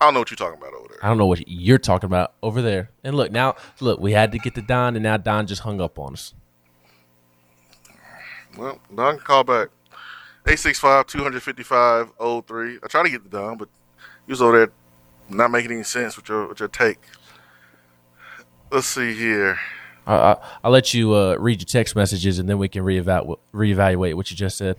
I 0.00 0.04
don't 0.04 0.14
know 0.14 0.20
what 0.20 0.30
you're 0.30 0.36
talking 0.36 0.58
about 0.58 0.74
over 0.74 0.88
there. 0.88 0.98
I 1.02 1.08
don't 1.08 1.18
know 1.18 1.26
what 1.26 1.48
you're 1.48 1.78
talking 1.78 2.06
about 2.06 2.34
over 2.42 2.62
there. 2.62 2.90
And 3.02 3.16
look 3.16 3.32
now, 3.32 3.56
look, 3.80 3.98
we 3.98 4.12
had 4.12 4.30
to 4.32 4.38
get 4.38 4.54
to 4.56 4.62
Don, 4.62 4.94
and 4.94 5.02
now 5.02 5.16
Don 5.16 5.46
just 5.46 5.62
hung 5.62 5.80
up 5.80 5.98
on 5.98 6.12
us. 6.12 6.34
Well, 8.56 8.78
Don 8.94 9.16
can 9.16 9.24
call 9.24 9.44
back. 9.44 9.68
865-255-03. 10.46 12.78
I 12.82 12.86
tried 12.88 13.04
to 13.04 13.10
get 13.10 13.22
the 13.24 13.30
Don, 13.30 13.56
but 13.56 13.68
he 14.26 14.32
was 14.32 14.42
over 14.42 14.58
there 14.58 14.72
not 15.28 15.50
making 15.50 15.72
any 15.72 15.84
sense 15.84 16.16
with 16.16 16.28
your 16.28 16.48
with 16.48 16.60
your 16.60 16.68
take. 16.68 16.98
Let's 18.70 18.86
see 18.86 19.14
here. 19.14 19.58
I, 20.06 20.14
I, 20.14 20.36
I'll 20.64 20.70
let 20.70 20.94
you 20.94 21.14
uh, 21.14 21.36
read 21.38 21.60
your 21.60 21.66
text 21.66 21.94
messages, 21.94 22.38
and 22.38 22.48
then 22.48 22.58
we 22.58 22.68
can 22.68 22.82
reevaluate 22.84 23.38
reevaluate 23.52 24.14
what 24.14 24.30
you 24.30 24.36
just 24.36 24.56
said. 24.58 24.76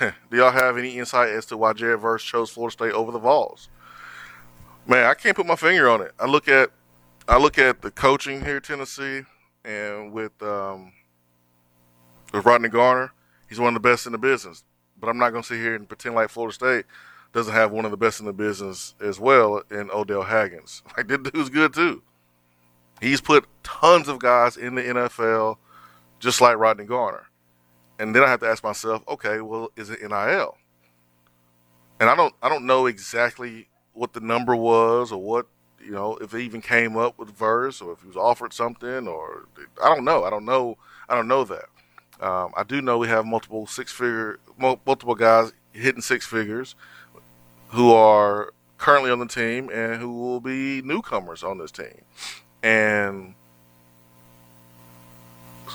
Do 0.00 0.36
y'all 0.36 0.50
have 0.50 0.76
any 0.76 0.98
insight 0.98 1.30
as 1.30 1.46
to 1.46 1.56
why 1.56 1.72
Jared 1.72 2.00
Verse 2.00 2.22
chose 2.22 2.50
Florida 2.50 2.72
State 2.72 2.92
over 2.92 3.10
the 3.12 3.18
Vols? 3.18 3.68
Man, 4.86 5.06
I 5.06 5.14
can't 5.14 5.36
put 5.36 5.46
my 5.46 5.56
finger 5.56 5.88
on 5.88 6.00
it. 6.02 6.12
I 6.18 6.26
look 6.26 6.48
at 6.48 6.70
I 7.28 7.38
look 7.38 7.58
at 7.58 7.82
the 7.82 7.90
coaching 7.90 8.44
here 8.44 8.60
Tennessee, 8.60 9.22
and 9.64 10.12
with 10.12 10.40
um, 10.42 10.92
with 12.32 12.44
Rodney 12.44 12.68
Garner, 12.68 13.12
he's 13.48 13.58
one 13.58 13.74
of 13.74 13.82
the 13.82 13.88
best 13.88 14.06
in 14.06 14.12
the 14.12 14.18
business. 14.18 14.64
But 15.00 15.08
I'm 15.08 15.18
not 15.18 15.30
going 15.30 15.42
to 15.42 15.48
sit 15.48 15.58
here 15.58 15.74
and 15.74 15.88
pretend 15.88 16.14
like 16.14 16.28
Florida 16.28 16.54
State 16.54 16.84
doesn't 17.32 17.54
have 17.54 17.70
one 17.70 17.84
of 17.84 17.90
the 17.90 17.96
best 17.96 18.20
in 18.20 18.26
the 18.26 18.32
business 18.32 18.94
as 19.00 19.20
well 19.20 19.62
in 19.70 19.90
Odell 19.90 20.22
Haggins. 20.22 20.82
Like 20.96 21.08
this 21.08 21.18
dude's 21.18 21.50
good 21.50 21.72
too. 21.72 22.02
He's 23.00 23.20
put 23.20 23.46
tons 23.62 24.08
of 24.08 24.18
guys 24.18 24.56
in 24.56 24.74
the 24.74 24.82
NFL, 24.82 25.58
just 26.18 26.40
like 26.40 26.56
Rodney 26.56 26.84
Garner. 26.84 27.28
And 27.98 28.14
then 28.14 28.22
I 28.22 28.28
have 28.28 28.40
to 28.40 28.48
ask 28.48 28.64
myself, 28.64 29.02
okay, 29.08 29.40
well, 29.40 29.70
is 29.76 29.90
it 29.90 30.00
NIL? 30.00 30.56
And 32.00 32.08
I 32.08 32.16
don't, 32.16 32.34
I 32.42 32.48
don't 32.48 32.66
know 32.66 32.86
exactly 32.86 33.68
what 33.92 34.12
the 34.12 34.20
number 34.20 34.54
was 34.56 35.12
or 35.12 35.20
what, 35.20 35.46
you 35.84 35.92
know, 35.92 36.16
if 36.16 36.34
it 36.34 36.40
even 36.40 36.60
came 36.60 36.96
up 36.96 37.18
with 37.18 37.30
verse 37.30 37.80
or 37.80 37.92
if 37.92 38.00
he 38.00 38.06
was 38.06 38.16
offered 38.16 38.52
something 38.52 39.06
or 39.06 39.46
I 39.82 39.94
don't 39.94 40.04
know. 40.04 40.24
I 40.24 40.30
don't 40.30 40.44
know. 40.44 40.76
I 41.08 41.14
don't 41.14 41.28
know 41.28 41.44
that. 41.44 41.66
Um, 42.20 42.52
I 42.56 42.64
do 42.64 42.82
know 42.82 42.98
we 42.98 43.08
have 43.08 43.24
multiple 43.24 43.66
six 43.66 43.92
figure, 43.92 44.40
multiple 44.58 45.14
guys 45.14 45.52
hitting 45.72 46.02
six 46.02 46.26
figures 46.26 46.74
who 47.68 47.92
are 47.92 48.52
currently 48.78 49.10
on 49.10 49.18
the 49.18 49.26
team 49.26 49.70
and 49.70 50.00
who 50.00 50.12
will 50.12 50.40
be 50.40 50.82
newcomers 50.82 51.42
on 51.42 51.58
this 51.58 51.70
team. 51.70 52.02
And 52.62 53.34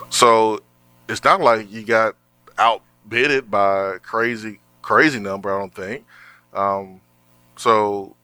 so 0.10 0.62
it's 1.08 1.24
not 1.24 1.42
like 1.42 1.72
you 1.72 1.84
got 1.84 2.16
outbidded 2.58 3.52
by 3.52 3.98
crazy, 4.00 4.60
crazy 4.82 5.20
number, 5.20 5.54
I 5.54 5.60
don't 5.60 5.76
think. 5.76 6.06
Um, 6.54 7.02
so 7.56 8.16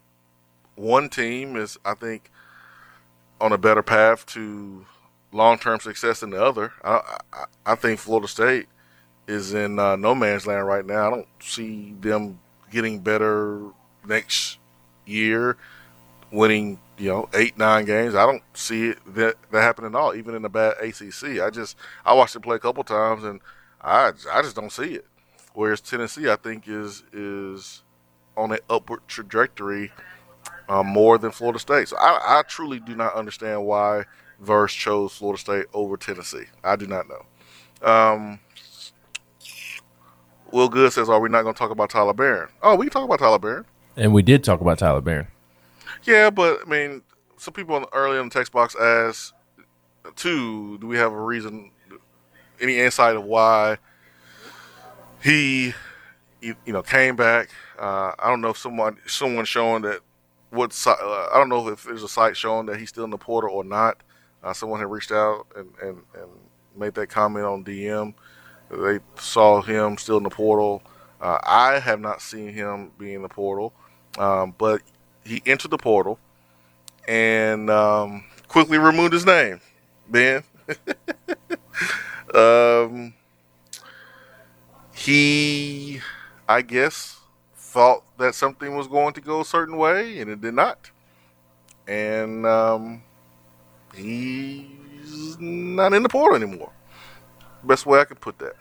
one 0.76 1.09
team 1.09 1.55
is, 1.55 1.78
I 1.86 1.93
think, 1.93 2.32
on 3.41 3.51
a 3.51 3.57
better 3.57 3.84
path 3.84 4.26
to 4.28 4.86
long-term 5.32 5.80
success 5.80 6.22
than 6.22 6.32
the 6.32 6.43
other. 6.43 6.74
I, 6.84 7.20
I, 7.32 7.45
I 7.65 7.76
think 7.76 7.99
Florida 7.99 8.28
State 8.28 8.67
is 9.28 9.53
in 9.53 9.78
uh, 9.78 9.95
no 9.95 10.15
man's 10.15 10.47
land 10.47 10.65
right 10.65 10.86
now. 10.86 11.07
I 11.07 11.09
don't 11.11 11.28
see 11.39 11.95
them 11.99 12.39
getting 12.70 12.99
better 12.99 13.61
next 14.05 14.57
year, 15.05 15.57
winning 16.32 16.80
you 16.97 17.09
know 17.09 17.30
eight 17.34 17.57
nine 17.57 17.86
games. 17.86 18.15
I 18.15 18.26
don't 18.26 18.43
see 18.53 18.89
it 18.89 19.15
that 19.15 19.36
that 19.51 19.61
happen 19.61 19.86
at 19.86 19.95
all. 19.95 20.15
Even 20.15 20.36
in 20.36 20.45
a 20.45 20.49
bad 20.49 20.76
ACC, 20.82 21.41
I 21.41 21.49
just 21.49 21.76
I 22.05 22.13
watched 22.13 22.36
it 22.36 22.41
play 22.41 22.55
a 22.55 22.59
couple 22.59 22.84
times 22.84 23.24
and 23.24 23.41
I 23.82 24.11
I 24.32 24.41
just 24.41 24.55
don't 24.55 24.72
see 24.72 24.95
it. 24.95 25.05
Whereas 25.53 25.82
Tennessee, 25.82 26.30
I 26.30 26.36
think 26.36 26.67
is 26.67 27.03
is 27.11 27.84
on 28.38 28.51
an 28.51 28.59
upward 28.70 29.01
trajectory 29.07 29.91
um, 30.70 30.88
more 30.88 31.17
than 31.17 31.32
Florida 31.32 31.59
State. 31.59 31.89
So 31.89 31.97
I, 31.97 32.39
I 32.39 32.41
truly 32.43 32.80
do 32.80 32.95
not 32.95 33.15
understand 33.15 33.65
why 33.65 34.05
Verse 34.39 34.74
chose 34.74 35.13
Florida 35.13 35.39
State 35.39 35.65
over 35.74 35.97
Tennessee. 35.97 36.45
I 36.63 36.76
do 36.76 36.88
not 36.88 37.05
know. 37.09 37.26
Um, 37.82 38.39
Will 40.52 40.70
Good 40.70 40.93
says, 40.93 41.10
"Are 41.10 41.20
we 41.20 41.30
not 41.30 41.43
going 41.43 41.54
to 41.54 41.60
talk 41.60 41.72
about 41.72 41.89
Tyler 41.89 42.14
Baron?" 42.14 42.50
Oh, 42.62 42.76
we 42.76 42.86
can 42.86 42.91
talk 42.91 43.04
about 43.04 43.20
Tyler 43.20 43.39
Baron. 43.39 43.66
And 43.95 44.14
we 44.14 44.22
did 44.22 44.43
talk 44.43 44.62
about 44.62 44.80
Tyler 44.80 45.02
Baron. 45.02 45.28
Yeah, 46.04 46.30
but 46.30 46.62
I 46.66 46.70
mean, 46.70 47.02
some 47.38 47.54
people 47.54 47.76
on 47.76 47.84
the, 47.84 47.93
early 47.93 48.18
in 48.18 48.30
the 48.30 48.34
text 48.34 48.52
box 48.52 48.76
asked, 48.76 49.34
"Two, 50.16 50.78
do 50.80 50.88
we 50.88 50.97
have 50.97 51.12
a 51.12 51.22
reason, 51.22 51.72
any 52.60 52.80
insight 52.80 53.16
of 53.16 53.24
why 53.24 53.78
he, 55.22 55.74
you, 56.41 56.56
know, 56.68 56.82
came 56.82 57.16
back?" 57.16 57.50
Uh, 57.78 58.14
I 58.18 58.30
don't 58.30 58.41
know 58.41 58.50
if 58.50 58.58
someone 58.58 58.97
someone 59.08 59.45
showing 59.45 59.82
that 59.84 60.02
what 60.52 60.76
uh, 60.88 60.91
I 60.91 61.36
don't 61.36 61.50
know 61.50 61.68
if 61.68 61.84
there's 61.84 62.04
a 62.04 62.08
site 62.08 62.36
showing 62.36 62.66
that 62.68 62.80
he's 62.80 62.89
still 62.89 63.04
in 63.04 63.10
the 63.10 63.18
portal 63.18 63.52
or 63.52 63.64
not. 63.64 63.97
Uh, 64.43 64.54
someone 64.54 64.80
had 64.80 64.89
reached 64.89 65.12
out 65.12 65.47
and, 65.56 65.70
and, 65.82 66.02
and 66.14 66.30
made 66.76 66.93
that 66.95 67.08
comment 67.08 67.45
on 67.45 67.64
DM. 67.64 68.14
They 68.70 68.99
saw 69.17 69.61
him 69.61 69.97
still 69.97 70.17
in 70.17 70.24
the 70.24 70.30
portal. 70.30 70.84
Uh, 71.22 71.39
I 71.43 71.80
have 71.80 71.99
not 71.99 72.22
seen 72.22 72.53
him 72.53 72.91
be 72.97 73.13
in 73.13 73.22
the 73.22 73.30
portal, 73.30 73.74
um, 74.17 74.53
but 74.57 74.82
he 75.26 75.41
entered 75.45 75.72
the 75.72 75.78
portal 75.78 76.20
and 77.07 77.70
um, 77.70 78.24
quickly 78.47 78.78
removed 78.78 79.13
his 79.13 79.26
name. 79.26 79.59
Ben, 80.07 80.43
um, 82.34 83.13
he, 84.93 86.01
I 86.47 86.61
guess, 86.61 87.20
thought 87.55 88.03
that 88.17 88.36
something 88.36 88.76
was 88.76 88.88
going 88.88 89.13
to 89.13 89.22
go 89.22 89.41
a 89.41 89.45
certain 89.45 89.78
way, 89.78 90.20
and 90.20 90.30
it 90.30 90.41
did 90.41 90.53
not. 90.53 90.91
And 91.88 92.45
um, 92.45 93.03
he's 93.95 95.38
not 95.39 95.93
in 95.93 96.03
the 96.03 96.09
portal 96.09 96.36
anymore. 96.36 96.72
Best 97.64 97.86
way 97.86 97.99
I 97.99 98.05
could 98.05 98.22
put 98.22 98.39
that. 98.39 98.55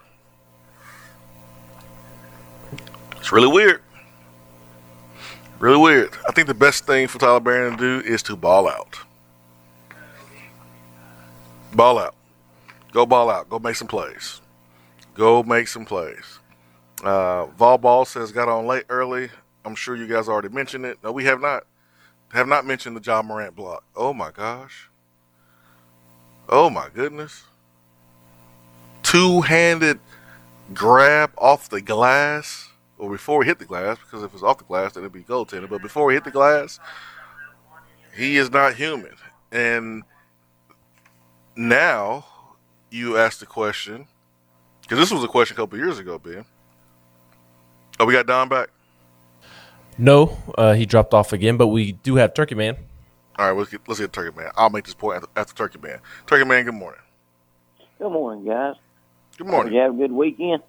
It's 3.17 3.33
really 3.33 3.49
weird. 3.49 3.83
Really 5.59 5.79
weird. 5.79 6.11
I 6.29 6.33
think 6.33 6.47
the 6.47 6.55
best 6.55 6.87
thing 6.87 7.09
for 7.09 7.19
Tyler 7.19 7.41
Baron 7.41 7.77
to 7.77 8.03
do 8.03 8.09
is 8.09 8.23
to 8.25 8.37
ball 8.37 8.69
out. 8.69 8.99
Ball 11.73 11.99
out. 11.99 12.15
Go 12.93 13.05
ball 13.05 13.29
out. 13.29 13.49
Go 13.49 13.59
make 13.59 13.77
some 13.77 13.89
plays. 13.89 14.41
Go 15.15 15.43
make 15.43 15.69
some 15.69 15.85
plays. 15.85 16.39
Uh, 17.03 17.47
Vol 17.47 17.79
Ball 17.79 18.05
says 18.05 18.33
got 18.33 18.49
on 18.49 18.67
late 18.67 18.85
early. 18.89 19.31
I'm 19.65 19.75
sure 19.75 19.97
you 19.97 20.07
guys 20.07 20.29
already 20.29 20.49
mentioned 20.49 20.85
it. 20.85 20.99
No, 21.03 21.13
we 21.13 21.25
have 21.25 21.41
not. 21.41 21.65
Have 22.33 22.49
not 22.49 22.67
mentioned 22.67 22.97
the 22.97 23.03
Ja 23.05 23.23
Morant 23.23 23.57
block. 23.57 23.85
Oh 23.97 24.13
my 24.13 24.31
gosh. 24.31 24.89
Oh 26.49 26.71
my 26.71 26.89
goodness. 26.93 27.45
Two 29.11 29.41
handed 29.41 29.99
grab 30.75 31.33
off 31.39 31.71
the 31.71 31.81
glass. 31.81 32.69
Or 32.99 33.09
before 33.09 33.43
he 33.43 33.49
hit 33.49 33.59
the 33.59 33.65
glass, 33.65 33.97
because 33.99 34.25
if 34.25 34.35
it's 34.35 34.43
off 34.43 34.59
the 34.59 34.65
glass, 34.65 34.93
then 34.93 35.05
it'd 35.05 35.13
be 35.13 35.23
goaltending. 35.23 35.71
But 35.71 35.83
before 35.83 36.11
he 36.11 36.17
hit 36.17 36.25
the 36.25 36.33
glass, 36.33 36.81
he 38.15 38.37
is 38.37 38.51
not 38.51 38.75
human. 38.75 39.15
And 39.53 40.03
now 41.57 42.27
you 42.91 43.17
ask 43.17 43.39
the 43.39 43.47
question, 43.47 44.09
because 44.83 44.99
this 44.99 45.13
was 45.13 45.23
a 45.23 45.29
question 45.29 45.55
a 45.55 45.59
couple 45.59 45.79
years 45.79 45.99
ago, 45.99 46.19
Ben. 46.19 46.45
Oh, 48.01 48.05
we 48.05 48.13
got 48.13 48.27
Don 48.27 48.49
back. 48.49 48.69
No, 49.97 50.37
uh, 50.57 50.75
he 50.75 50.85
dropped 50.85 51.15
off 51.15 51.33
again, 51.33 51.57
but 51.57 51.69
we 51.69 51.93
do 51.93 52.17
have 52.17 52.35
Turkey 52.35 52.57
Man. 52.57 52.77
All 53.39 53.47
right, 53.47 53.57
let's 53.57 53.71
get 53.71 53.81
let's 53.89 54.01
get 54.01 54.13
Turkey 54.13 54.37
Man. 54.37 54.51
I'll 54.57 54.71
make 54.71 54.85
this 54.85 54.95
point 54.95 55.17
after, 55.17 55.29
after 55.37 55.55
Turkey 55.55 55.79
Man. 55.81 56.01
Turkey 56.27 56.45
Man, 56.45 56.65
good 56.65 56.75
morning. 56.75 57.01
Good 57.99 58.11
morning, 58.11 58.45
guys. 58.45 58.75
Good 59.39 59.47
Did 59.47 59.53
morning. 59.53 59.73
you 59.73 59.81
have 59.81 59.95
a 59.95 59.97
good 59.97 60.11
weekend? 60.11 60.63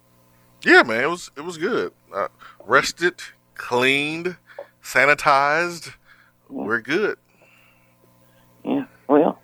Yeah, 0.62 0.84
man, 0.84 1.02
it 1.02 1.10
was 1.10 1.32
it 1.36 1.40
was 1.40 1.58
good. 1.58 1.92
Uh, 2.14 2.28
rested, 2.64 3.20
cleaned, 3.56 4.36
sanitized. 4.80 5.94
We're 6.48 6.80
good. 6.80 7.18
Yeah. 8.64 8.84
Well, 9.08 9.40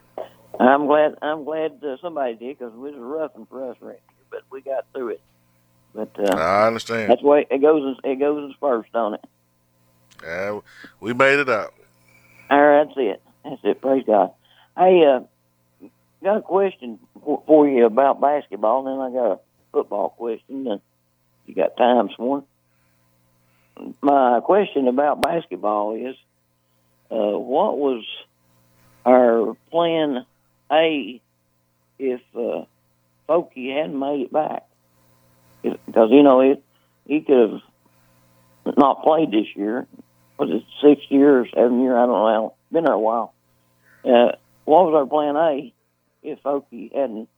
I'm 0.60 0.86
glad. 0.86 1.16
I'm 1.22 1.42
glad 1.42 1.80
uh, 1.82 1.96
somebody 2.00 2.34
did 2.36 2.56
because 2.56 2.72
it 2.72 2.78
was 2.78 2.94
roughing 2.96 3.46
for 3.50 3.68
us 3.68 3.76
right 3.80 3.98
here, 3.98 4.26
but 4.30 4.42
we 4.48 4.60
got 4.60 4.84
through 4.94 5.08
it. 5.08 5.20
But 5.92 6.12
uh, 6.20 6.36
I 6.36 6.68
understand. 6.68 7.10
that's 7.10 7.22
the 7.22 7.26
way 7.26 7.46
it 7.50 7.60
goes. 7.60 7.96
It 8.04 8.20
goes 8.20 8.44
in 8.44 8.54
spurts, 8.54 8.88
don't 8.92 9.14
it? 9.14 9.24
Yeah, 10.22 10.60
we 11.00 11.14
made 11.14 11.40
it 11.40 11.48
out. 11.48 11.74
All 12.48 12.62
right, 12.62 12.84
that's 12.86 12.96
it. 12.96 13.22
That's 13.42 13.60
it. 13.64 13.80
Praise 13.80 14.04
God. 14.06 14.30
Hey, 14.78 15.02
uh, 15.04 15.20
got 16.22 16.38
a 16.38 16.42
question 16.42 16.98
for, 17.46 17.68
you 17.68 17.86
about 17.86 18.20
basketball, 18.20 18.86
and 18.86 18.98
then 18.98 19.06
I 19.06 19.10
got 19.10 19.32
a 19.32 19.40
football 19.72 20.10
question. 20.10 20.66
And 20.66 20.80
you 21.46 21.54
got 21.54 21.76
time, 21.76 22.10
Swan? 22.16 22.44
My 24.00 24.40
question 24.40 24.88
about 24.88 25.20
basketball 25.20 25.94
is, 25.94 26.16
uh, 27.10 27.38
what 27.38 27.78
was 27.78 28.04
our 29.04 29.54
plan 29.70 30.24
A 30.72 31.20
if 31.98 32.20
uh, 32.34 32.64
Folky 33.28 33.76
hadn't 33.76 33.98
made 33.98 34.22
it 34.22 34.32
back? 34.32 34.64
Because 35.62 36.10
you 36.10 36.22
know 36.22 36.40
it, 36.40 36.62
he 37.06 37.20
could 37.20 37.60
have 38.64 38.76
not 38.76 39.02
played 39.02 39.30
this 39.30 39.46
year. 39.54 39.86
Was 40.38 40.50
it 40.50 40.64
six 40.82 41.02
years, 41.10 41.48
seven 41.54 41.82
year? 41.82 41.96
I 41.96 42.06
don't 42.06 42.10
know. 42.10 42.54
Been 42.72 42.84
there 42.84 42.92
a 42.92 42.98
while. 42.98 43.32
Uh, 44.04 44.32
what 44.64 44.86
was 44.86 44.94
our 44.94 45.06
plan 45.06 45.36
A 45.36 45.72
if 46.26 46.42
Okie 46.42 46.94
hadn't 46.94 47.28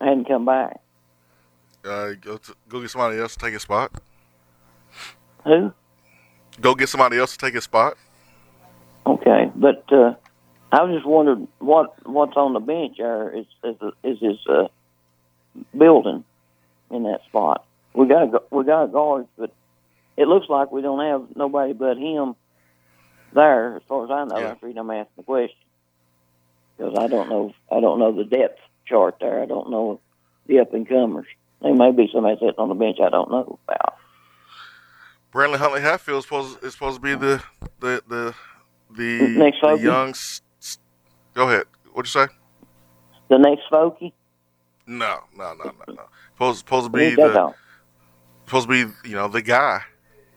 hadn't 0.00 0.26
come 0.26 0.44
back? 0.44 0.80
Uh, 1.84 2.12
go 2.20 2.38
to, 2.38 2.54
go 2.68 2.80
get 2.80 2.90
somebody 2.90 3.18
else 3.18 3.34
to 3.34 3.38
take 3.38 3.52
his 3.52 3.62
spot. 3.62 3.92
Who? 5.44 5.72
Go 6.60 6.74
get 6.74 6.88
somebody 6.88 7.18
else 7.18 7.32
to 7.32 7.38
take 7.38 7.54
his 7.54 7.64
spot. 7.64 7.96
Okay, 9.06 9.50
but 9.54 9.84
uh, 9.92 10.14
I 10.72 10.82
was 10.82 10.96
just 10.96 11.06
wondering 11.06 11.48
what 11.58 11.94
what's 12.06 12.36
on 12.36 12.54
the 12.54 12.60
bench 12.60 12.96
there 12.98 13.30
is 13.30 13.46
is, 13.62 13.76
is 14.02 14.18
his 14.20 14.38
uh, 14.48 14.68
building 15.76 16.24
in 16.90 17.02
that 17.04 17.20
spot. 17.28 17.64
We 17.94 18.08
got 18.08 18.34
a, 18.34 18.42
we 18.50 18.64
got 18.64 18.84
a 18.84 18.88
guard, 18.88 19.26
but 19.38 19.52
it 20.16 20.26
looks 20.26 20.48
like 20.48 20.72
we 20.72 20.82
don't 20.82 21.04
have 21.04 21.36
nobody 21.36 21.72
but 21.72 21.98
him 21.98 22.34
there, 23.32 23.76
as 23.76 23.82
far 23.86 24.04
as 24.04 24.10
I 24.10 24.24
know. 24.24 24.40
Yeah. 24.40 24.48
That's 24.48 24.60
the 24.60 24.66
reason 24.66 24.80
I'm 24.80 24.90
asking 24.90 25.12
the 25.18 25.22
question 25.22 25.65
because 26.76 26.94
I 26.98 27.06
don't 27.08 27.28
know 27.28 27.52
I 27.70 27.80
don't 27.80 27.98
know 27.98 28.12
the 28.12 28.24
depth 28.24 28.60
chart 28.86 29.16
there. 29.20 29.42
I 29.42 29.46
don't 29.46 29.70
know 29.70 30.00
the 30.46 30.60
up 30.60 30.72
and 30.74 30.88
comers. 30.88 31.26
There 31.62 31.74
may 31.74 31.90
be 31.92 32.08
somebody 32.12 32.36
sitting 32.36 32.54
on 32.58 32.68
the 32.68 32.74
bench 32.74 32.98
I 33.02 33.08
don't 33.10 33.30
know 33.30 33.58
about. 33.66 33.94
Bradley 35.32 35.58
Huntley 35.58 35.80
Hatfield 35.80 36.18
is 36.18 36.24
supposed 36.24 36.62
is 36.64 36.72
supposed 36.72 36.96
to 36.96 37.00
be 37.02 37.14
the 37.14 37.42
the 37.80 38.02
the 38.08 38.34
the, 38.96 39.28
Next 39.28 39.60
the 39.60 39.78
young. 39.78 40.14
Go 41.34 41.48
ahead. 41.48 41.64
What'd 41.92 42.14
you 42.14 42.26
say? 42.26 42.32
The 43.28 43.38
next 43.38 43.62
Folky, 43.70 44.12
No, 44.86 45.20
no, 45.36 45.52
no, 45.54 45.64
no, 45.64 45.94
no. 45.94 46.02
Supposed 46.34 46.58
supposed 46.60 46.86
to 46.86 46.90
be 46.90 47.14
the 47.16 47.52
supposed 48.46 48.68
to 48.68 48.86
be 48.86 49.08
you 49.08 49.16
know 49.16 49.28
the 49.28 49.42
guy 49.42 49.82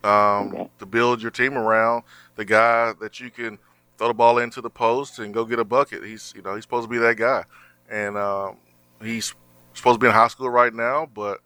um, 0.03 0.53
Okay. 0.53 0.69
to 0.79 0.85
build 0.85 1.21
your 1.21 1.31
team 1.31 1.57
around. 1.57 2.03
The 2.35 2.45
guy 2.45 2.93
that 2.99 3.19
you 3.19 3.29
can 3.29 3.59
throw 3.99 4.07
the 4.07 4.13
ball 4.13 4.37
into 4.39 4.61
the 4.61 4.69
post 4.69 5.19
and 5.19 5.33
go 5.33 5.45
get 5.45 5.59
a 5.59 5.65
bucket. 5.65 6.03
He's 6.03 6.33
you 6.35 6.41
know 6.41 6.55
he's 6.55 6.63
supposed 6.63 6.85
to 6.85 6.89
be 6.89 6.97
that 6.97 7.17
guy, 7.17 7.43
and 7.89 8.17
um, 8.17 8.55
he's 9.03 9.35
supposed 9.73 9.99
to 9.99 10.03
be 10.03 10.07
in 10.07 10.13
high 10.13 10.29
school 10.29 10.49
right 10.49 10.73
now. 10.73 11.07
But 11.13 11.39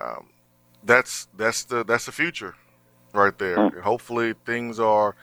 um, 0.00 0.28
that's 0.84 1.28
that's 1.36 1.64
the 1.64 1.84
that's 1.84 2.06
the 2.06 2.12
future 2.12 2.54
right 3.12 3.36
there. 3.36 3.58
And 3.58 3.82
hopefully 3.82 4.34
things 4.46 4.78
are 4.78 5.16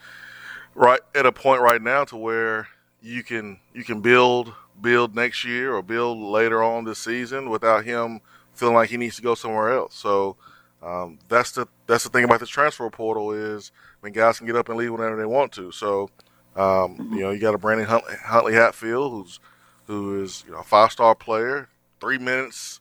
right 0.74 1.00
at 1.14 1.24
a 1.24 1.32
point 1.32 1.62
right 1.62 1.80
now 1.80 2.04
to 2.04 2.16
where 2.16 2.68
you 3.00 3.22
can 3.22 3.58
you 3.74 3.82
can 3.82 4.02
build 4.02 4.52
build 4.80 5.14
next 5.14 5.44
year 5.44 5.74
or 5.74 5.82
build 5.82 6.18
later 6.18 6.62
on 6.62 6.84
this 6.84 6.98
season 6.98 7.48
without 7.48 7.84
him 7.84 8.20
feeling 8.52 8.74
like 8.74 8.90
he 8.90 8.98
needs 8.98 9.16
to 9.16 9.22
go 9.22 9.34
somewhere 9.34 9.72
else. 9.72 9.94
So 9.94 10.36
um, 10.82 11.18
that's 11.28 11.52
the 11.52 11.66
that's 11.86 12.04
the 12.04 12.10
thing 12.10 12.24
about 12.24 12.40
the 12.40 12.46
transfer 12.46 12.88
portal 12.90 13.32
is 13.32 13.72
I 14.02 14.06
mean 14.06 14.12
guys 14.12 14.36
can 14.36 14.46
get 14.46 14.56
up 14.56 14.68
and 14.68 14.76
leave 14.76 14.92
whenever 14.92 15.16
they 15.16 15.24
want 15.24 15.52
to. 15.52 15.72
So 15.72 16.10
um, 16.56 17.10
you 17.12 17.20
know 17.20 17.30
you 17.30 17.38
got 17.38 17.54
a 17.54 17.58
Brandon 17.58 17.86
Huntley, 17.86 18.14
Huntley 18.24 18.54
Hatfield 18.54 19.12
who's 19.12 19.40
who 19.86 20.22
is 20.22 20.42
you 20.46 20.52
know 20.52 20.58
a 20.60 20.64
five 20.64 20.90
star 20.92 21.14
player, 21.14 21.68
three 22.00 22.18
minutes. 22.18 22.80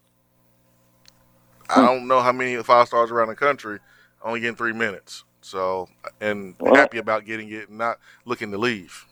I 1.70 1.82
don't 1.86 2.08
know 2.08 2.22
how 2.22 2.32
many 2.32 2.62
five 2.64 2.88
stars 2.88 3.12
around 3.12 3.30
the 3.30 3.36
country 3.36 3.80
only 4.24 4.40
getting 4.40 4.56
three 4.56 4.74
minutes. 4.74 5.24
So 5.42 5.90
and 6.22 6.56
Well- 6.60 6.76
happy 6.76 6.98
about 6.98 7.26
getting 7.26 7.52
it 7.52 7.70
and 7.70 7.78
not 7.78 7.98
looking 8.26 8.52
to 8.52 8.58
leave. 8.58 9.06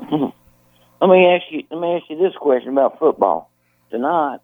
Let 1.00 1.10
me 1.10 1.26
ask 1.26 1.44
you. 1.50 1.62
Let 1.70 1.80
me 1.80 1.96
ask 1.96 2.04
you 2.08 2.16
this 2.18 2.34
question 2.36 2.70
about 2.70 2.98
football. 2.98 3.50
Tonight 3.90 4.38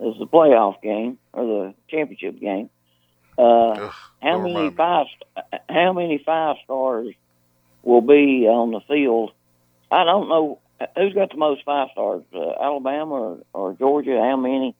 is 0.00 0.14
the 0.18 0.26
playoff 0.26 0.80
game 0.82 1.18
or 1.32 1.44
the 1.44 1.74
championship 1.88 2.38
game. 2.38 2.68
Uh, 3.38 3.42
Ugh, 3.72 3.92
how 4.22 4.38
many 4.38 4.54
remind 4.54 4.70
me. 4.70 4.76
five? 4.76 5.06
How 5.68 5.92
many 5.92 6.18
five 6.24 6.56
stars 6.64 7.08
will 7.84 8.00
be 8.00 8.46
on 8.46 8.72
the 8.72 8.80
field? 8.88 9.32
I 9.90 10.04
don't 10.04 10.28
know 10.28 10.60
who's 10.96 11.14
got 11.14 11.30
the 11.30 11.36
most 11.36 11.64
five 11.64 11.88
stars. 11.92 12.22
Uh, 12.34 12.52
Alabama 12.60 13.14
or, 13.14 13.38
or 13.52 13.72
Georgia? 13.74 14.20
How 14.20 14.36
many? 14.36 14.74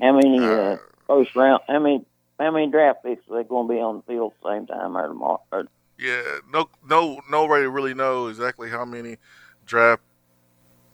How 0.00 0.12
many 0.12 0.38
uh, 0.38 0.48
Uh, 0.48 0.76
first 1.06 1.34
round? 1.36 1.62
How 1.68 1.78
many? 1.78 2.04
How 2.38 2.50
many 2.50 2.70
draft 2.70 3.02
picks 3.02 3.22
are 3.30 3.42
they 3.42 3.48
going 3.48 3.66
to 3.66 3.74
be 3.74 3.80
on 3.80 3.96
the 3.96 4.02
field 4.02 4.32
at 4.36 4.42
the 4.42 4.50
same 4.50 4.66
time 4.66 4.96
or 4.96 5.08
tomorrow? 5.08 5.40
Or, 5.52 5.64
Yeah, 5.98 6.22
no, 6.52 6.68
no, 6.86 7.20
nobody 7.30 7.66
really 7.66 7.94
knows 7.94 8.36
exactly 8.36 8.68
how 8.68 8.84
many 8.84 9.16
draft 9.64 10.02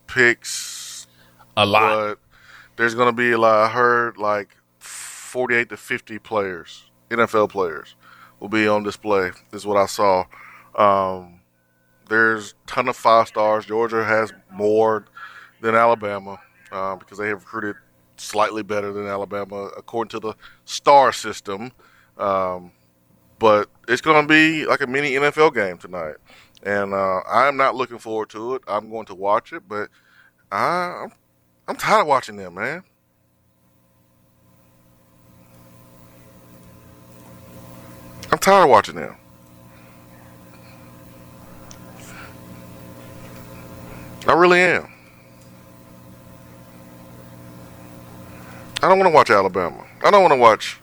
picks. 0.07 1.09
A 1.57 1.67
lot. 1.67 1.81
But 1.81 2.19
there's 2.77 2.95
going 2.95 3.09
to 3.09 3.13
be 3.13 3.35
like 3.35 3.53
I 3.53 3.69
heard 3.69 4.17
like 4.19 4.57
48 4.79 5.69
to 5.71 5.77
50 5.77 6.19
players, 6.21 6.85
NFL 7.11 7.51
players, 7.51 7.97
will 8.39 8.49
be 8.49 8.69
on 8.69 8.85
display. 8.85 9.33
Is 9.53 9.67
what 9.67 9.77
I 9.77 9.87
saw. 9.87 10.25
Um, 10.77 11.41
there's 12.13 12.53
a 12.53 12.67
ton 12.67 12.89
of 12.89 12.97
five 12.97 13.27
stars. 13.27 13.65
Georgia 13.65 14.05
has 14.05 14.33
more 14.51 15.07
than 15.63 15.75
Alabama 15.75 16.39
uh, 16.71 16.95
because 16.97 17.17
they 17.17 17.29
have 17.29 17.39
recruited 17.39 17.77
slightly 18.19 18.63
better 18.63 18.93
than 18.93 19.07
Alabama 19.07 19.71
according 19.79 20.11
to 20.11 20.21
the 20.21 20.35
star 20.67 21.13
system. 21.13 21.73
Um, 22.19 22.73
but 23.39 23.71
it's 23.89 24.03
going 24.03 24.23
to 24.23 24.29
be 24.29 24.67
like 24.67 24.83
a 24.83 24.87
mini 24.87 25.13
NFL 25.13 25.55
game 25.55 25.79
tonight, 25.79 26.17
and 26.63 26.93
uh, 26.93 27.23
I'm 27.27 27.57
not 27.57 27.75
looking 27.75 27.99
forward 27.99 28.29
to 28.31 28.57
it. 28.57 28.63
I'm 28.69 28.91
going 28.91 29.07
to 29.07 29.15
watch 29.15 29.55
it, 29.55 29.63
but 29.67 29.89
I, 30.53 31.05
I'm 31.05 31.13
I'm 31.67 31.77
tired 31.77 32.03
of 32.03 32.07
watching 32.09 32.37
them, 32.37 32.55
man. 32.55 32.85
I'm 38.31 38.39
tired 38.39 38.65
of 38.65 38.71
watching 38.71 38.97
them. 38.97 39.17
I 44.27 44.33
really 44.35 44.61
am. 44.61 44.89
I 48.83 48.89
don't 48.89 48.99
want 48.99 49.11
to 49.11 49.15
watch 49.15 49.31
Alabama. 49.31 49.85
I 50.05 50.11
don't 50.11 50.23
want 50.23 50.33
to 50.33 50.39
watch 50.39 50.79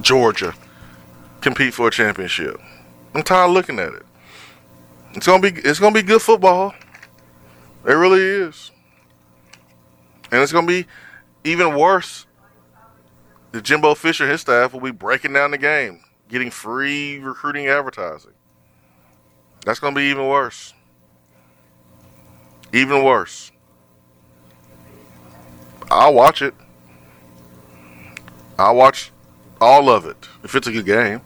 Georgia 0.00 0.54
compete 1.40 1.74
for 1.74 1.88
a 1.88 1.90
championship. 1.90 2.60
I'm 3.14 3.22
tired 3.22 3.48
of 3.48 3.52
looking 3.52 3.78
at 3.78 3.92
it. 3.92 4.06
It's 5.14 5.26
gonna 5.26 5.42
be 5.42 5.60
it's 5.60 5.80
gonna 5.80 5.94
be 5.94 6.02
good 6.02 6.22
football. 6.22 6.74
It 7.84 7.92
really 7.92 8.20
is. 8.20 8.70
And 10.30 10.40
it's 10.40 10.52
gonna 10.52 10.66
be 10.66 10.86
even 11.44 11.74
worse 11.74 12.26
the 13.52 13.60
Jimbo 13.60 13.94
Fisher 13.94 14.24
and 14.24 14.32
his 14.32 14.42
staff 14.42 14.72
will 14.72 14.80
be 14.80 14.92
breaking 14.92 15.32
down 15.32 15.50
the 15.50 15.58
game, 15.58 16.02
getting 16.28 16.50
free 16.50 17.18
recruiting 17.18 17.66
advertising. 17.66 18.32
That's 19.64 19.78
going 19.78 19.94
to 19.94 19.98
be 19.98 20.06
even 20.06 20.26
worse. 20.26 20.74
Even 22.72 23.04
worse. 23.04 23.52
I'll 25.90 26.14
watch 26.14 26.40
it. 26.40 26.54
I'll 28.58 28.76
watch 28.76 29.10
all 29.60 29.90
of 29.90 30.06
it 30.06 30.28
if 30.42 30.54
it's 30.54 30.66
a 30.66 30.72
good 30.72 30.86
game. 30.86 31.20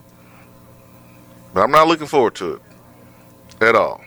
But 1.53 1.61
I'm 1.61 1.71
not 1.71 1.87
looking 1.87 2.07
forward 2.07 2.35
to 2.35 2.53
it 2.55 2.61
at 3.61 3.75
all. 3.75 4.03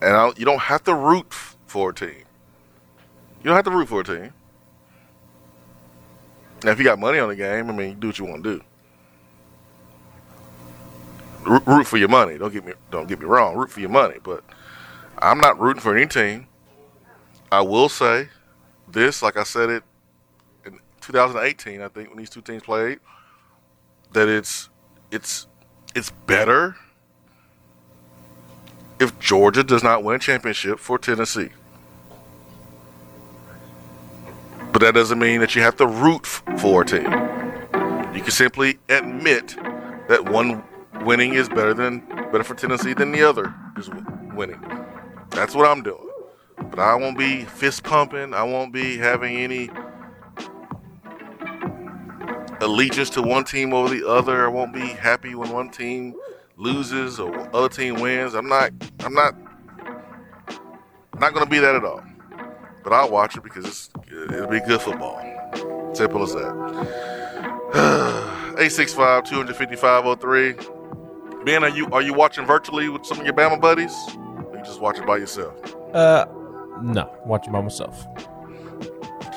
And 0.00 0.14
I, 0.14 0.32
you 0.36 0.44
don't 0.44 0.60
have 0.60 0.84
to 0.84 0.94
root 0.94 1.32
for 1.66 1.90
a 1.90 1.94
team. 1.94 2.24
You 3.38 3.44
don't 3.44 3.56
have 3.56 3.64
to 3.64 3.70
root 3.70 3.88
for 3.88 4.00
a 4.00 4.04
team. 4.04 4.32
Now, 6.62 6.70
if 6.70 6.78
you 6.78 6.84
got 6.84 6.98
money 6.98 7.18
on 7.18 7.28
the 7.28 7.36
game, 7.36 7.68
I 7.68 7.72
mean, 7.72 7.98
do 7.98 8.08
what 8.08 8.18
you 8.18 8.24
want 8.24 8.44
to 8.44 8.58
do. 8.58 8.64
Root, 11.44 11.86
for 11.86 11.96
your 11.96 12.08
money. 12.08 12.38
Don't 12.38 12.52
get 12.52 12.64
me 12.64 12.72
don't 12.90 13.08
get 13.08 13.18
me 13.18 13.26
wrong. 13.26 13.56
Root 13.56 13.70
for 13.70 13.80
your 13.80 13.90
money, 13.90 14.18
but 14.22 14.44
I'm 15.18 15.38
not 15.38 15.58
rooting 15.58 15.80
for 15.80 15.96
any 15.96 16.06
team. 16.06 16.46
I 17.50 17.60
will 17.60 17.88
say 17.88 18.28
this, 18.88 19.22
like 19.22 19.36
I 19.36 19.42
said 19.42 19.68
it 19.68 19.82
in 20.64 20.78
2018, 21.00 21.82
I 21.82 21.88
think 21.88 22.08
when 22.08 22.18
these 22.18 22.30
two 22.30 22.40
teams 22.40 22.62
played, 22.62 23.00
that 24.12 24.28
it's 24.28 24.70
it's 25.10 25.46
it's 25.94 26.10
better 26.26 26.76
if 29.00 29.18
Georgia 29.18 29.64
does 29.64 29.82
not 29.82 30.04
win 30.04 30.16
a 30.16 30.18
championship 30.18 30.78
for 30.78 30.98
Tennessee. 30.98 31.50
But 34.72 34.80
that 34.80 34.94
doesn't 34.94 35.18
mean 35.18 35.40
that 35.40 35.54
you 35.54 35.62
have 35.62 35.76
to 35.76 35.86
root 35.86 36.26
for 36.26 36.82
a 36.82 36.86
team. 36.86 37.10
You 38.14 38.22
can 38.22 38.30
simply 38.30 38.78
admit 38.88 39.56
that 40.08 40.30
one 40.30 40.62
winning 41.04 41.34
is 41.34 41.48
better 41.48 41.74
than 41.74 42.00
better 42.30 42.44
for 42.44 42.54
Tennessee 42.54 42.94
than 42.94 43.12
the 43.12 43.22
other 43.22 43.54
is 43.76 43.90
winning. 44.34 44.60
That's 45.30 45.54
what 45.54 45.68
I'm 45.68 45.82
doing. 45.82 46.08
But 46.56 46.78
I 46.78 46.94
won't 46.94 47.18
be 47.18 47.44
fist 47.44 47.82
pumping. 47.82 48.34
I 48.34 48.42
won't 48.42 48.72
be 48.72 48.96
having 48.96 49.36
any 49.36 49.70
allegiance 52.60 53.10
to 53.10 53.22
one 53.22 53.44
team 53.44 53.74
over 53.74 53.92
the 53.92 54.08
other. 54.08 54.44
I 54.44 54.48
won't 54.48 54.72
be 54.72 54.86
happy 54.86 55.34
when 55.34 55.50
one 55.50 55.70
team 55.70 56.14
loses 56.56 57.18
or 57.18 57.54
other 57.54 57.68
team 57.68 58.00
wins. 58.00 58.34
I'm 58.34 58.48
not. 58.48 58.72
I'm 59.00 59.14
not. 59.14 59.34
Not 61.18 61.34
going 61.34 61.44
to 61.44 61.50
be 61.50 61.58
that 61.58 61.74
at 61.74 61.84
all. 61.84 62.02
But 62.82 62.92
I'll 62.92 63.10
watch 63.10 63.36
it 63.36 63.42
because 63.42 63.90
it'll 64.10 64.48
be 64.48 64.60
good 64.60 64.80
football. 64.80 65.20
Simple 65.94 66.22
as 66.22 66.32
that. 66.32 67.12
865 68.52 69.24
255 69.24 70.20
03. 70.20 70.81
Ben, 71.44 71.64
are 71.64 71.68
you 71.68 71.88
are 71.90 72.02
you 72.02 72.14
watching 72.14 72.46
virtually 72.46 72.88
with 72.88 73.04
some 73.04 73.18
of 73.18 73.24
your 73.26 73.34
Bama 73.34 73.60
buddies? 73.60 73.94
Or 74.46 74.56
you 74.56 74.62
just 74.64 74.80
watching 74.80 75.04
by 75.04 75.16
yourself? 75.16 75.54
Uh, 75.94 76.26
no, 76.80 77.12
watching 77.26 77.52
by 77.52 77.60
myself. 77.60 78.06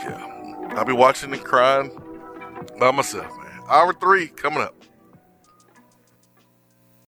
Yeah. 0.04 0.68
I'll 0.72 0.86
be 0.86 0.94
watching 0.94 1.34
and 1.34 1.44
crying 1.44 1.90
by 2.80 2.92
myself, 2.92 3.36
man. 3.38 3.60
Hour 3.70 3.94
three 3.94 4.28
coming 4.28 4.62
up. 4.62 4.76